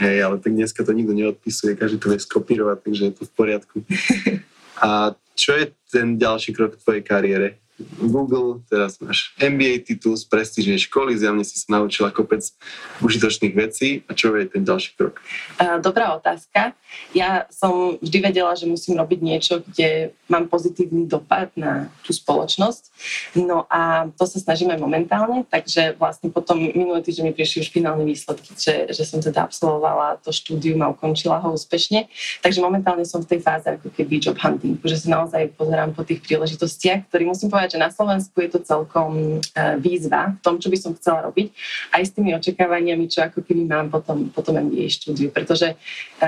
hej. 0.00 0.24
ale 0.24 0.36
tak 0.40 0.52
dneska 0.56 0.80
to 0.84 0.96
nikto 0.96 1.12
neodpisuje, 1.12 1.76
každý 1.76 2.00
to 2.00 2.08
vie 2.08 2.20
skopírovať, 2.20 2.78
takže 2.80 3.02
je 3.04 3.14
to 3.14 3.22
v 3.28 3.32
poriadku. 3.36 3.76
A 4.84 5.14
čo 5.38 5.54
je 5.54 5.70
ten 5.86 6.18
ďalší 6.18 6.50
krok 6.50 6.74
v 6.74 6.82
tvojej 6.82 7.02
kariére? 7.06 7.48
Google, 7.98 8.62
teraz 8.70 9.02
máš 9.02 9.34
MBA 9.34 9.82
titul 9.82 10.14
z 10.14 10.22
prestížnej 10.30 10.78
školy, 10.86 11.18
zjavne 11.18 11.42
si 11.42 11.58
sa 11.58 11.80
naučila 11.80 12.14
kopec 12.14 12.46
užitočných 13.02 13.54
vecí. 13.54 14.06
A 14.06 14.14
čo 14.14 14.30
je 14.38 14.46
ten 14.46 14.62
ďalší 14.62 14.94
krok? 14.94 15.18
Dobrá 15.82 16.14
otázka. 16.14 16.78
Ja 17.10 17.50
som 17.50 17.98
vždy 17.98 18.18
vedela, 18.30 18.54
že 18.54 18.70
musím 18.70 18.94
robiť 18.94 19.18
niečo, 19.18 19.54
kde 19.66 20.14
mám 20.30 20.46
pozitívny 20.46 21.10
dopad 21.10 21.50
na 21.58 21.90
tú 22.06 22.14
spoločnosť. 22.14 22.82
No 23.42 23.66
a 23.66 24.06
to 24.14 24.24
sa 24.24 24.38
snažíme 24.38 24.78
momentálne, 24.78 25.42
takže 25.50 25.98
vlastne 25.98 26.30
potom 26.30 26.56
minulý 26.58 27.02
týždeň 27.02 27.24
mi 27.30 27.34
prišli 27.34 27.66
už 27.66 27.74
finálne 27.74 28.06
výsledky, 28.06 28.54
že, 28.54 28.94
že 28.94 29.02
som 29.02 29.18
teda 29.18 29.50
absolvovala 29.50 30.22
to 30.22 30.30
štúdium 30.30 30.80
a 30.86 30.94
ukončila 30.94 31.42
ho 31.42 31.52
úspešne. 31.58 32.06
Takže 32.40 32.62
momentálne 32.62 33.02
som 33.02 33.20
v 33.20 33.36
tej 33.36 33.40
fáze 33.42 33.66
ako 33.66 33.90
keby 33.90 34.22
job 34.22 34.38
hunting, 34.38 34.78
že 34.86 35.02
sa 35.02 35.22
naozaj 35.22 35.50
pozerám 35.58 35.92
po 35.92 36.06
tých 36.06 36.22
príležitostiach, 36.22 37.10
ktorý 37.10 37.34
musím 37.34 37.50
povedať, 37.50 37.63
povedať, 37.64 37.80
že 37.80 37.84
na 37.88 37.88
Slovensku 37.88 38.36
je 38.44 38.50
to 38.52 38.60
celkom 38.60 39.40
e, 39.40 39.60
výzva 39.80 40.36
v 40.36 40.40
tom, 40.44 40.60
čo 40.60 40.68
by 40.68 40.76
som 40.76 40.92
chcela 41.00 41.24
robiť, 41.24 41.48
aj 41.96 42.02
s 42.04 42.12
tými 42.12 42.36
očakávaniami, 42.36 43.08
čo 43.08 43.24
ako 43.24 43.40
keby 43.40 43.64
mám 43.64 43.88
potom, 43.88 44.28
potom 44.28 44.60
MBA 44.60 44.92
štúdiu, 44.92 45.32
pretože 45.32 45.72
e, 45.72 45.76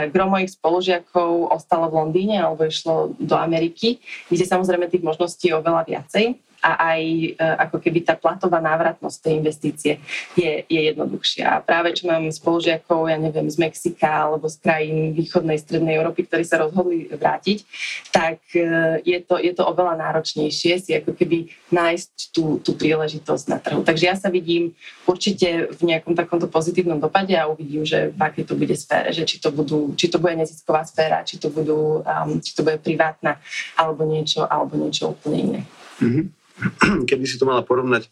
gro 0.09 0.33
mojich 0.33 0.57
spolužiakov 0.57 1.53
ostalo 1.53 1.93
v 1.93 1.97
Londýne 2.01 2.41
alebo 2.41 2.65
išlo 2.65 3.13
do 3.21 3.37
Ameriky, 3.37 4.01
kde 4.33 4.49
samozrejme 4.49 4.89
tých 4.89 5.05
možností 5.05 5.53
je 5.53 5.61
oveľa 5.61 5.85
viacej 5.85 6.41
a 6.67 6.73
aj 6.99 7.03
e, 7.07 7.29
ako 7.39 7.79
keby 7.79 8.03
tá 8.03 8.19
platová 8.19 8.59
návratnosť 8.59 9.23
tej 9.23 9.33
investície 9.39 9.93
je, 10.35 10.67
je 10.67 10.81
jednoduchšia. 10.91 11.47
A 11.47 11.63
práve 11.63 11.95
čo 11.95 12.11
mám 12.11 12.27
spolužiakov, 12.27 13.07
ja 13.07 13.15
neviem, 13.15 13.47
z 13.47 13.63
Mexika 13.63 14.27
alebo 14.27 14.51
z 14.51 14.59
krajín 14.59 15.15
východnej, 15.15 15.63
strednej 15.63 15.95
Európy, 16.03 16.27
ktorí 16.27 16.43
sa 16.43 16.59
rozhodli 16.59 17.07
vrátiť, 17.07 17.63
tak 18.11 18.43
e, 18.59 18.99
je 19.07 19.19
to, 19.23 19.39
je 19.39 19.55
to 19.55 19.63
oveľa 19.63 19.95
náročnejšie 19.95 20.75
si 20.83 20.91
ako 20.99 21.15
keby 21.15 21.55
nájsť 21.71 22.35
tú, 22.35 22.59
tú 22.59 22.75
príležitosť 22.75 23.45
na 23.47 23.63
trhu. 23.63 23.87
Takže 23.87 24.05
ja 24.11 24.19
sa 24.19 24.27
vidím 24.27 24.75
určite 25.07 25.71
v 25.71 25.81
nejakom 25.87 26.19
takomto 26.19 26.51
pozitívnom 26.51 26.99
dopade 26.99 27.39
a 27.39 27.47
uvidím, 27.47 27.87
že 27.87 28.11
v 28.11 28.21
akej 28.27 28.45
to 28.51 28.59
bude 28.59 28.75
sfére, 28.75 29.15
že 29.15 29.23
či 29.23 29.39
to, 29.39 29.55
budú, 29.55 29.95
či 29.95 30.11
to 30.11 30.19
bude 30.19 30.35
nezisková 30.35 30.83
sféra, 30.83 31.23
či 31.23 31.39
to, 31.39 31.47
budú, 31.47 32.03
um, 32.03 32.43
či 32.43 32.51
to 32.59 32.67
bude 32.67 32.83
privátna 32.83 33.39
alebo 33.79 34.03
niečo, 34.03 34.43
alebo 34.43 34.75
niečo 34.75 35.15
úplne 35.15 35.39
iné. 35.39 35.61
Mm-hmm. 36.03 36.46
keby 37.09 37.25
si 37.29 37.37
to 37.37 37.49
mala 37.49 37.63
porovnať, 37.63 38.09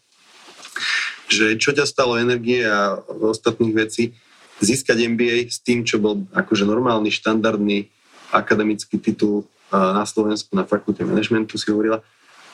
že 1.29 1.57
čo 1.57 1.73
ťa 1.73 1.85
stalo 1.89 2.21
energie 2.21 2.61
a 2.65 3.01
ostatných 3.07 3.73
vecí, 3.73 4.13
získať 4.61 5.09
MBA 5.11 5.51
s 5.51 5.59
tým, 5.59 5.83
čo 5.83 5.99
bol 5.99 6.23
akože 6.31 6.63
normálny, 6.63 7.11
štandardný 7.11 7.91
akademický 8.31 9.01
titul 9.01 9.43
na 9.71 10.05
Slovensku 10.07 10.55
na 10.55 10.63
fakulte 10.63 11.03
managementu 11.03 11.59
si 11.59 11.67
hovorila, 11.67 11.99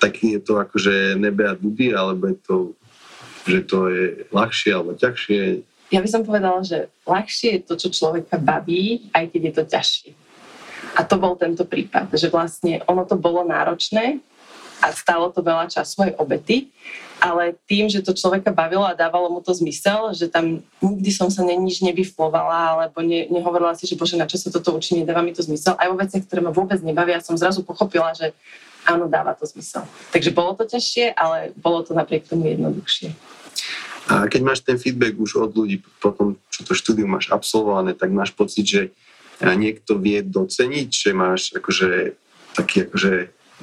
tak 0.02 0.18
je 0.18 0.42
to 0.42 0.58
akože 0.58 1.14
nebe 1.20 1.46
a 1.46 1.54
dudy, 1.54 1.94
alebo 1.94 2.34
je 2.34 2.38
to, 2.42 2.56
že 3.46 3.60
to 3.70 3.78
je 3.94 4.04
ľahšie 4.34 4.72
alebo 4.74 4.98
ťažšie? 4.98 5.42
Ja 5.92 6.00
by 6.00 6.10
som 6.10 6.26
povedala, 6.26 6.64
že 6.64 6.90
ľahšie 7.06 7.60
je 7.60 7.62
to, 7.68 7.74
čo 7.78 7.94
človeka 7.94 8.40
baví, 8.40 9.12
aj 9.14 9.30
keď 9.30 9.42
je 9.44 9.54
to 9.54 9.64
ťažšie. 9.68 10.12
A 10.98 11.06
to 11.06 11.16
bol 11.22 11.38
tento 11.38 11.64
prípad, 11.68 12.10
že 12.16 12.32
vlastne 12.34 12.82
ono 12.90 13.06
to 13.06 13.20
bolo 13.20 13.46
náročné, 13.46 14.24
a 14.82 14.91
stalo 14.91 15.30
to 15.30 15.46
veľa 15.46 15.70
času 15.70 16.10
aj 16.10 16.12
obety, 16.17 16.74
ale 17.22 17.54
tým, 17.70 17.86
že 17.86 18.02
to 18.02 18.17
človeka 18.17 18.50
bavilo 18.50 18.82
a 18.82 18.98
dávalo 18.98 19.30
mu 19.30 19.46
to 19.46 19.54
zmysel, 19.54 20.10
že 20.17 20.26
tam 20.26 20.65
nikdy 20.82 21.13
som 21.13 21.30
sa 21.30 21.46
ne, 21.46 21.54
nič 21.54 21.86
nevyflovala, 21.86 22.74
alebo 22.74 23.06
ne, 23.06 23.30
nehovorila 23.30 23.78
si, 23.78 23.86
že 23.86 23.94
bože, 23.94 24.17
na 24.17 24.26
čo 24.26 24.41
sa 24.41 24.50
toto 24.50 24.74
učí, 24.74 24.98
nedáva 24.98 25.22
mi 25.22 25.30
to 25.30 25.46
zmysel. 25.46 25.78
Aj 25.78 25.86
vo 25.86 25.96
veciach, 26.02 26.26
ktoré 26.26 26.41
ma 26.41 26.50
vôbec 26.50 26.82
nebavia, 26.82 27.22
som 27.22 27.38
zrazu 27.38 27.62
pochopila, 27.62 28.10
že 28.17 28.34
áno, 28.89 29.06
dáva 29.06 29.38
to 29.38 29.46
zmysel. 29.46 29.86
Takže 30.10 30.34
bolo 30.34 30.58
to 30.58 30.65
ťažšie, 30.65 31.13
ale 31.13 31.54
bolo 31.54 31.86
to 31.86 31.94
napriek 31.94 32.26
tomu 32.26 32.50
jednoduchšie. 32.50 33.13
A 34.10 34.26
keď 34.26 34.41
máš 34.41 34.65
ten 34.65 34.82
feedback 34.82 35.13
už 35.13 35.38
od 35.38 35.54
ľudí 35.54 35.86
po 36.02 36.10
tom, 36.10 36.41
čo 36.50 36.65
to 36.65 36.74
štúdium 36.74 37.13
máš 37.13 37.30
absolvované, 37.30 37.94
tak 37.94 38.10
máš 38.10 38.34
pocit, 38.34 38.65
že 38.65 38.82
niekto 39.41 40.02
vie 40.02 40.26
doceniť, 40.26 40.89
že 40.89 41.10
máš 41.13 41.54
akože 41.54 42.17
taký 42.58 42.89
akože 42.89 43.13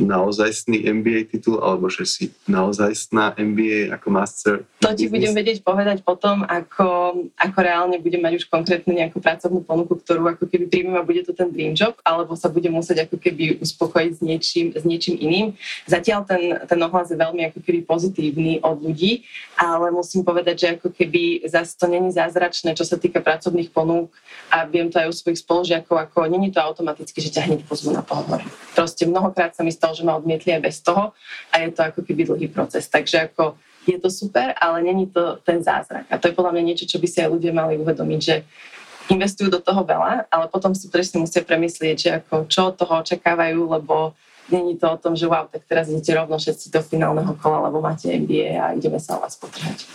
naozajstný 0.04 0.86
MBA 0.86 1.32
titul, 1.32 1.62
alebo 1.62 1.90
že 1.90 2.04
si 2.04 2.24
naozajstná 2.46 3.38
MBA 3.38 3.94
ako 3.94 4.08
master? 4.10 4.54
To 4.82 4.94
ti 4.94 5.10
budem 5.10 5.34
vedieť 5.34 5.66
povedať 5.66 6.06
potom, 6.06 6.46
ako, 6.46 7.18
ako 7.34 7.58
reálne 7.58 7.98
budem 7.98 8.22
mať 8.22 8.42
už 8.42 8.44
konkrétne 8.46 8.94
nejakú 8.94 9.18
pracovnú 9.18 9.64
ponuku, 9.66 9.98
ktorú 9.98 10.26
ako 10.30 10.46
keby 10.46 10.70
príjmem 10.70 10.96
a 10.98 11.06
bude 11.06 11.22
to 11.26 11.34
ten 11.34 11.50
dream 11.50 11.74
job, 11.74 11.98
alebo 12.06 12.38
sa 12.38 12.46
budem 12.50 12.74
musieť 12.74 13.08
ako 13.08 13.16
keby 13.18 13.58
uspokojiť 13.62 14.12
s 14.14 14.20
niečím, 14.20 14.66
s 14.74 14.84
niečím 14.86 15.16
iným. 15.18 15.46
Zatiaľ 15.88 16.26
ten, 16.26 16.42
ten 16.66 16.78
ohlas 16.84 17.10
je 17.10 17.18
veľmi 17.18 17.50
ako 17.50 17.58
keby 17.64 17.86
pozitívny 17.86 18.62
od 18.62 18.78
ľudí, 18.82 19.26
ale 19.58 19.90
musím 19.90 20.22
povedať, 20.22 20.56
že 20.58 20.68
ako 20.78 20.92
keby 20.94 21.48
zase 21.48 21.74
to 21.78 21.86
není 21.86 22.10
zázračné, 22.12 22.74
čo 22.74 22.86
sa 22.86 23.00
týka 23.00 23.22
pracovných 23.24 23.70
ponúk 23.70 24.14
a 24.50 24.66
viem 24.66 24.90
to 24.90 24.98
aj 24.98 25.08
u 25.10 25.14
svojich 25.14 25.42
spolužiakov, 25.42 25.96
ako 25.96 26.28
není 26.28 26.50
to 26.50 26.60
automaticky, 26.60 27.20
že 27.20 27.32
ťa 27.32 27.46
hneď 27.48 27.60
pozvú 27.64 27.92
na 27.92 28.02
pohovor. 28.04 28.42
Proste 28.74 29.08
mnohokrát 29.08 29.54
sa 29.54 29.62
mi 29.64 29.72
stalo, 29.72 29.87
že 29.92 30.04
ma 30.04 30.16
odmietli 30.16 30.56
aj 30.56 30.62
bez 30.62 30.80
toho 30.80 31.12
a 31.52 31.54
je 31.62 31.70
to 31.72 31.80
ako 31.84 32.00
keby 32.04 32.28
dlhý 32.28 32.48
proces. 32.48 32.88
Takže 32.88 33.30
ako 33.32 33.56
je 33.88 33.96
to 33.96 34.10
super, 34.12 34.52
ale 34.60 34.84
není 34.84 35.08
to 35.08 35.40
ten 35.44 35.64
zázrak. 35.64 36.04
A 36.12 36.20
to 36.20 36.28
je 36.28 36.36
podľa 36.36 36.52
mňa 36.52 36.62
niečo, 36.62 36.84
čo 36.84 37.00
by 37.00 37.08
si 37.08 37.24
aj 37.24 37.32
ľudia 37.32 37.52
mali 37.56 37.80
uvedomiť, 37.80 38.20
že 38.20 38.44
investujú 39.08 39.48
do 39.48 39.60
toho 39.64 39.80
veľa, 39.84 40.28
ale 40.28 40.46
potom 40.52 40.76
si 40.76 40.92
presne 40.92 41.24
musia 41.24 41.40
premyslieť, 41.40 41.96
že 41.96 42.10
ako, 42.20 42.44
čo 42.44 42.68
od 42.68 42.76
toho 42.76 43.00
očakávajú, 43.00 43.60
lebo 43.72 44.12
není 44.52 44.76
to 44.76 44.92
o 44.92 45.00
tom, 45.00 45.16
že 45.16 45.24
wow, 45.24 45.48
tak 45.48 45.64
teraz 45.64 45.88
idete 45.88 46.12
rovno 46.12 46.36
všetci 46.36 46.68
do 46.68 46.84
finálneho 46.84 47.32
kola, 47.40 47.72
lebo 47.72 47.80
máte 47.80 48.12
MBA 48.12 48.60
a 48.60 48.76
ideme 48.76 49.00
sa 49.00 49.16
o 49.16 49.24
vás 49.24 49.36
potrhať 49.40 49.88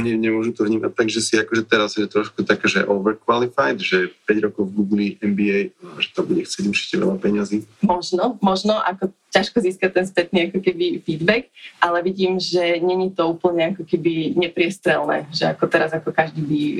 ne, 0.00 0.14
nemôžu 0.18 0.54
to 0.54 0.66
vnímať 0.66 0.92
tak, 0.94 1.08
že 1.10 1.20
si 1.22 1.34
akože 1.38 1.62
teraz 1.66 1.94
je 1.94 2.06
trošku 2.06 2.42
také, 2.42 2.66
že 2.66 2.86
overqualified, 2.86 3.78
že 3.78 4.10
5 4.26 4.46
rokov 4.50 4.62
v 4.70 4.74
Google 4.74 5.08
MBA, 5.22 5.74
že 6.00 6.08
to 6.14 6.26
bude 6.26 6.42
chcieť 6.42 6.64
určite 6.66 6.94
veľa 6.98 7.16
peňazí. 7.20 7.68
Možno, 7.82 8.38
možno, 8.42 8.78
ako 8.80 9.14
ťažko 9.34 9.58
získať 9.66 9.90
ten 9.90 10.06
spätný 10.06 10.38
ako 10.46 10.62
keby 10.62 11.02
feedback, 11.02 11.50
ale 11.82 12.06
vidím, 12.06 12.38
že 12.38 12.78
není 12.78 13.10
to 13.10 13.34
úplne 13.34 13.74
ako 13.74 13.82
keby 13.82 14.38
nepriestrelné, 14.38 15.26
že 15.34 15.50
ako 15.50 15.66
teraz 15.66 15.90
ako 15.90 16.14
každý 16.14 16.42
by 16.46 16.60
e, 16.62 16.76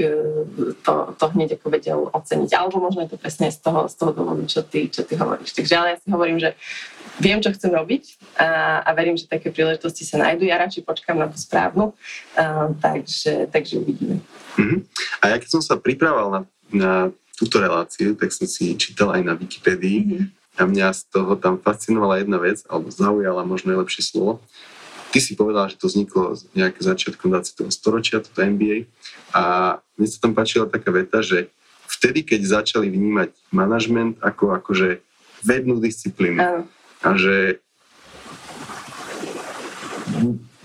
to, 0.86 0.94
to 1.18 1.24
hneď 1.34 1.58
ako 1.58 1.66
vedel 1.66 2.00
oceniť. 2.14 2.54
Alebo 2.54 2.78
možno 2.78 3.02
je 3.02 3.10
to 3.10 3.18
presne 3.18 3.50
z 3.50 3.58
toho, 3.58 3.90
z 3.90 3.94
toho 3.98 4.14
dôvodu, 4.14 4.46
čo 4.46 4.62
ty, 4.62 4.86
čo 4.86 5.02
ty 5.02 5.18
hovoríš. 5.18 5.50
Takže 5.50 5.74
ale 5.74 5.88
ja 5.90 5.98
si 5.98 6.08
hovorím, 6.14 6.38
že 6.38 6.54
viem, 7.22 7.38
čo 7.38 7.54
chcem 7.54 7.70
robiť 7.70 8.34
a, 8.38 8.82
a 8.82 8.90
verím, 8.96 9.14
že 9.14 9.30
také 9.30 9.54
príležitosti 9.54 10.02
sa 10.02 10.18
nájdú. 10.18 10.46
Ja 10.46 10.58
radšej 10.58 10.82
počkám 10.82 11.18
na 11.18 11.30
tú 11.30 11.38
správnu, 11.38 11.94
a, 12.34 12.74
takže, 12.78 13.46
takže 13.50 13.78
uvidíme. 13.78 14.18
Uh-huh. 14.58 14.82
A 15.22 15.34
ja 15.34 15.36
keď 15.38 15.58
som 15.58 15.62
sa 15.62 15.78
pripravoval 15.78 16.28
na, 16.30 16.40
na 16.74 16.92
túto 17.38 17.62
reláciu, 17.62 18.18
tak 18.18 18.34
som 18.34 18.46
si 18.46 18.74
čítal 18.74 19.14
aj 19.14 19.22
na 19.22 19.34
Wikipédii 19.38 19.98
uh-huh. 20.02 20.24
a 20.58 20.62
mňa 20.66 20.88
z 20.94 21.02
toho 21.10 21.38
tam 21.38 21.58
fascinovala 21.58 22.22
jedna 22.22 22.38
vec, 22.42 22.66
alebo 22.66 22.90
zaujala 22.90 23.46
možno 23.46 23.74
je 23.74 23.80
lepšie 23.82 24.02
slovo. 24.02 24.42
Ty 25.14 25.22
si 25.22 25.38
povedal, 25.38 25.70
že 25.70 25.78
to 25.78 25.86
vzniklo 25.86 26.34
nejaké 26.58 26.82
začiatkom 26.82 27.30
20. 27.30 27.70
storočia, 27.70 28.18
toto 28.18 28.42
MBA 28.42 28.90
a 29.30 29.78
mne 29.94 30.08
sa 30.10 30.18
tam 30.18 30.34
páčila 30.34 30.66
taká 30.66 30.90
veta, 30.90 31.22
že 31.22 31.46
vtedy, 31.86 32.26
keď 32.26 32.58
začali 32.58 32.90
vnímať 32.90 33.30
manažment 33.54 34.18
ako 34.18 34.58
akože 34.58 34.98
vednú 35.46 35.78
disciplínu, 35.78 36.42
uh-huh 36.42 36.73
a 37.04 37.10
že 37.20 37.60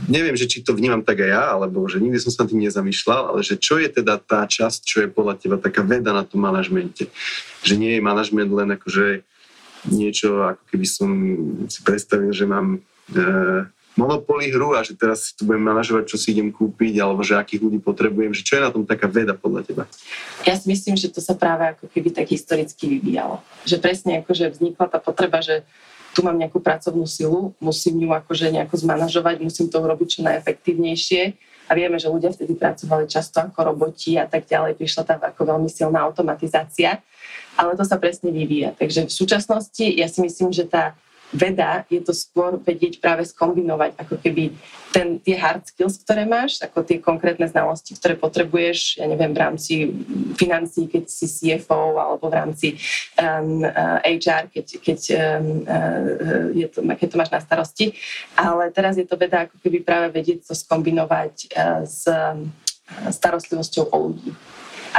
neviem, 0.10 0.34
že 0.34 0.50
či 0.50 0.66
to 0.66 0.74
vnímam 0.74 1.06
tak 1.06 1.22
aj 1.22 1.30
ja, 1.30 1.44
alebo 1.54 1.86
že 1.86 2.02
nikdy 2.02 2.18
som 2.18 2.34
sa 2.34 2.50
tým 2.50 2.66
nezamýšľal, 2.66 3.36
ale 3.36 3.42
že 3.46 3.60
čo 3.62 3.78
je 3.78 3.92
teda 3.92 4.18
tá 4.18 4.48
časť, 4.48 4.82
čo 4.82 4.98
je 5.06 5.10
podľa 5.12 5.38
teba 5.38 5.58
taká 5.62 5.86
veda 5.86 6.16
na 6.16 6.26
tom 6.26 6.42
manažmente. 6.42 7.12
Že 7.62 7.74
nie 7.78 7.92
je 8.00 8.02
manažment 8.02 8.50
len 8.50 8.74
akože 8.74 9.22
niečo, 9.88 10.44
ako 10.44 10.64
keby 10.74 10.88
som 10.90 11.10
si 11.72 11.80
predstavil, 11.86 12.34
že 12.36 12.44
mám 12.44 12.82
e, 13.14 13.20
monopoly 13.96 14.52
hru 14.52 14.76
a 14.76 14.84
že 14.84 14.96
teraz 14.96 15.32
tu 15.32 15.48
budem 15.48 15.64
manažovať, 15.64 16.04
čo 16.10 16.18
si 16.20 16.36
idem 16.36 16.52
kúpiť, 16.52 17.00
alebo 17.00 17.24
že 17.24 17.40
akých 17.40 17.64
ľudí 17.64 17.80
potrebujem, 17.80 18.36
že 18.36 18.44
čo 18.44 18.60
je 18.60 18.66
na 18.66 18.72
tom 18.72 18.84
taká 18.84 19.08
veda 19.08 19.32
podľa 19.36 19.62
teba? 19.64 19.84
Ja 20.44 20.56
si 20.60 20.68
myslím, 20.68 21.00
že 21.00 21.08
to 21.08 21.24
sa 21.24 21.36
práve 21.36 21.76
ako 21.76 21.88
keby 21.88 22.12
tak 22.12 22.28
historicky 22.28 23.00
vyvíjalo. 23.00 23.40
Že 23.64 23.78
presne 23.80 24.12
ako, 24.20 24.32
že 24.36 24.52
vznikla 24.52 24.86
tá 24.88 25.00
potreba, 25.00 25.40
že 25.40 25.64
tu 26.14 26.26
mám 26.26 26.38
nejakú 26.38 26.60
pracovnú 26.60 27.06
silu, 27.06 27.54
musím 27.62 28.02
ju 28.04 28.10
akože 28.12 28.52
nejako 28.52 28.76
zmanažovať, 28.82 29.36
musím 29.42 29.68
to 29.70 29.78
urobiť 29.80 30.08
čo 30.08 30.20
najefektívnejšie. 30.26 31.22
A 31.70 31.78
vieme, 31.78 32.02
že 32.02 32.10
ľudia 32.10 32.34
vtedy 32.34 32.58
pracovali 32.58 33.06
často 33.06 33.46
ako 33.46 33.62
roboti 33.62 34.18
a 34.18 34.26
tak 34.26 34.50
ďalej. 34.50 34.74
Prišla 34.74 35.04
tam 35.06 35.22
ako 35.22 35.42
veľmi 35.54 35.70
silná 35.70 36.02
automatizácia, 36.02 36.98
ale 37.54 37.78
to 37.78 37.86
sa 37.86 38.02
presne 38.02 38.34
vyvíja. 38.34 38.74
Takže 38.74 39.06
v 39.06 39.14
súčasnosti 39.14 39.86
ja 39.86 40.10
si 40.10 40.26
myslím, 40.26 40.50
že 40.50 40.66
tá 40.66 40.98
veda 41.30 41.86
je 41.90 42.02
to 42.02 42.14
skôr 42.14 42.58
vedieť 42.58 42.98
práve 42.98 43.22
skombinovať 43.26 43.94
ako 44.02 44.16
keby 44.18 44.54
ten, 44.90 45.22
tie 45.22 45.38
hard 45.38 45.70
skills, 45.70 46.02
ktoré 46.02 46.26
máš, 46.26 46.58
ako 46.66 46.82
tie 46.82 46.98
konkrétne 46.98 47.46
znalosti, 47.46 47.94
ktoré 47.94 48.18
potrebuješ, 48.18 48.98
ja 48.98 49.06
neviem, 49.06 49.30
v 49.30 49.42
rámci 49.42 49.74
financí, 50.34 50.90
keď 50.90 51.06
si 51.06 51.30
CFO, 51.30 51.94
alebo 52.02 52.26
v 52.26 52.38
rámci 52.38 52.68
um, 53.22 53.62
uh, 53.62 54.02
HR, 54.02 54.50
keď, 54.50 54.66
keď, 54.82 55.00
um, 55.14 55.62
uh, 55.70 56.50
je 56.58 56.68
to, 56.74 56.82
keď 56.82 57.08
to 57.14 57.20
máš 57.22 57.30
na 57.30 57.40
starosti. 57.42 57.86
Ale 58.34 58.74
teraz 58.74 58.98
je 58.98 59.06
to 59.06 59.14
veda 59.14 59.46
ako 59.46 59.62
keby 59.62 59.86
práve 59.86 60.10
vedieť 60.10 60.50
to 60.50 60.58
skombinovať 60.58 61.54
uh, 61.54 61.86
s 61.86 62.10
starostlivosťou 62.90 63.94
o 63.94 63.98
ľudí 64.10 64.34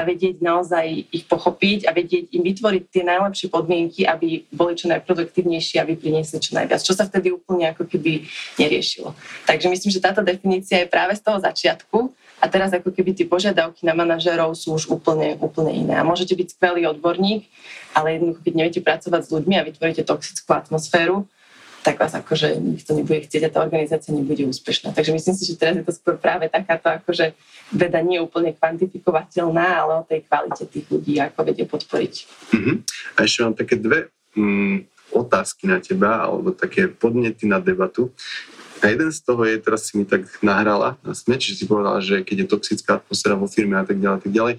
a 0.00 0.08
vedieť 0.08 0.40
naozaj 0.40 1.12
ich 1.12 1.28
pochopiť 1.28 1.84
a 1.84 1.92
vedieť 1.92 2.32
im 2.32 2.40
vytvoriť 2.40 2.82
tie 2.88 3.04
najlepšie 3.04 3.52
podmienky, 3.52 4.08
aby 4.08 4.48
boli 4.48 4.72
čo 4.72 4.88
najproduktívnejšie, 4.88 5.76
aby 5.76 6.00
priniesli 6.00 6.40
čo 6.40 6.56
najviac, 6.56 6.80
čo 6.80 6.96
sa 6.96 7.04
vtedy 7.04 7.28
úplne 7.28 7.68
ako 7.76 7.84
keby 7.84 8.24
neriešilo. 8.56 9.12
Takže 9.44 9.68
myslím, 9.68 9.92
že 9.92 10.00
táto 10.00 10.24
definícia 10.24 10.80
je 10.80 10.88
práve 10.88 11.12
z 11.12 11.20
toho 11.20 11.36
začiatku 11.36 12.08
a 12.40 12.48
teraz 12.48 12.72
ako 12.72 12.88
keby 12.88 13.12
tie 13.12 13.28
požiadavky 13.28 13.84
na 13.84 13.92
manažerov 13.92 14.56
sú 14.56 14.72
už 14.72 14.88
úplne, 14.88 15.36
úplne 15.36 15.76
iné. 15.76 16.00
A 16.00 16.06
môžete 16.08 16.32
byť 16.32 16.56
skvelý 16.56 16.88
odborník, 16.88 17.44
ale 17.92 18.16
jednoducho, 18.16 18.40
keď 18.40 18.54
neviete 18.56 18.80
pracovať 18.80 19.20
s 19.28 19.32
ľuďmi 19.36 19.54
a 19.60 19.66
vytvoríte 19.68 20.02
toxickú 20.08 20.48
atmosféru, 20.56 21.28
tak 21.80 21.96
vás 21.96 22.12
akože 22.12 22.60
nikto 22.60 22.92
nebude 22.92 23.24
chcieť 23.24 23.48
a 23.48 23.52
tá 23.52 23.58
organizácia 23.64 24.12
nebude 24.12 24.44
úspešná. 24.44 24.92
Takže 24.92 25.16
myslím 25.16 25.34
si, 25.36 25.48
že 25.48 25.56
teraz 25.56 25.80
je 25.80 25.84
to 25.84 25.96
skôr 25.96 26.20
práve 26.20 26.52
takáto 26.52 26.92
akože 26.92 27.32
veda 27.72 28.00
nie 28.04 28.20
je 28.20 28.26
úplne 28.26 28.52
kvantifikovateľná, 28.52 29.66
ale 29.80 29.92
o 30.00 30.04
tej 30.04 30.26
kvalite 30.28 30.64
tých 30.68 30.86
ľudí, 30.92 31.16
ako 31.22 31.38
vedie 31.46 31.64
podporiť. 31.64 32.14
Uh-huh. 32.52 32.76
A 33.16 33.18
ešte 33.24 33.40
mám 33.46 33.56
také 33.56 33.80
dve 33.80 34.12
mm, 34.36 34.84
otázky 35.14 35.70
na 35.70 35.80
teba, 35.80 36.26
alebo 36.26 36.52
také 36.52 36.90
podnety 36.90 37.46
na 37.46 37.62
debatu. 37.62 38.12
A 38.80 38.88
jeden 38.88 39.12
z 39.12 39.20
toho 39.20 39.44
je, 39.44 39.60
teraz 39.60 39.92
si 39.92 40.00
mi 40.00 40.08
tak 40.08 40.24
nahrala 40.40 40.96
na 41.04 41.12
smeč, 41.12 41.52
že 41.52 41.62
si 41.62 41.64
povedala, 41.68 42.00
že 42.00 42.24
keď 42.24 42.44
je 42.44 42.46
toxická 42.48 42.96
atmosféra 42.96 43.36
vo 43.36 43.44
firme 43.44 43.76
a 43.76 43.84
tak 43.84 44.00
ďalej, 44.00 44.18
tak 44.24 44.32
ďalej. 44.32 44.54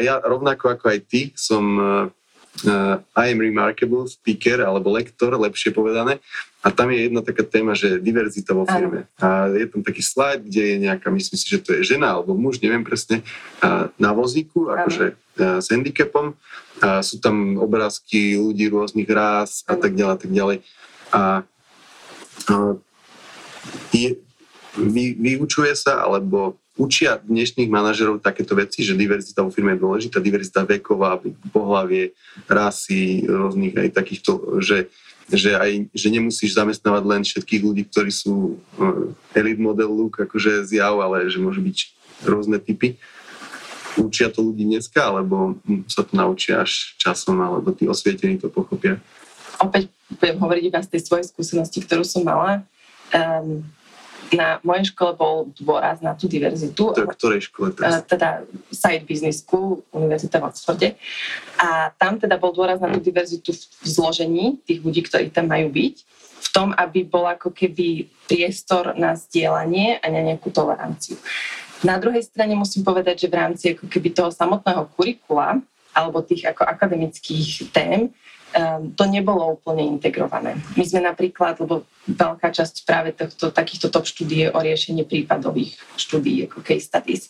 Ja 0.00 0.24
rovnako 0.24 0.72
ako 0.72 0.84
aj 0.96 0.98
ty 1.12 1.20
som 1.36 1.76
uh, 2.66 2.98
I 3.14 3.30
am 3.30 3.38
remarkable 3.38 4.06
speaker 4.06 4.62
alebo 4.64 4.90
lektor, 4.94 5.34
lepšie 5.34 5.70
povedané. 5.70 6.18
A 6.58 6.74
tam 6.74 6.90
je 6.90 7.06
jedna 7.06 7.22
taká 7.22 7.46
téma, 7.46 7.78
že 7.78 8.02
diverzita 8.02 8.50
vo 8.50 8.66
firme. 8.66 9.06
A 9.22 9.46
je 9.46 9.66
tam 9.70 9.80
taký 9.86 10.02
slide, 10.02 10.42
kde 10.42 10.62
je 10.74 10.76
nejaká, 10.90 11.06
myslím 11.06 11.38
si, 11.38 11.46
že 11.46 11.62
to 11.62 11.70
je 11.78 11.94
žena 11.94 12.18
alebo 12.18 12.34
muž, 12.34 12.58
neviem 12.58 12.82
presne, 12.82 13.22
a 13.62 13.94
na 13.94 14.10
vozíku, 14.10 14.66
akože 14.66 15.14
a, 15.38 15.62
s 15.62 15.66
handicapom. 15.70 16.34
A 16.82 17.02
sú 17.02 17.22
tam 17.22 17.62
obrázky 17.62 18.34
ľudí 18.34 18.66
rôznych 18.70 19.06
rás 19.06 19.62
a 19.70 19.78
tak 19.78 19.94
ďalej, 19.94 20.14
a 20.14 20.18
tak 20.18 20.30
ďalej. 20.34 20.56
A, 21.14 21.22
a 22.50 22.54
je, 23.94 24.18
vy, 24.74 25.04
vyučuje 25.14 25.74
sa, 25.78 26.02
alebo 26.02 26.58
učia 26.78 27.18
dnešných 27.18 27.66
manažerov 27.66 28.22
takéto 28.22 28.54
veci, 28.54 28.86
že 28.86 28.94
diverzita 28.94 29.42
vo 29.42 29.50
firme 29.50 29.74
je 29.74 29.82
dôležitá, 29.82 30.22
diverzita 30.22 30.62
veková, 30.62 31.18
pohlavie, 31.50 32.14
rasy, 32.46 33.26
rôznych 33.26 33.74
aj 33.74 33.88
takýchto, 33.98 34.62
že, 34.62 34.86
že, 35.26 35.58
aj, 35.58 35.90
že 35.90 36.08
nemusíš 36.08 36.54
zamestnávať 36.54 37.02
len 37.04 37.22
všetkých 37.26 37.62
ľudí, 37.66 37.82
ktorí 37.90 38.14
sú 38.14 38.62
uh, 38.78 39.10
elite 39.34 39.58
model 39.58 39.90
look, 39.90 40.22
akože 40.22 40.70
zjav, 40.70 41.02
ale 41.02 41.26
že 41.26 41.42
môžu 41.42 41.60
byť 41.66 41.78
rôzne 42.22 42.62
typy. 42.62 42.94
Učia 43.98 44.30
to 44.30 44.46
ľudí 44.46 44.62
dneska, 44.62 45.10
alebo 45.10 45.58
sa 45.90 46.06
to 46.06 46.14
naučia 46.14 46.62
až 46.62 46.94
časom, 47.02 47.42
alebo 47.42 47.74
tí 47.74 47.90
osvietení 47.90 48.38
to 48.38 48.46
pochopia? 48.46 49.02
Opäť 49.58 49.90
budem 50.06 50.38
hovoriť 50.38 50.64
iba 50.70 50.78
z 50.78 50.88
tej 50.94 51.00
svojej 51.10 51.26
skúsenosti, 51.26 51.82
ktorú 51.82 52.06
som 52.06 52.22
mala. 52.22 52.62
Um, 53.10 53.66
na 54.32 54.60
mojej 54.60 54.92
škole 54.92 55.16
bol 55.16 55.48
dôraz 55.56 56.04
na 56.04 56.12
tú 56.12 56.28
diverzitu. 56.28 56.92
To 56.92 57.08
ktorej 57.08 57.48
škole 57.48 57.72
teraz? 57.72 58.04
Teda 58.04 58.44
Side 58.68 59.08
Business 59.08 59.40
School, 59.40 59.84
Univerzita 59.92 60.40
v 60.40 60.46
Oxforde. 60.52 60.88
A 61.56 61.92
tam 61.96 62.20
teda 62.20 62.36
bol 62.36 62.52
dôraz 62.52 62.80
na 62.80 62.92
tú 62.92 63.00
diverzitu 63.00 63.56
v 63.56 63.86
zložení 63.88 64.60
tých 64.68 64.84
ľudí, 64.84 65.00
ktorí 65.08 65.32
tam 65.32 65.48
majú 65.48 65.72
byť. 65.72 65.96
V 66.38 66.48
tom, 66.52 66.70
aby 66.76 67.04
bol 67.04 67.26
ako 67.26 67.50
keby 67.50 68.08
priestor 68.28 68.94
na 68.94 69.16
zdieľanie 69.16 70.00
a 70.00 70.06
na 70.12 70.20
nejakú 70.22 70.52
toleranciu. 70.52 71.16
Na 71.82 71.96
druhej 71.96 72.26
strane 72.26 72.58
musím 72.58 72.82
povedať, 72.82 73.26
že 73.26 73.30
v 73.30 73.38
rámci 73.38 73.64
ako 73.72 73.86
keby 73.86 74.10
toho 74.10 74.30
samotného 74.34 74.90
kurikula 74.98 75.62
alebo 75.94 76.22
tých 76.22 76.46
ako 76.46 76.66
akademických 76.66 77.70
tém 77.70 78.10
to 78.96 79.04
nebolo 79.04 79.60
úplne 79.60 79.84
integrované. 79.84 80.56
My 80.72 80.84
sme 80.84 81.04
napríklad, 81.04 81.60
lebo 81.60 81.84
veľká 82.08 82.48
časť 82.48 82.88
práve 82.88 83.12
tohto, 83.12 83.52
takýchto 83.52 83.92
top 83.92 84.08
štúdí 84.08 84.44
je 84.44 84.48
o 84.48 84.58
riešení 84.58 85.04
prípadových 85.04 85.76
štúdí, 86.00 86.48
ako 86.48 86.64
case 86.64 86.88
studies. 86.88 87.28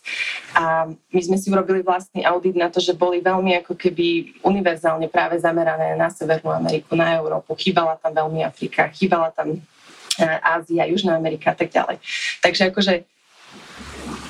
A 0.54 0.87
my 0.87 1.20
sme 1.20 1.35
si 1.35 1.50
urobili 1.50 1.83
vlastný 1.83 2.22
audit 2.22 2.54
na 2.54 2.70
to, 2.70 2.78
že 2.78 2.94
boli 2.94 3.18
veľmi 3.18 3.59
ako 3.66 3.74
keby 3.74 4.38
univerzálne 4.46 5.11
práve 5.11 5.42
zamerané 5.42 5.98
na 5.98 6.07
Severnú 6.07 6.54
Ameriku, 6.54 6.94
na 6.94 7.18
Európu. 7.18 7.59
Chýbala 7.59 7.98
tam 7.98 8.14
veľmi 8.14 8.46
Afrika, 8.46 8.87
chýbala 8.94 9.35
tam 9.35 9.59
e, 9.59 9.61
Ázia, 10.38 10.87
Južná 10.87 11.18
Amerika 11.18 11.50
a 11.50 11.57
tak 11.59 11.74
ďalej. 11.74 11.98
Takže 12.38 12.70
akože 12.70 12.94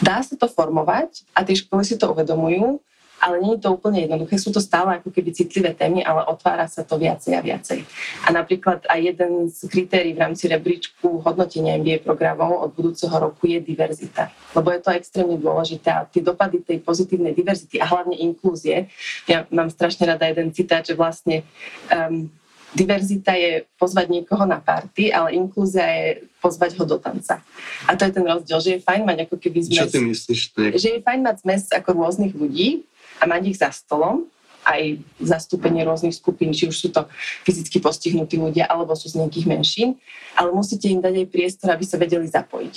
dá 0.00 0.24
sa 0.24 0.34
to 0.40 0.48
formovať 0.48 1.28
a 1.36 1.44
tie 1.44 1.60
školy 1.60 1.84
si 1.84 2.00
to 2.00 2.08
uvedomujú 2.08 2.80
ale 3.18 3.42
nie 3.42 3.58
je 3.58 3.66
to 3.66 3.74
úplne 3.74 4.06
jednoduché. 4.06 4.38
Sú 4.38 4.54
to 4.54 4.62
stále 4.62 4.98
ako 4.98 5.10
keby 5.10 5.34
citlivé 5.34 5.74
témy, 5.74 6.06
ale 6.06 6.26
otvára 6.26 6.70
sa 6.70 6.86
to 6.86 6.96
viacej 6.98 7.34
a 7.34 7.42
viacej. 7.42 7.82
A 8.26 8.28
napríklad 8.30 8.86
aj 8.86 9.00
jeden 9.02 9.50
z 9.50 9.66
kritérií 9.66 10.14
v 10.14 10.22
rámci 10.22 10.46
rebríčku 10.46 11.22
hodnotenia 11.22 11.78
MBA 11.78 12.06
programov 12.06 12.62
od 12.62 12.70
budúceho 12.74 13.14
roku 13.14 13.50
je 13.50 13.58
diverzita. 13.58 14.30
Lebo 14.54 14.70
je 14.70 14.80
to 14.80 14.90
extrémne 14.94 15.36
dôležité 15.36 15.88
a 15.90 16.06
tie 16.06 16.22
dopady 16.22 16.62
tej 16.62 16.78
pozitívnej 16.82 17.34
diverzity 17.34 17.82
a 17.82 17.86
hlavne 17.90 18.14
inklúzie. 18.14 18.90
Ja 19.26 19.44
mám 19.50 19.68
strašne 19.68 20.06
rada 20.06 20.26
jeden 20.30 20.54
citát, 20.54 20.86
že 20.86 20.94
vlastne 20.94 21.42
um, 21.90 22.30
diverzita 22.76 23.32
je 23.32 23.64
pozvať 23.80 24.12
niekoho 24.12 24.44
na 24.44 24.60
party, 24.60 25.08
ale 25.08 25.32
inklúzia 25.36 25.88
je 25.88 26.28
pozvať 26.38 26.76
ho 26.78 26.84
do 26.84 27.00
tanca. 27.00 27.40
A 27.88 27.96
to 27.96 28.04
je 28.04 28.12
ten 28.12 28.24
rozdiel, 28.24 28.58
že 28.60 28.70
je 28.76 28.84
fajn 28.84 29.02
mať 29.08 29.18
ako 29.26 29.36
keby 29.40 29.58
zmes... 29.64 29.78
Čo 29.80 29.86
ty 29.88 29.98
myslíš? 30.04 30.40
Že 30.76 30.88
je 30.98 31.00
fajn 31.00 31.20
mať 31.24 31.36
zmes 31.42 31.62
ako 31.72 31.88
rôznych 31.96 32.34
ľudí, 32.36 32.84
a 33.18 33.24
mať 33.26 33.42
ich 33.50 33.58
za 33.58 33.70
stolom, 33.74 34.26
aj 34.68 35.00
zastúpenie 35.22 35.80
rôznych 35.86 36.12
skupín, 36.12 36.52
či 36.52 36.68
už 36.68 36.76
sú 36.76 36.88
to 36.92 37.08
fyzicky 37.48 37.80
postihnutí 37.80 38.36
ľudia, 38.36 38.68
alebo 38.68 38.92
sú 38.92 39.08
z 39.08 39.16
nejakých 39.24 39.46
menšín, 39.48 39.88
ale 40.36 40.52
musíte 40.52 40.92
im 40.92 41.00
dať 41.00 41.24
aj 41.24 41.32
priestor, 41.32 41.68
aby 41.72 41.84
sa 41.88 41.96
vedeli 41.96 42.28
zapojiť. 42.28 42.74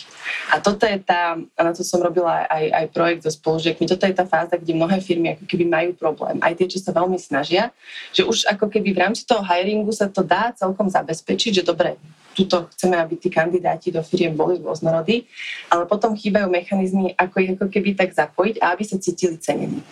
A 0.56 0.64
toto 0.64 0.88
je 0.88 0.98
tá, 1.04 1.36
a 1.36 1.62
na 1.62 1.72
to 1.76 1.84
som 1.84 2.00
robila 2.00 2.48
aj, 2.48 2.66
aj 2.72 2.86
projekt 2.96 3.22
so 3.28 3.32
spolužiakmi, 3.34 3.86
toto 3.92 4.08
je 4.08 4.16
tá 4.16 4.24
fáza, 4.24 4.56
kde 4.56 4.72
mnohé 4.72 5.04
firmy 5.04 5.36
ako 5.36 5.46
keby 5.46 5.66
majú 5.68 5.92
problém. 6.00 6.40
Aj 6.40 6.56
tie, 6.56 6.70
čo 6.72 6.80
sa 6.80 6.96
veľmi 6.96 7.20
snažia, 7.20 7.76
že 8.16 8.24
už 8.24 8.48
ako 8.48 8.72
keby 8.72 8.96
v 8.96 9.02
rámci 9.04 9.28
toho 9.28 9.44
hiringu 9.44 9.92
sa 9.92 10.08
to 10.08 10.24
dá 10.24 10.56
celkom 10.56 10.88
zabezpečiť, 10.88 11.62
že 11.62 11.64
dobre, 11.68 12.00
tuto 12.32 12.72
chceme, 12.72 12.96
aby 12.96 13.20
tí 13.20 13.28
kandidáti 13.28 13.92
do 13.92 14.00
firiem 14.04 14.36
boli 14.36 14.60
rôznorodí, 14.60 15.28
ale 15.68 15.84
potom 15.88 16.16
chýbajú 16.16 16.48
mechanizmy, 16.48 17.12
ako 17.20 17.36
ich 17.44 17.52
ako 17.56 17.68
keby 17.68 17.90
tak 17.96 18.16
zapojiť 18.16 18.56
a 18.64 18.76
aby 18.76 18.84
sa 18.88 18.98
cítili 18.98 19.36
cenení. 19.38 19.84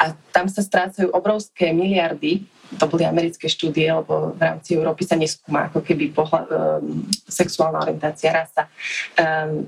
A 0.00 0.16
tam 0.32 0.48
sa 0.48 0.64
strácajú 0.64 1.12
obrovské 1.12 1.70
miliardy, 1.76 2.44
to 2.78 2.84
boli 2.88 3.04
americké 3.04 3.48
štúdie, 3.48 3.88
lebo 3.92 4.32
v 4.36 4.40
rámci 4.40 4.76
Európy 4.76 5.04
sa 5.04 5.16
neskúma 5.18 5.68
ako 5.68 5.84
keby 5.84 6.12
pohľad, 6.12 6.46
um, 6.48 7.04
sexuálna 7.28 7.82
orientácia, 7.84 8.32
rasa, 8.32 8.68
um, 9.18 9.64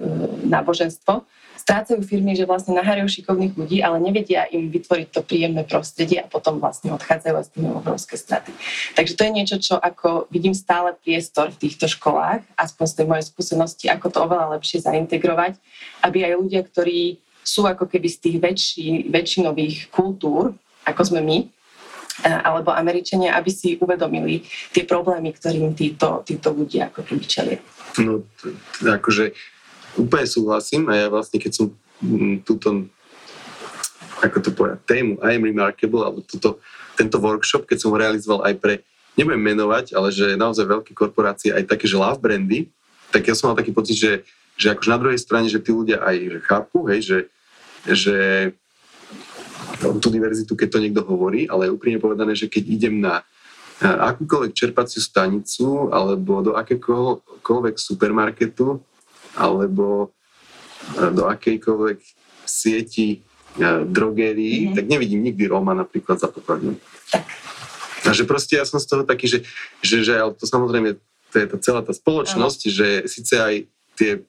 náboženstvo 0.49 1.25
strácajú 1.65 2.05
firmy, 2.05 2.37
že 2.37 2.45
vlastne 2.45 2.77
nahárajú 2.77 3.09
šikovných 3.09 3.57
ľudí, 3.57 3.81
ale 3.81 3.97
nevedia 3.97 4.45
im 4.53 4.69
vytvoriť 4.69 5.09
to 5.09 5.25
príjemné 5.25 5.65
prostredie 5.65 6.21
a 6.21 6.29
potom 6.29 6.61
vlastne 6.61 6.93
odchádzajú 6.93 7.35
a 7.41 7.41
s 7.41 7.49
tým 7.57 7.73
obrovské 7.73 8.21
straty. 8.21 8.53
Takže 8.93 9.17
to 9.17 9.25
je 9.25 9.33
niečo, 9.33 9.57
čo 9.57 9.75
ako 9.81 10.29
vidím 10.29 10.53
stále 10.53 10.93
priestor 10.93 11.49
v 11.57 11.65
týchto 11.65 11.89
školách, 11.89 12.45
aspoň 12.61 12.85
z 12.85 12.95
tej 13.01 13.07
mojej 13.09 13.25
skúsenosti, 13.33 13.87
ako 13.89 14.07
to 14.13 14.19
oveľa 14.21 14.61
lepšie 14.61 14.85
zaintegrovať, 14.85 15.57
aby 16.05 16.29
aj 16.29 16.33
ľudia, 16.37 16.61
ktorí 16.69 17.17
sú 17.41 17.65
ako 17.65 17.89
keby 17.89 18.09
z 18.13 18.19
tých 18.21 18.37
väčší, 18.45 18.89
väčšinových 19.09 19.89
kultúr, 19.89 20.53
ako 20.85 21.01
sme 21.01 21.25
my, 21.25 21.39
alebo 22.23 22.71
Američania, 22.71 23.35
aby 23.35 23.51
si 23.51 23.75
uvedomili 23.83 24.47
tie 24.71 24.87
problémy, 24.87 25.35
ktorým 25.35 25.75
títo, 25.75 26.23
títo 26.23 26.55
ľudia 26.55 26.95
ako 26.95 27.03
keby 27.03 27.25
čelia. 27.27 27.61
No, 27.99 28.23
akože 28.87 29.35
úplne 29.99 30.27
súhlasím 30.27 30.87
a 30.91 30.95
ja 30.95 31.07
vlastne, 31.11 31.43
keď 31.43 31.53
som 31.55 31.67
túto, 32.47 32.87
ako 34.23 34.39
to 34.39 34.51
povedať, 34.55 34.79
tému 34.87 35.19
I 35.23 35.39
am 35.39 35.47
remarkable, 35.47 36.07
alebo 36.07 36.23
túto, 36.23 36.63
tento 36.95 37.19
workshop, 37.19 37.67
keď 37.67 37.79
som 37.83 37.91
ho 37.91 37.99
realizoval 37.99 38.47
aj 38.47 38.55
pre, 38.63 38.75
nebudem 39.19 39.43
menovať, 39.55 39.95
ale 39.95 40.15
že 40.15 40.39
naozaj 40.39 40.67
veľké 40.67 40.93
korporácie, 40.95 41.51
aj 41.55 41.67
také, 41.71 41.87
že 41.91 41.99
love 41.99 42.19
brandy, 42.23 42.71
tak 43.11 43.27
ja 43.27 43.35
som 43.35 43.51
mal 43.51 43.59
taký 43.59 43.71
pocit, 43.71 43.95
že, 43.99 44.13
že 44.59 44.75
akože 44.75 44.91
na 44.91 44.99
druhej 44.99 45.21
strane, 45.23 45.47
že 45.47 45.63
tí 45.63 45.71
ľudia 45.71 46.03
aj 46.03 46.47
chápu, 46.47 46.91
hej, 46.91 47.01
že, 47.03 47.19
že 47.87 48.17
tú 49.79 50.09
diverzitu, 50.11 50.55
keď 50.55 50.69
to 50.71 50.83
niekto 50.83 51.03
hovorí, 51.03 51.47
ale 51.51 51.67
je 51.67 51.75
úprimne 51.75 51.99
povedané, 51.99 52.33
že 52.39 52.47
keď 52.47 52.65
idem 52.67 53.03
na 53.03 53.27
akúkoľvek 53.83 54.53
čerpaciu 54.55 55.03
stanicu 55.03 55.91
alebo 55.91 56.41
do 56.41 56.53
akéhokoľvek 56.55 57.75
supermarketu, 57.75 58.79
alebo 59.35 60.15
e, 60.95 61.11
do 61.11 61.27
akejkoľvek 61.27 61.99
sieti 62.47 63.19
e, 63.19 63.19
drogérií, 63.91 64.71
mm-hmm. 64.71 64.77
tak 64.79 64.85
nevidím 64.87 65.27
nikdy 65.27 65.51
Róma 65.51 65.75
napríklad 65.75 66.23
za 66.23 66.31
pokladňou. 66.31 66.79
A 68.05 68.11
že 68.15 68.23
proste 68.23 68.63
ja 68.63 68.65
som 68.69 68.79
z 68.79 68.87
toho 68.87 69.03
taký, 69.03 69.27
že, 69.27 69.39
že, 69.83 70.07
že 70.07 70.15
ale 70.15 70.39
to 70.39 70.47
samozrejme, 70.47 70.95
to 71.35 71.37
je 71.43 71.47
tá 71.51 71.57
celá 71.59 71.81
tá 71.83 71.91
spoločnosť, 71.91 72.61
Aha. 72.63 72.71
že 72.71 72.87
síce 73.11 73.35
aj 73.35 73.55
tie 73.99 74.23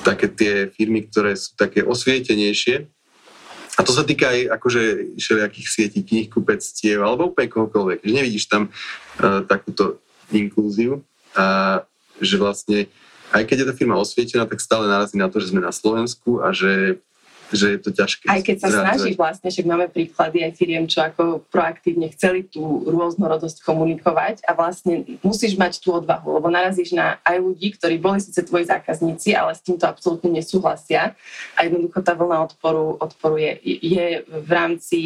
také 0.00 0.30
tie 0.30 0.54
firmy, 0.72 1.04
ktoré 1.10 1.36
sú 1.36 1.52
také 1.58 1.84
osvietenejšie, 1.84 2.88
a 3.78 3.80
to 3.86 3.92
sa 3.94 4.02
týka 4.02 4.28
aj 4.30 4.40
akože 4.60 4.82
všelijakých 5.18 5.68
sietí, 5.68 6.00
knih, 6.02 6.26
kupectiev, 6.26 7.06
alebo 7.06 7.30
úplne 7.30 7.48
kohokoľvek, 7.48 8.02
že 8.02 8.12
nevidíš 8.12 8.44
tam 8.50 8.68
uh, 8.68 9.44
takúto 9.46 10.02
inklúziu 10.34 11.02
a 11.38 11.80
že 12.18 12.36
vlastne 12.36 12.78
aj 13.30 13.46
keď 13.46 13.56
je 13.62 13.68
tá 13.70 13.74
firma 13.74 13.94
osvietená, 13.94 14.42
tak 14.46 14.58
stále 14.58 14.90
narazí 14.90 15.14
na 15.14 15.30
to, 15.30 15.38
že 15.38 15.54
sme 15.54 15.62
na 15.62 15.70
Slovensku 15.70 16.42
a 16.42 16.50
že 16.50 16.98
že 17.50 17.66
je 17.76 17.78
to 17.82 17.90
ťažké. 17.90 18.24
Aj 18.30 18.42
keď 18.42 18.56
sa 18.62 18.68
snaží 18.70 19.12
vlastne, 19.18 19.50
však 19.50 19.66
máme 19.66 19.86
príklady 19.90 20.46
aj 20.46 20.52
firiem, 20.54 20.84
čo 20.86 21.02
ako 21.02 21.42
proaktívne 21.50 22.10
chceli 22.14 22.46
tú 22.46 22.86
rôznorodosť 22.86 23.62
komunikovať 23.66 24.46
a 24.46 24.54
vlastne 24.54 25.18
musíš 25.20 25.58
mať 25.58 25.82
tú 25.82 25.98
odvahu, 25.98 26.38
lebo 26.38 26.48
narazíš 26.48 26.94
na 26.94 27.18
aj 27.26 27.42
ľudí, 27.42 27.74
ktorí 27.74 27.98
boli 27.98 28.22
síce 28.22 28.40
tvoji 28.46 28.70
zákazníci, 28.70 29.34
ale 29.34 29.54
s 29.54 29.62
týmto 29.62 29.84
absolútne 29.86 30.30
nesúhlasia 30.30 31.18
a 31.54 31.58
jednoducho 31.66 32.00
tá 32.00 32.14
vlna 32.14 32.46
odporu, 32.46 32.96
odporu 33.02 33.36
je, 33.38 33.52
je 33.82 34.06
v 34.24 34.50
rámci 34.50 34.98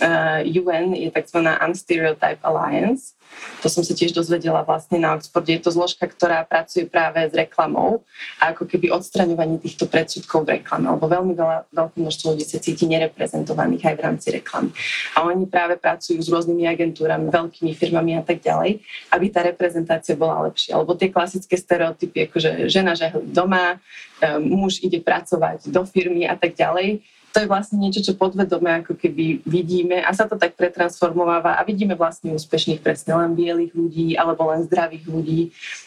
uh, 0.00 0.40
eh, 0.42 0.58
UN, 0.60 0.96
je 0.96 1.08
tzv. 1.12 1.38
Unstereotype 1.40 2.40
Alliance, 2.40 3.20
to 3.62 3.68
som 3.68 3.84
sa 3.84 3.94
tiež 3.94 4.16
dozvedela 4.16 4.64
vlastne 4.66 4.98
na 4.98 5.14
Oxforde. 5.14 5.54
Je 5.54 5.62
to 5.62 5.70
zložka, 5.70 6.08
ktorá 6.08 6.42
pracuje 6.42 6.88
práve 6.88 7.22
s 7.22 7.34
reklamou 7.36 8.02
a 8.42 8.50
ako 8.50 8.66
keby 8.66 8.90
odstraňovanie 8.90 9.60
týchto 9.60 9.86
predsudkov 9.86 10.48
v 10.48 10.60
reklame, 10.60 10.90
lebo 10.90 11.06
veľmi 11.06 11.34
veľa, 11.36 11.58
veľké 11.70 11.89
množstvo 11.96 12.36
ľudí 12.36 12.44
sa 12.46 12.62
cíti 12.62 12.86
nereprezentovaných 12.86 13.82
aj 13.90 13.94
v 13.96 14.04
rámci 14.04 14.28
reklamy. 14.30 14.70
A 15.16 15.26
oni 15.26 15.44
práve 15.46 15.78
pracujú 15.80 16.20
s 16.20 16.28
rôznymi 16.30 16.68
agentúrami, 16.70 17.32
veľkými 17.32 17.72
firmami 17.74 18.18
a 18.18 18.22
tak 18.22 18.42
ďalej, 18.42 18.82
aby 19.10 19.26
tá 19.30 19.40
reprezentácia 19.42 20.14
bola 20.14 20.46
lepšia. 20.50 20.78
Lebo 20.78 20.94
tie 20.94 21.10
klasické 21.10 21.58
stereotypy, 21.58 22.30
akože 22.30 22.70
žena 22.70 22.94
žehli 22.94 23.26
doma, 23.30 23.76
e, 24.22 24.38
muž 24.38 24.82
ide 24.84 25.02
pracovať 25.02 25.70
do 25.70 25.82
firmy 25.86 26.26
a 26.28 26.36
tak 26.38 26.54
ďalej, 26.54 27.02
to 27.30 27.38
je 27.38 27.50
vlastne 27.50 27.78
niečo, 27.78 28.02
čo 28.02 28.18
podvedome 28.18 28.82
ako 28.82 28.98
keby 28.98 29.46
vidíme 29.46 30.02
a 30.02 30.10
sa 30.10 30.26
to 30.26 30.34
tak 30.34 30.58
pretransformováva 30.58 31.54
a 31.58 31.62
vidíme 31.62 31.94
vlastne 31.94 32.34
úspešných 32.34 32.82
presne 32.82 33.14
len 33.14 33.38
bielých 33.38 33.70
ľudí 33.70 34.18
alebo 34.18 34.50
len 34.50 34.66
zdravých 34.66 35.06
ľudí. 35.06 35.40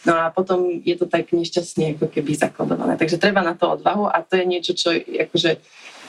No 0.07 0.15
a 0.15 0.31
potom 0.31 0.79
je 0.83 0.95
to 0.95 1.03
tak 1.03 1.35
nešťastne 1.35 1.99
ako 1.99 2.07
keby 2.07 2.31
zakladované. 2.39 2.95
Takže 2.95 3.19
treba 3.19 3.43
na 3.43 3.59
to 3.59 3.75
odvahu 3.75 4.07
a 4.07 4.23
to 4.23 4.39
je 4.39 4.45
niečo, 4.47 4.71
čo 4.71 4.95
akože 4.95 5.59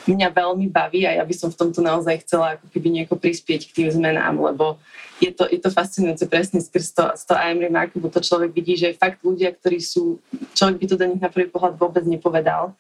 mňa 0.09 0.29
veľmi 0.33 0.69
baví 0.69 1.09
a 1.09 1.17
ja 1.17 1.25
by 1.25 1.35
som 1.35 1.49
v 1.49 1.59
tomto 1.59 1.81
naozaj 1.81 2.21
chcela 2.25 2.61
ako 2.61 2.67
keby 2.73 2.89
nieko 2.93 3.15
prispieť 3.17 3.71
k 3.71 3.75
tým 3.83 3.89
zmenám, 3.89 4.37
lebo 4.37 4.77
je 5.23 5.31
to, 5.31 5.49
je 5.49 5.57
to 5.63 5.71
fascinujúce 5.71 6.27
presne 6.27 6.61
skrz 6.61 6.93
to, 6.93 7.05
z 7.17 7.23
to 7.25 7.35
I 7.39 7.55
am 7.55 7.63
remarkable, 7.63 8.11
to 8.11 8.21
človek 8.21 8.53
vidí, 8.53 8.77
že 8.77 8.99
fakt 8.99 9.23
ľudia, 9.25 9.55
ktorí 9.55 9.79
sú, 9.81 10.21
človek 10.53 10.77
by 10.83 10.87
to 10.91 10.97
do 11.01 11.07
nich 11.09 11.23
na 11.23 11.31
prvý 11.31 11.49
pohľad 11.49 11.79
vôbec 11.79 12.05
nepovedal, 12.05 12.75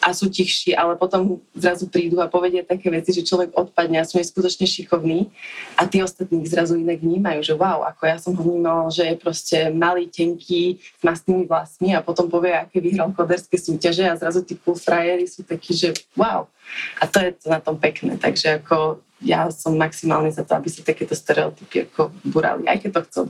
a 0.00 0.16
sú 0.16 0.32
tichší, 0.32 0.72
ale 0.72 0.96
potom 0.96 1.44
zrazu 1.52 1.84
prídu 1.84 2.24
a 2.24 2.32
povedia 2.32 2.64
také 2.64 2.88
veci, 2.88 3.12
že 3.12 3.22
človek 3.22 3.52
odpadne 3.52 4.00
a 4.00 4.08
sú 4.08 4.16
skutočne 4.16 4.64
šikovní. 4.64 5.28
A 5.76 5.84
tí 5.84 6.00
ostatní 6.00 6.40
zrazu 6.48 6.80
inak 6.80 7.04
vnímajú, 7.04 7.44
že 7.44 7.54
wow, 7.54 7.84
ako 7.84 8.02
ja 8.08 8.16
som 8.16 8.32
ho 8.32 8.42
vnímal, 8.42 8.88
že 8.88 9.04
je 9.12 9.16
proste 9.20 9.58
malý, 9.68 10.08
tenký, 10.08 10.80
s 10.80 11.02
mastnými 11.04 11.44
vlasmi 11.44 11.92
a 11.92 12.00
potom 12.00 12.32
povie, 12.32 12.56
aké 12.56 12.80
vyhral 12.80 13.12
koderské 13.12 13.60
súťaže 13.60 14.08
a 14.08 14.16
zrazu 14.16 14.40
tí 14.40 14.56
cool 14.56 14.74
frajeri 14.74 15.28
sú 15.28 15.44
takí, 15.44 15.76
že 15.76 15.92
wow. 16.16 16.48
A 16.96 17.04
to 17.04 17.20
je 17.20 17.36
to 17.36 17.52
na 17.52 17.60
tom 17.60 17.76
pekné, 17.76 18.16
takže 18.16 18.64
ako 18.64 19.04
ja 19.20 19.52
som 19.52 19.76
maximálne 19.76 20.32
za 20.32 20.48
to, 20.48 20.56
aby 20.56 20.72
sa 20.72 20.80
takéto 20.80 21.12
stereotypy 21.12 21.84
ako 21.92 22.08
burali, 22.24 22.64
aj 22.64 22.80
keď 22.80 22.90
to 22.96 23.00
chcú 23.04 23.20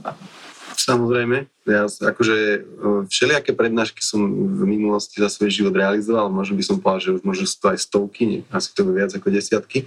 Samozrejme, 0.75 1.45
ja 1.67 1.85
akože 1.85 2.65
všelijaké 3.07 3.53
prednášky 3.53 4.01
som 4.01 4.23
v 4.27 4.63
minulosti 4.65 5.21
za 5.21 5.29
svoj 5.29 5.51
život 5.53 5.73
realizoval, 5.77 6.31
možno 6.33 6.57
by 6.57 6.63
som 6.65 6.77
povedal, 6.81 7.01
že 7.01 7.11
už 7.19 7.21
možno 7.21 7.45
sú 7.45 7.57
to 7.61 7.67
aj 7.71 7.79
stovky, 7.79 8.21
nie, 8.25 8.41
asi 8.49 8.73
to 8.73 8.81
by 8.87 9.03
viac 9.03 9.11
ako 9.13 9.27
desiatky. 9.29 9.85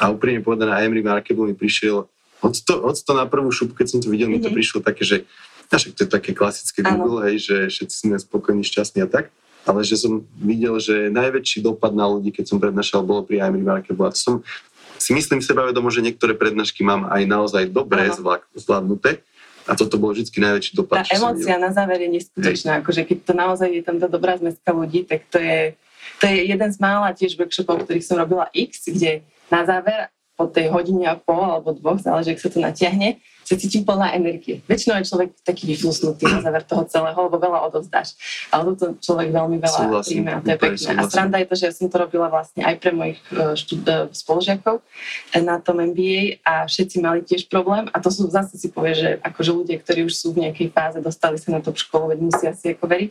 A 0.00 0.08
úprimne 0.08 0.40
povedané, 0.40 0.72
aj 0.72 0.84
Emery 0.88 1.04
Markable 1.04 1.52
mi 1.52 1.56
prišiel 1.58 2.08
od 2.42 2.54
to, 2.66 2.74
od 2.82 2.96
to 2.98 3.12
na 3.14 3.28
prvú 3.28 3.52
šupu, 3.54 3.76
keď 3.76 3.86
som 3.86 3.98
to 4.02 4.10
videl, 4.10 4.26
mm-hmm. 4.26 4.42
mi 4.42 4.46
to 4.46 4.50
Mhm. 4.50 4.56
prišlo 4.56 4.78
také, 4.82 5.02
že 5.06 5.16
a 5.72 5.80
však 5.80 5.96
to 5.96 6.04
je 6.04 6.10
také 6.12 6.30
klasické. 6.36 6.84
Google, 6.84 7.24
hej, 7.24 7.48
že 7.48 7.56
všetci 7.72 7.96
sme 8.04 8.16
spokojní, 8.20 8.60
šťastní 8.60 9.00
a 9.02 9.08
tak. 9.08 9.32
Ale 9.64 9.80
že 9.86 9.96
som 9.96 10.20
videl, 10.36 10.76
že 10.76 11.08
najväčší 11.08 11.64
dopad 11.64 11.96
na 11.96 12.04
ľudí, 12.04 12.28
keď 12.28 12.44
som 12.52 12.60
prednášal, 12.60 13.00
bolo 13.00 13.24
pri. 13.24 13.40
A 13.40 13.48
to 13.88 14.20
som 14.20 14.34
si 15.00 15.16
myslím 15.16 15.40
sebavedomo, 15.40 15.88
že 15.88 16.04
niektoré 16.04 16.36
prednášky 16.36 16.84
mám 16.84 17.08
aj 17.08 17.24
naozaj 17.24 17.72
dobre 17.72 18.10
zvládnuté. 18.52 19.24
A 19.66 19.78
toto 19.78 19.94
bol 19.98 20.10
vždy 20.10 20.26
najväčší 20.42 20.72
Tá 20.74 20.78
dopad. 20.82 21.06
som 21.06 21.16
emócia 21.22 21.54
na 21.58 21.70
záver 21.70 22.02
je 22.02 22.10
neskutočná. 22.18 22.82
Akože 22.82 23.06
keď 23.06 23.18
to 23.22 23.32
naozaj 23.36 23.68
je 23.70 23.82
tam 23.82 23.96
tá 24.02 24.10
dobrá 24.10 24.34
zmeska 24.34 24.70
ľudí, 24.74 25.06
tak 25.06 25.22
to 25.30 25.38
je, 25.38 25.78
to 26.18 26.24
je 26.26 26.38
jeden 26.50 26.70
z 26.72 26.78
mála 26.82 27.14
tiež 27.14 27.38
workshopov, 27.38 27.86
ktorých 27.86 28.06
som 28.06 28.18
robila 28.18 28.50
X, 28.50 28.90
kde 28.90 29.22
na 29.52 29.62
záver 29.62 30.10
po 30.36 30.48
tej 30.48 30.72
hodine 30.72 31.06
a 31.08 31.16
pol 31.16 31.44
alebo 31.44 31.76
dvoch, 31.76 32.00
záleží, 32.00 32.32
ak 32.32 32.40
sa 32.40 32.48
to 32.48 32.58
natiahne, 32.58 33.20
sa 33.42 33.58
cítim 33.58 33.82
plná 33.82 34.14
energie. 34.14 34.62
Väčšinou 34.70 35.02
je 35.02 35.10
človek 35.10 35.30
taký 35.42 35.66
vyflusnutý 35.74 36.24
na 36.30 36.40
záver 36.40 36.62
toho 36.62 36.86
celého, 36.86 37.18
lebo 37.18 37.36
veľa 37.36 37.58
odovzdáš. 37.68 38.14
Ale 38.54 38.72
toto 38.72 38.94
človek 39.02 39.34
veľmi 39.34 39.58
veľa 39.58 39.78
Súhlasím, 39.82 40.24
príjme 40.24 40.30
a 40.30 40.38
to 40.40 40.48
je 40.48 40.58
pekné. 40.62 40.90
A 40.94 41.02
sranda 41.10 41.36
je 41.42 41.48
to, 41.50 41.56
že 41.58 41.64
ja 41.66 41.72
som 41.74 41.86
to 41.90 41.96
robila 41.98 42.30
vlastne 42.30 42.62
aj 42.62 42.74
pre 42.78 42.94
mojich 42.94 43.20
eh, 43.34 43.54
štud- 43.58 43.84
eh, 43.84 44.06
spolužiakov 44.14 44.80
na 45.42 45.58
tom 45.58 45.82
MBA 45.82 46.40
a 46.46 46.64
všetci 46.70 46.96
mali 47.02 47.26
tiež 47.26 47.50
problém 47.50 47.90
a 47.90 47.96
to 47.98 48.08
sú 48.14 48.30
zase 48.30 48.54
si 48.54 48.70
povie, 48.70 48.94
že 48.94 49.10
akože 49.26 49.50
ľudia, 49.50 49.76
ktorí 49.82 50.06
už 50.06 50.14
sú 50.14 50.32
v 50.32 50.46
nejakej 50.46 50.70
fáze, 50.70 50.98
dostali 51.02 51.36
sa 51.36 51.50
na 51.50 51.58
top 51.58 51.76
školu, 51.76 52.14
veď 52.14 52.18
musia 52.22 52.50
si 52.54 52.70
ako 52.70 52.86
veriť. 52.86 53.10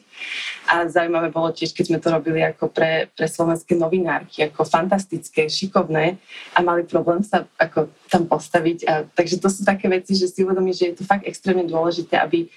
A 0.71 0.87
zaujímavé 0.87 1.27
bolo 1.27 1.51
tiež, 1.51 1.75
keď 1.75 1.85
sme 1.91 1.99
to 1.99 2.07
robili 2.07 2.39
ako 2.39 2.71
pre, 2.71 3.11
pre 3.11 3.27
slovenské 3.27 3.75
novinárky, 3.75 4.47
ako 4.47 4.63
fantastické, 4.63 5.51
šikovné 5.51 6.15
a 6.55 6.59
mali 6.63 6.87
problém 6.87 7.10
sa 7.19 7.43
ako 7.59 7.91
tam 8.07 8.31
postaviť. 8.31 8.79
A, 8.87 8.93
takže 9.11 9.43
to 9.43 9.51
sú 9.51 9.67
také 9.67 9.91
veci, 9.91 10.15
že 10.15 10.31
si 10.31 10.47
uvedomíš, 10.47 10.79
že 10.79 10.87
je 10.87 10.95
to 10.95 11.03
fakt 11.03 11.27
extrémne 11.27 11.67
dôležité, 11.67 12.15
aby 12.15 12.47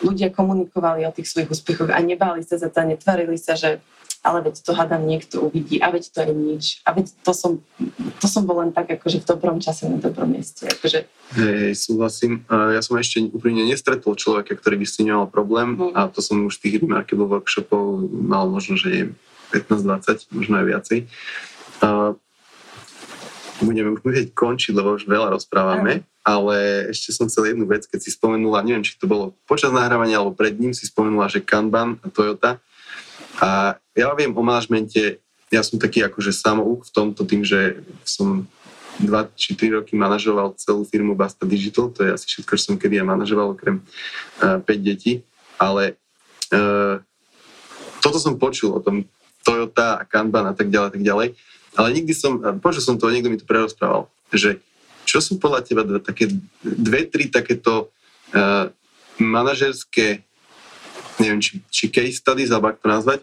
ľudia 0.00 0.32
komunikovali 0.32 1.04
o 1.04 1.12
tých 1.12 1.28
svojich 1.28 1.52
úspechoch 1.52 1.92
a 1.92 2.00
nebáli 2.00 2.40
sa 2.40 2.56
za 2.56 2.72
to, 2.72 2.80
netvarili 2.80 3.36
sa, 3.36 3.52
že 3.52 3.84
ale 4.20 4.44
veď 4.44 4.60
to 4.60 4.76
hádam 4.76 5.08
niekto 5.08 5.40
uvidí 5.48 5.80
a 5.80 5.88
veď 5.88 6.12
to 6.12 6.18
je 6.20 6.32
nič. 6.36 6.64
A 6.84 6.92
veď 6.92 7.08
to 7.24 7.32
som, 7.32 7.64
to 8.20 8.26
som 8.28 8.44
bol 8.44 8.60
len 8.60 8.68
tak 8.68 8.92
akože 8.92 9.24
v 9.24 9.28
dobrom 9.28 9.64
čase 9.64 9.88
na 9.88 9.96
dobrom 9.96 10.28
mieste. 10.28 10.68
Akože, 10.68 11.08
Hej, 11.40 11.72
súhlasím. 11.88 12.44
Ja 12.52 12.84
som 12.84 13.00
ešte 13.00 13.24
úprimne 13.32 13.64
nestretol 13.64 14.12
človeka, 14.20 14.60
ktorý 14.60 14.76
by 14.76 14.86
s 14.88 15.00
tým 15.00 15.08
nemal 15.08 15.24
problém 15.24 15.72
Mhm. 15.72 15.96
a 15.96 16.00
to 16.12 16.20
som 16.20 16.44
už 16.44 16.60
tých 16.60 16.84
remarkable 16.84 17.32
workshopov 17.32 18.12
mal 18.12 18.44
možno, 18.44 18.76
že 18.76 18.88
je 18.92 19.04
15-20, 19.56 20.28
možno 20.36 20.54
aj 20.60 20.66
viacej. 20.68 20.98
A 21.80 22.12
budeme 23.64 23.92
už 23.94 24.00
musieť 24.04 24.32
končiť, 24.32 24.72
lebo 24.72 24.96
už 24.96 25.04
veľa 25.08 25.36
rozprávame, 25.36 26.04
ale 26.24 26.88
ešte 26.92 27.16
som 27.16 27.26
chcel 27.26 27.54
jednu 27.54 27.64
vec, 27.64 27.88
keď 27.88 28.00
si 28.00 28.10
spomenula, 28.12 28.64
neviem, 28.64 28.84
či 28.84 28.96
to 28.96 29.08
bolo 29.08 29.36
počas 29.48 29.72
nahrávania 29.72 30.20
alebo 30.20 30.36
pred 30.36 30.56
ním, 30.56 30.76
si 30.76 30.84
spomenula, 30.84 31.32
že 31.32 31.44
Kanban 31.44 31.96
a 32.04 32.06
Toyota. 32.12 32.60
A 33.40 33.80
ja 33.96 34.12
viem 34.12 34.32
o 34.36 34.42
manažmente, 34.44 35.20
ja 35.48 35.62
som 35.64 35.80
taký 35.80 36.04
akože 36.04 36.30
samouk 36.30 36.86
v 36.86 36.92
tomto 36.92 37.24
tým, 37.24 37.42
že 37.42 37.80
som 38.04 38.44
2 39.00 39.08
či 39.32 39.56
3 39.56 39.80
roky 39.80 39.96
manažoval 39.96 40.54
celú 40.60 40.84
firmu 40.84 41.16
Basta 41.16 41.48
Digital, 41.48 41.88
to 41.88 42.04
je 42.04 42.12
asi 42.12 42.26
všetko, 42.28 42.52
čo 42.60 42.64
som 42.72 42.76
kedy 42.76 43.00
ja 43.00 43.04
manažoval, 43.08 43.56
okrem 43.56 43.80
uh, 44.44 44.60
5 44.60 44.68
detí, 44.84 45.24
ale 45.56 45.96
uh, 46.52 47.00
toto 48.04 48.20
som 48.20 48.36
počul 48.36 48.76
o 48.76 48.80
tom 48.84 49.08
Toyota 49.40 49.96
a 50.00 50.04
Kanban 50.04 50.52
a 50.52 50.54
tak 50.54 50.68
ďalej, 50.68 51.00
tak 51.00 51.02
ďalej, 51.02 51.28
ale 51.78 51.88
nikdy 51.94 52.12
som, 52.16 52.38
počul 52.58 52.82
som 52.82 52.96
to, 52.98 53.10
niekto 53.10 53.30
mi 53.30 53.38
to 53.38 53.46
prerozprával, 53.46 54.10
že 54.34 54.58
čo 55.06 55.18
sú 55.18 55.42
podľa 55.42 55.66
teba 55.66 55.82
dve, 55.82 55.98
také, 56.02 56.30
dve, 56.62 57.02
tri 57.06 57.26
takéto 57.26 57.90
uh, 58.34 58.70
manažerské, 59.18 60.22
neviem, 61.18 61.42
či, 61.42 61.58
či 61.68 61.90
case 61.90 62.18
studies, 62.18 62.54
alebo 62.54 62.70
ako 62.70 62.78
to 62.78 62.88
nazvať, 62.88 63.20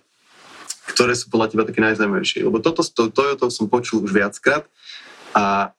ktoré 0.88 1.14
sú 1.16 1.28
podľa 1.28 1.48
teba 1.52 1.64
také 1.68 1.80
najzaujímavejšie. 1.84 2.44
Lebo 2.48 2.64
toto 2.64 2.84
s 2.84 2.92
to, 2.92 3.12
Toyotou 3.12 3.52
som 3.52 3.68
počul 3.68 4.04
už 4.04 4.12
viackrát 4.16 4.64
a 5.36 5.72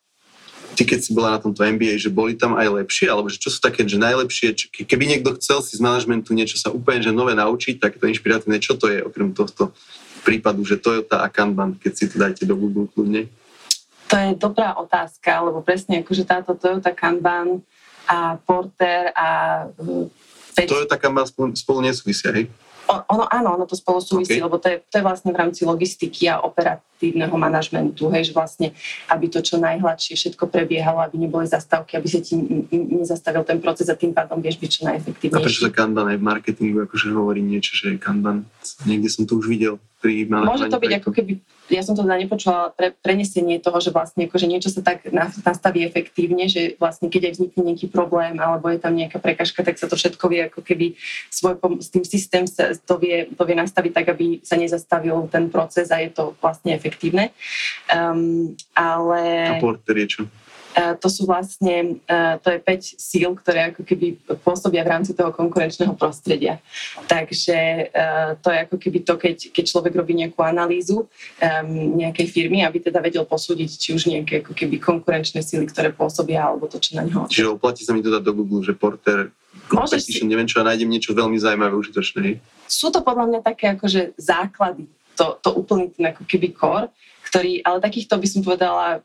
ty 0.77 0.87
keď 0.87 1.01
si 1.03 1.11
bola 1.11 1.35
na 1.35 1.43
tomto 1.43 1.65
MBA, 1.65 1.99
že 1.99 2.13
boli 2.13 2.39
tam 2.39 2.55
aj 2.55 2.85
lepšie, 2.85 3.11
alebo 3.11 3.27
že 3.27 3.41
čo 3.43 3.51
sú 3.51 3.59
také, 3.59 3.83
že 3.83 3.99
najlepšie, 3.99 4.55
ke- 4.71 4.87
keby 4.87 5.11
niekto 5.11 5.35
chcel 5.41 5.59
si 5.65 5.75
z 5.75 5.83
manažmentu 5.83 6.31
niečo 6.37 6.55
sa 6.55 6.71
úplne 6.71 7.03
že 7.03 7.11
nové 7.11 7.35
naučiť, 7.35 7.83
tak 7.83 7.99
to 7.99 8.07
inšpiratívne, 8.07 8.63
čo 8.63 8.79
to 8.79 8.87
je 8.87 9.03
okrem 9.03 9.35
tohto 9.35 9.75
prípadu, 10.25 10.65
že 10.67 10.77
Toyota 10.77 11.23
a 11.23 11.29
Kanban, 11.29 11.75
keď 11.79 11.93
si 11.95 12.05
to 12.11 12.17
dajte 12.19 12.43
do 12.45 12.55
Google 12.57 12.87
kľudne. 12.91 13.31
to 14.09 14.17
je 14.17 14.31
dobrá 14.41 14.73
otázka, 14.81 15.45
lebo 15.45 15.61
presne 15.61 16.01
akože 16.01 16.25
táto 16.25 16.57
Toyota 16.57 16.97
Kanban 16.97 17.61
a 18.09 18.41
Porter 18.41 19.13
a 19.13 19.29
uh, 19.69 20.09
Pet- 20.57 20.69
Toyota 20.69 20.97
Kanban 20.97 21.29
spolu, 21.29 21.53
spolu 21.53 21.85
nesúvisia, 21.85 22.33
hej? 22.33 22.49
Ono, 22.89 23.29
áno, 23.29 23.53
ono 23.53 23.69
to 23.69 23.77
spolu 23.77 24.01
súvisí, 24.01 24.41
OK. 24.41 24.49
lebo 24.49 24.57
to 24.57 24.73
je, 24.73 24.81
to 24.89 24.97
je 24.97 25.05
vlastne 25.05 25.29
v 25.29 25.37
rámci 25.37 25.69
logistiky 25.69 26.25
a 26.25 26.41
operatívneho 26.41 27.37
manažmentu, 27.37 28.09
hej, 28.09 28.33
že 28.33 28.33
vlastne, 28.33 28.73
aby 29.13 29.29
to 29.29 29.45
čo 29.45 29.61
najhladšie 29.61 30.17
všetko 30.17 30.49
prebiehalo, 30.49 31.05
aby 31.05 31.21
neboli 31.21 31.45
zastávky, 31.45 32.01
aby 32.01 32.09
sa 32.09 32.25
ti 32.25 32.41
nezastavil 32.73 33.45
ten 33.45 33.61
proces 33.61 33.93
a 33.93 33.95
tým 33.95 34.17
pádom 34.17 34.41
vieš 34.41 34.57
byť 34.57 34.71
čo 34.73 34.81
A 34.81 34.85
prečo 34.89 34.89
najefektívnejší. 34.89 35.61
sa 35.69 35.69
Kanban 35.69 36.09
aj 36.09 36.17
v 36.17 36.25
marketingu 36.25 36.79
akože 36.89 37.13
hovorí 37.13 37.45
niečo, 37.45 37.77
že 37.77 37.93
je 37.93 38.01
Kanban? 38.01 38.49
Niekde 38.87 39.11
som 39.11 39.27
to 39.27 39.43
už 39.43 39.51
videl 39.51 39.83
pri. 39.99 40.31
Môže 40.31 40.71
to 40.71 40.79
byť 40.79 41.03
ako 41.03 41.11
keby, 41.11 41.43
ja 41.67 41.83
som 41.83 41.99
to 41.99 42.07
teda 42.07 42.15
nepočula, 42.15 42.71
pre, 42.71 42.95
prenesenie 42.95 43.59
toho, 43.59 43.83
že 43.83 43.91
vlastne 43.91 44.31
akože 44.31 44.47
niečo 44.47 44.71
sa 44.71 44.87
tak 44.87 45.11
na- 45.11 45.35
nastaví 45.43 45.83
efektívne, 45.83 46.47
že 46.47 46.79
vlastne 46.79 47.11
keď 47.11 47.27
aj 47.27 47.33
vznikne 47.35 47.63
nejaký 47.75 47.91
problém 47.91 48.39
alebo 48.39 48.71
je 48.71 48.79
tam 48.79 48.95
nejaká 48.95 49.19
prekažka, 49.19 49.67
tak 49.67 49.83
sa 49.83 49.91
to 49.91 49.99
všetko 49.99 50.25
vie 50.31 50.41
ako 50.47 50.63
keby 50.63 50.95
svoj, 51.27 51.59
s 51.83 51.91
tým 51.91 52.05
systém 52.07 52.47
sa 52.47 52.71
to 52.79 53.03
vie, 53.03 53.27
to 53.35 53.43
vie 53.43 53.57
nastaviť 53.59 53.93
tak, 53.93 54.07
aby 54.15 54.39
sa 54.47 54.55
nezastavil 54.55 55.27
ten 55.27 55.51
proces 55.51 55.91
a 55.91 55.99
je 55.99 56.15
to 56.15 56.39
vlastne 56.39 56.71
efektívne. 56.71 57.35
Um, 57.91 58.55
ale... 58.79 59.59
A 59.59 59.63
Porter 59.63 60.07
je 60.07 60.07
čo? 60.07 60.23
E, 60.79 60.95
to 60.95 61.11
sú 61.11 61.27
vlastne, 61.27 61.99
e, 62.07 62.39
to 62.39 62.55
je 62.55 62.59
5 62.63 63.03
síl, 63.03 63.35
ktoré 63.35 63.75
ako 63.75 63.83
keby 63.83 64.15
pôsobia 64.47 64.87
v 64.87 64.93
rámci 64.95 65.11
toho 65.11 65.35
konkurenčného 65.35 65.99
prostredia. 65.99 66.63
Takže 67.11 67.91
e, 67.91 68.39
to 68.39 68.49
je 68.55 68.59
ako 68.63 68.77
keby 68.79 68.99
to, 69.03 69.15
keď, 69.19 69.37
keď 69.51 69.65
človek 69.67 69.93
robí 69.99 70.15
nejakú 70.15 70.39
analýzu 70.47 71.11
nejakej 71.99 72.27
firmy, 72.31 72.63
aby 72.63 72.79
teda 72.79 73.03
vedel 73.03 73.27
posúdiť, 73.27 73.71
či 73.75 73.89
už 73.97 74.07
nejaké 74.07 74.45
ako 74.45 74.53
keby 74.55 74.79
konkurenčné 74.79 75.43
síly, 75.43 75.67
ktoré 75.67 75.91
pôsobia, 75.91 76.47
alebo 76.47 76.71
to, 76.71 76.79
čo 76.79 76.95
na 76.95 77.03
ňo. 77.03 77.27
Čiže 77.27 77.59
oplatí 77.59 77.83
sa 77.83 77.97
mi 77.97 78.05
to 78.05 78.13
dať 78.13 78.23
do 78.23 78.33
Google, 78.37 78.63
že 78.63 78.77
Porter 78.77 79.35
Môžeš 79.69 80.01
si- 80.07 80.25
neviem 80.25 80.47
čo, 80.47 80.63
a 80.63 80.69
nájdem 80.69 80.89
niečo 80.89 81.13
veľmi 81.13 81.37
zaujímavé, 81.37 81.75
užitočné. 81.75 82.39
Sú 82.69 82.93
to 82.95 83.03
podľa 83.03 83.27
mňa 83.29 83.41
také 83.43 83.75
akože 83.75 84.15
základy, 84.17 84.87
to, 85.19 85.35
to 85.43 85.51
úplný 85.51 85.91
ten 85.91 86.15
ako 86.15 86.23
keby 86.25 86.55
core, 86.55 86.89
ktorý, 87.27 87.61
ale 87.67 87.83
takýchto 87.83 88.15
by 88.17 88.27
som 88.29 88.41
povedala 88.41 89.03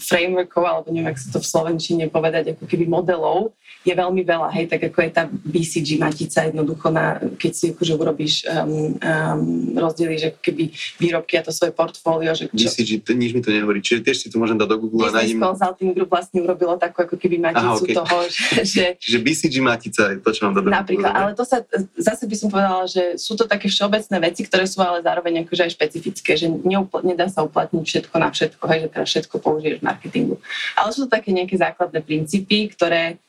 frameworkov, 0.00 0.62
alebo 0.66 0.88
neviem, 0.90 1.12
ak 1.12 1.18
sa 1.20 1.28
to 1.34 1.38
v 1.38 1.50
Slovenčine 1.50 2.04
povedať, 2.10 2.56
ako 2.56 2.64
keby 2.66 2.88
modelov, 2.88 3.54
je 3.80 3.94
veľmi 3.96 4.22
veľa, 4.28 4.52
hej, 4.52 4.68
tak 4.68 4.92
ako 4.92 4.98
je 5.00 5.10
tá 5.10 5.24
BCG 5.24 5.96
matica 5.96 6.44
jednoducho, 6.44 6.92
na, 6.92 7.16
keď 7.40 7.52
si 7.56 7.64
akože 7.72 7.92
urobíš, 7.96 8.44
um, 8.44 8.92
um, 9.00 9.40
rozdelíš 9.72 10.36
ako 10.36 10.38
keby 10.44 10.62
výrobky 11.00 11.40
a 11.40 11.42
to 11.48 11.48
svoje 11.48 11.72
portfólio, 11.72 12.36
že 12.36 12.52
čo, 12.52 12.68
BCG, 12.68 13.00
to, 13.00 13.16
nič 13.16 13.32
mi 13.32 13.40
to 13.40 13.48
nehovorí. 13.48 13.80
Čiže 13.80 14.04
tiež 14.04 14.16
si 14.20 14.26
to 14.28 14.36
môžem 14.36 14.60
dať 14.60 14.68
do 14.68 14.76
Google 14.84 15.08
a 15.08 15.16
nájdem... 15.16 15.40
Consulting 15.40 15.96
Group 15.96 16.12
vlastne 16.12 16.44
urobilo 16.44 16.76
takú 16.76 17.08
ako 17.08 17.16
keby 17.16 17.40
maticu 17.40 17.64
Aha, 17.64 17.80
okej. 17.80 17.96
toho, 17.96 18.16
že, 18.28 18.44
že 18.76 18.84
Čiže 19.00 19.18
BCG 19.24 19.54
matica 19.64 20.02
je 20.12 20.16
to, 20.20 20.28
čo 20.28 20.40
mám 20.44 20.52
dať 20.60 20.62
do 20.64 20.68
Napríklad, 20.68 21.12
ale 21.16 21.30
to 21.32 21.44
sa, 21.48 21.64
zase 21.96 22.28
by 22.28 22.36
som 22.36 22.48
povedala, 22.52 22.84
že 22.84 23.16
sú 23.16 23.32
to 23.32 23.48
také 23.48 23.72
všeobecné 23.72 24.16
veci, 24.20 24.44
ktoré 24.44 24.68
sú 24.68 24.84
ale 24.84 25.00
zároveň 25.00 25.48
akože 25.48 25.64
aj 25.64 25.72
špecifické, 25.72 26.36
že 26.36 26.52
neupl- 26.52 27.00
nedá 27.00 27.32
sa 27.32 27.40
uplatniť 27.48 27.80
všetko 27.80 28.14
na 28.20 28.28
všetko, 28.28 28.62
hej, 28.68 28.78
že 28.84 28.88
teraz 28.92 29.06
všetko 29.08 29.36
použiješ 29.60 29.84
v 29.84 29.86
marketingu. 29.92 30.34
Ale 30.72 30.88
sú 30.96 31.04
to 31.04 31.12
také 31.12 31.36
nejaké 31.36 31.60
základné 31.60 32.00
princípy, 32.00 32.72
ktoré 32.72 33.20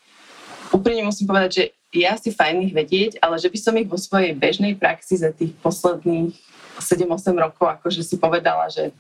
úprimne 0.71 1.03
musím 1.03 1.27
povedať, 1.27 1.51
že 1.51 1.63
je 1.91 2.07
asi 2.07 2.31
fajn 2.31 2.71
ich 2.71 2.73
vedieť, 2.73 3.11
ale 3.19 3.35
že 3.35 3.51
by 3.51 3.57
som 3.59 3.75
ich 3.75 3.91
vo 3.91 3.99
svojej 3.99 4.31
bežnej 4.31 4.79
praxi 4.79 5.19
za 5.19 5.35
tých 5.35 5.51
posledných 5.59 6.31
7-8 6.79 7.35
rokov 7.35 7.67
akože 7.67 7.99
si 7.99 8.15
povedala, 8.15 8.71
že 8.71 8.95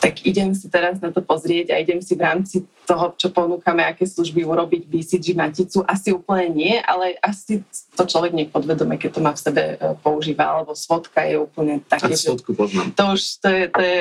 tak 0.00 0.24
idem 0.24 0.56
si 0.56 0.72
teraz 0.72 0.96
na 0.96 1.12
to 1.12 1.20
pozrieť 1.20 1.76
a 1.76 1.80
idem 1.80 2.00
si 2.00 2.16
v 2.16 2.24
rámci 2.24 2.56
toho, 2.88 3.12
čo 3.20 3.28
ponúkame, 3.30 3.84
aké 3.84 4.08
služby 4.08 4.48
urobiť 4.48 4.88
BCG 4.88 5.36
maticu. 5.36 5.84
Asi 5.84 6.10
úplne 6.10 6.48
nie, 6.50 6.74
ale 6.80 7.20
asi 7.20 7.60
to 7.92 8.08
človek 8.08 8.32
nie 8.32 8.48
podvedome, 8.48 8.96
keď 8.96 9.10
to 9.12 9.20
má 9.20 9.36
v 9.36 9.44
sebe 9.44 9.62
e, 9.62 9.94
používa, 10.00 10.56
alebo 10.56 10.72
svodka 10.72 11.20
je 11.28 11.36
úplne 11.36 11.84
A 11.84 12.00
také, 12.00 12.16
že 12.16 12.32
svodku 12.32 12.56
poznám. 12.56 12.96
to 12.96 13.04
už 13.12 13.22
to 13.44 13.48
je, 13.52 13.62
to 13.68 13.80
je 13.84 14.00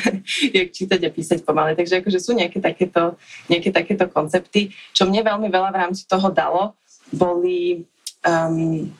jak 0.58 0.68
čítať 0.74 1.00
a 1.06 1.10
písať 1.14 1.38
pomaly. 1.46 1.78
Takže 1.78 2.02
akože 2.02 2.18
sú 2.18 2.34
nejaké 2.34 2.58
takéto, 2.58 3.14
nejaké 3.46 3.70
takéto 3.70 4.10
koncepty. 4.10 4.74
Čo 4.90 5.06
mne 5.06 5.22
veľmi 5.22 5.48
veľa 5.48 5.70
v 5.70 5.80
rámci 5.86 6.02
toho 6.10 6.34
dalo, 6.34 6.74
boli 7.14 7.86
um, 8.26 8.90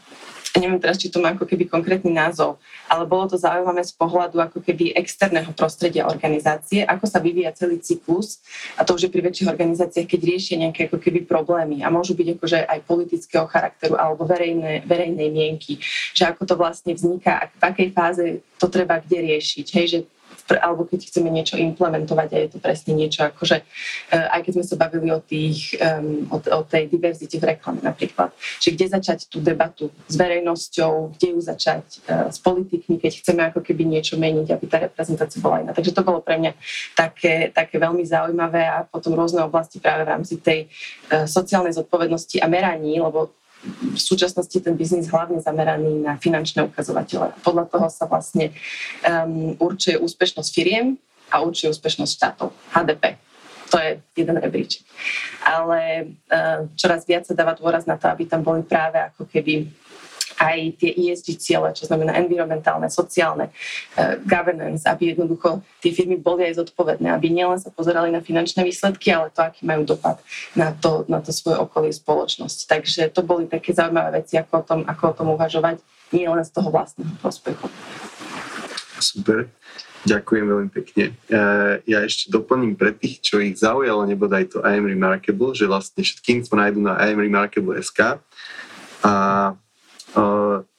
neviem 0.57 0.81
teraz, 0.81 0.97
či 0.97 1.13
to 1.13 1.21
má 1.21 1.37
ako 1.37 1.45
keby 1.45 1.69
konkrétny 1.69 2.09
názov, 2.09 2.57
ale 2.89 3.05
bolo 3.05 3.29
to 3.29 3.37
zaujímavé 3.37 3.85
z 3.85 3.93
pohľadu 3.93 4.41
ako 4.41 4.65
keby 4.65 4.97
externého 4.97 5.53
prostredia 5.53 6.09
organizácie, 6.09 6.87
ako 6.89 7.05
sa 7.05 7.21
vyvíja 7.21 7.53
celý 7.53 7.77
cyklus 7.85 8.41
a 8.81 8.87
to 8.89 8.97
už 8.97 9.09
je 9.09 9.13
pri 9.13 9.23
väčších 9.29 9.49
organizáciách, 9.53 10.09
keď 10.09 10.21
riešia 10.25 10.57
nejaké 10.57 10.89
ako 10.89 10.99
keby 10.99 11.29
problémy 11.29 11.85
a 11.85 11.93
môžu 11.93 12.17
byť 12.17 12.29
akože 12.41 12.59
aj 12.65 12.79
politického 12.89 13.45
charakteru 13.45 14.01
alebo 14.01 14.25
verejné, 14.25 14.89
verejnej 14.89 15.29
mienky, 15.29 15.77
že 16.17 16.25
ako 16.25 16.49
to 16.49 16.55
vlastne 16.57 16.97
vzniká, 16.97 17.53
v 17.61 17.63
akej 17.63 17.89
fáze 17.93 18.25
to 18.57 18.67
treba 18.67 18.99
kde 18.99 19.35
riešiť, 19.35 19.67
hej, 19.77 19.87
že 19.87 19.99
alebo 20.57 20.89
keď 20.89 21.13
chceme 21.13 21.29
niečo 21.29 21.61
implementovať 21.61 22.29
a 22.33 22.37
je 22.41 22.49
to 22.57 22.59
presne 22.63 22.97
niečo 22.97 23.29
ako, 23.29 23.45
že 23.45 23.61
eh, 23.61 24.33
aj 24.33 24.41
keď 24.49 24.53
sme 24.57 24.65
sa 24.65 24.77
bavili 24.81 25.13
o, 25.13 25.21
tých, 25.21 25.77
um, 25.77 26.25
o, 26.33 26.41
o 26.41 26.61
tej 26.65 26.89
diverzite 26.89 27.37
v 27.37 27.53
reklame 27.53 27.85
napríklad, 27.85 28.33
že 28.57 28.73
kde 28.73 28.89
začať 28.89 29.29
tú 29.29 29.45
debatu 29.45 29.93
s 30.09 30.15
verejnosťou, 30.17 31.19
kde 31.19 31.29
ju 31.37 31.41
začať 31.45 31.85
uh, 32.09 32.33
s 32.33 32.39
politikmi, 32.41 32.97
keď 32.97 33.13
chceme 33.21 33.43
ako 33.53 33.61
keby 33.61 33.85
niečo 33.85 34.17
meniť, 34.17 34.49
aby 34.55 34.65
tá 34.65 34.79
reprezentácia 34.81 35.43
bola 35.43 35.61
iná. 35.61 35.73
Takže 35.77 35.93
to 35.93 36.03
bolo 36.07 36.25
pre 36.25 36.41
mňa 36.41 36.53
také, 36.97 37.53
také 37.53 37.77
veľmi 37.77 38.05
zaujímavé 38.07 38.65
a 38.65 38.87
potom 38.89 39.13
rôzne 39.13 39.45
oblasti 39.45 39.83
práve 39.83 40.09
v 40.09 40.13
rámci 40.17 40.35
tej 40.41 40.69
uh, 41.13 41.29
sociálnej 41.29 41.77
zodpovednosti 41.77 42.41
a 42.41 42.47
meraní, 42.49 43.01
lebo 43.01 43.38
v 43.67 44.01
súčasnosti 44.01 44.55
ten 44.55 44.75
biznis 44.79 45.11
hlavne 45.11 45.43
zameraný 45.43 46.07
na 46.07 46.15
finančné 46.17 46.63
ukazovatele. 46.71 47.35
Podľa 47.43 47.65
toho 47.67 47.87
sa 47.91 48.07
vlastne 48.07 48.55
um, 49.03 49.59
určuje 49.59 49.99
úspešnosť 49.99 50.51
firiem 50.55 50.95
a 51.29 51.43
určuje 51.43 51.75
úspešnosť 51.75 52.13
štátov, 52.15 52.55
HDP. 52.73 53.19
To 53.69 53.77
je 53.77 54.01
jeden 54.17 54.37
rebríček. 54.39 54.87
Ale 55.45 56.09
uh, 56.31 56.71
čoraz 56.79 57.05
viac 57.05 57.29
sa 57.29 57.37
dáva 57.37 57.53
dôraz 57.59 57.85
na 57.85 58.01
to, 58.01 58.09
aby 58.09 58.25
tam 58.25 58.41
boli 58.41 58.65
práve 58.65 58.97
ako 58.97 59.29
keby 59.29 59.69
aj 60.39 60.79
tie 60.79 60.91
ESG 60.95 61.39
ciele, 61.39 61.69
čo 61.75 61.85
znamená 61.85 62.15
environmentálne, 62.17 62.87
sociálne, 62.89 63.51
uh, 63.51 64.17
governance, 64.23 64.87
aby 64.87 65.13
jednoducho 65.13 65.61
tie 65.83 65.91
firmy 65.91 66.17
boli 66.17 66.47
aj 66.47 66.63
zodpovedné, 66.63 67.11
aby 67.11 67.29
nielen 67.29 67.59
sa 67.59 67.75
pozerali 67.75 68.15
na 68.15 68.23
finančné 68.23 68.63
výsledky, 68.63 69.11
ale 69.11 69.35
to, 69.35 69.43
aký 69.43 69.67
majú 69.67 69.85
dopad 69.85 70.23
na 70.55 70.71
to, 70.73 71.03
na 71.11 71.19
to 71.19 71.35
svoje 71.35 71.59
okolie 71.59 71.91
spoločnosť. 71.91 72.59
Takže 72.71 73.03
to 73.11 73.27
boli 73.27 73.51
také 73.51 73.75
zaujímavé 73.75 74.23
veci, 74.23 74.39
ako 74.39 74.53
o 74.55 74.65
tom, 74.65 74.81
ako 74.87 75.03
o 75.11 75.15
tom 75.15 75.29
uvažovať, 75.35 75.83
nie 76.15 76.25
len 76.25 76.41
z 76.47 76.51
toho 76.55 76.73
vlastného 76.73 77.13
prospechu. 77.21 77.69
Super. 78.99 79.51
Ďakujem 80.07 80.45
veľmi 80.47 80.71
pekne. 80.71 81.05
Uh, 81.27 81.83
ja 81.85 82.07
ešte 82.07 82.31
doplním 82.31 82.79
pre 82.79 82.95
tých, 82.95 83.19
čo 83.19 83.43
ich 83.43 83.59
zaujalo, 83.59 84.07
nebodaj 84.07 84.55
to 84.55 84.63
I 84.63 84.79
am 84.79 84.87
Remarkable, 84.87 85.53
že 85.53 85.67
vlastne 85.67 86.07
všetky 86.07 86.39
info 86.39 86.55
nájdú 86.55 86.79
na 86.79 86.97
imremarkable.sk. 87.11 88.23
A 89.03 89.13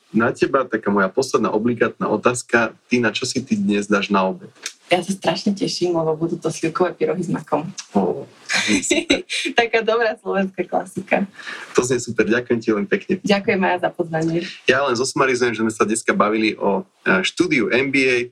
na 0.10 0.34
teba 0.34 0.66
taká 0.66 0.90
moja 0.90 1.10
posledná 1.10 1.54
obligátna 1.54 2.10
otázka. 2.10 2.74
Ty 2.90 2.96
na 3.00 3.12
čo 3.14 3.30
si 3.30 3.42
ty 3.46 3.54
dnes 3.54 3.86
dáš 3.86 4.10
na 4.10 4.26
obed? 4.26 4.50
Ja 4.90 5.06
sa 5.06 5.14
strašne 5.14 5.54
teším, 5.54 5.94
lebo 5.94 6.18
budú 6.18 6.42
to 6.42 6.50
slivkové 6.50 6.98
pyrohy 6.98 7.22
s 7.22 7.30
makom. 7.30 7.70
Oh, 7.94 8.26
Taká 9.60 9.86
dobrá 9.86 10.18
slovenská 10.18 10.66
klasika. 10.66 11.30
To 11.78 11.86
znie 11.86 12.02
super, 12.02 12.26
ďakujem 12.26 12.60
ti 12.60 12.70
len 12.74 12.90
pekne. 12.90 13.22
Ďakujem 13.22 13.62
aj 13.62 13.78
za 13.86 13.90
pozvanie. 13.94 14.42
Ja 14.66 14.82
len 14.90 14.98
zosumarizujem, 14.98 15.54
že 15.54 15.62
sme 15.62 15.74
sa 15.74 15.86
dneska 15.86 16.18
bavili 16.18 16.58
o 16.58 16.82
e, 17.06 17.22
štúdiu 17.22 17.70
MBA. 17.70 18.18
E, 18.18 18.28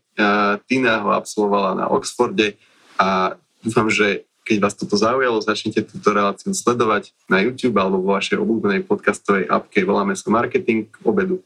Tina 0.66 1.06
ho 1.06 1.14
absolvovala 1.14 1.78
na 1.78 1.86
Oxforde 1.94 2.58
a 2.98 3.38
dúfam, 3.62 3.86
že 3.94 4.26
keď 4.48 4.58
vás 4.64 4.80
toto 4.80 4.96
zaujalo, 4.96 5.44
začnite 5.44 5.84
túto 5.84 6.16
reláciu 6.16 6.56
sledovať 6.56 7.12
na 7.28 7.44
YouTube 7.44 7.76
alebo 7.76 8.00
vo 8.00 8.16
vašej 8.16 8.40
obľúbenej 8.40 8.88
podcastovej 8.88 9.52
appke 9.52 9.84
Voláme 9.84 10.16
sa 10.16 10.32
marketing 10.32 10.88
k 10.88 10.96
obedu. 11.04 11.44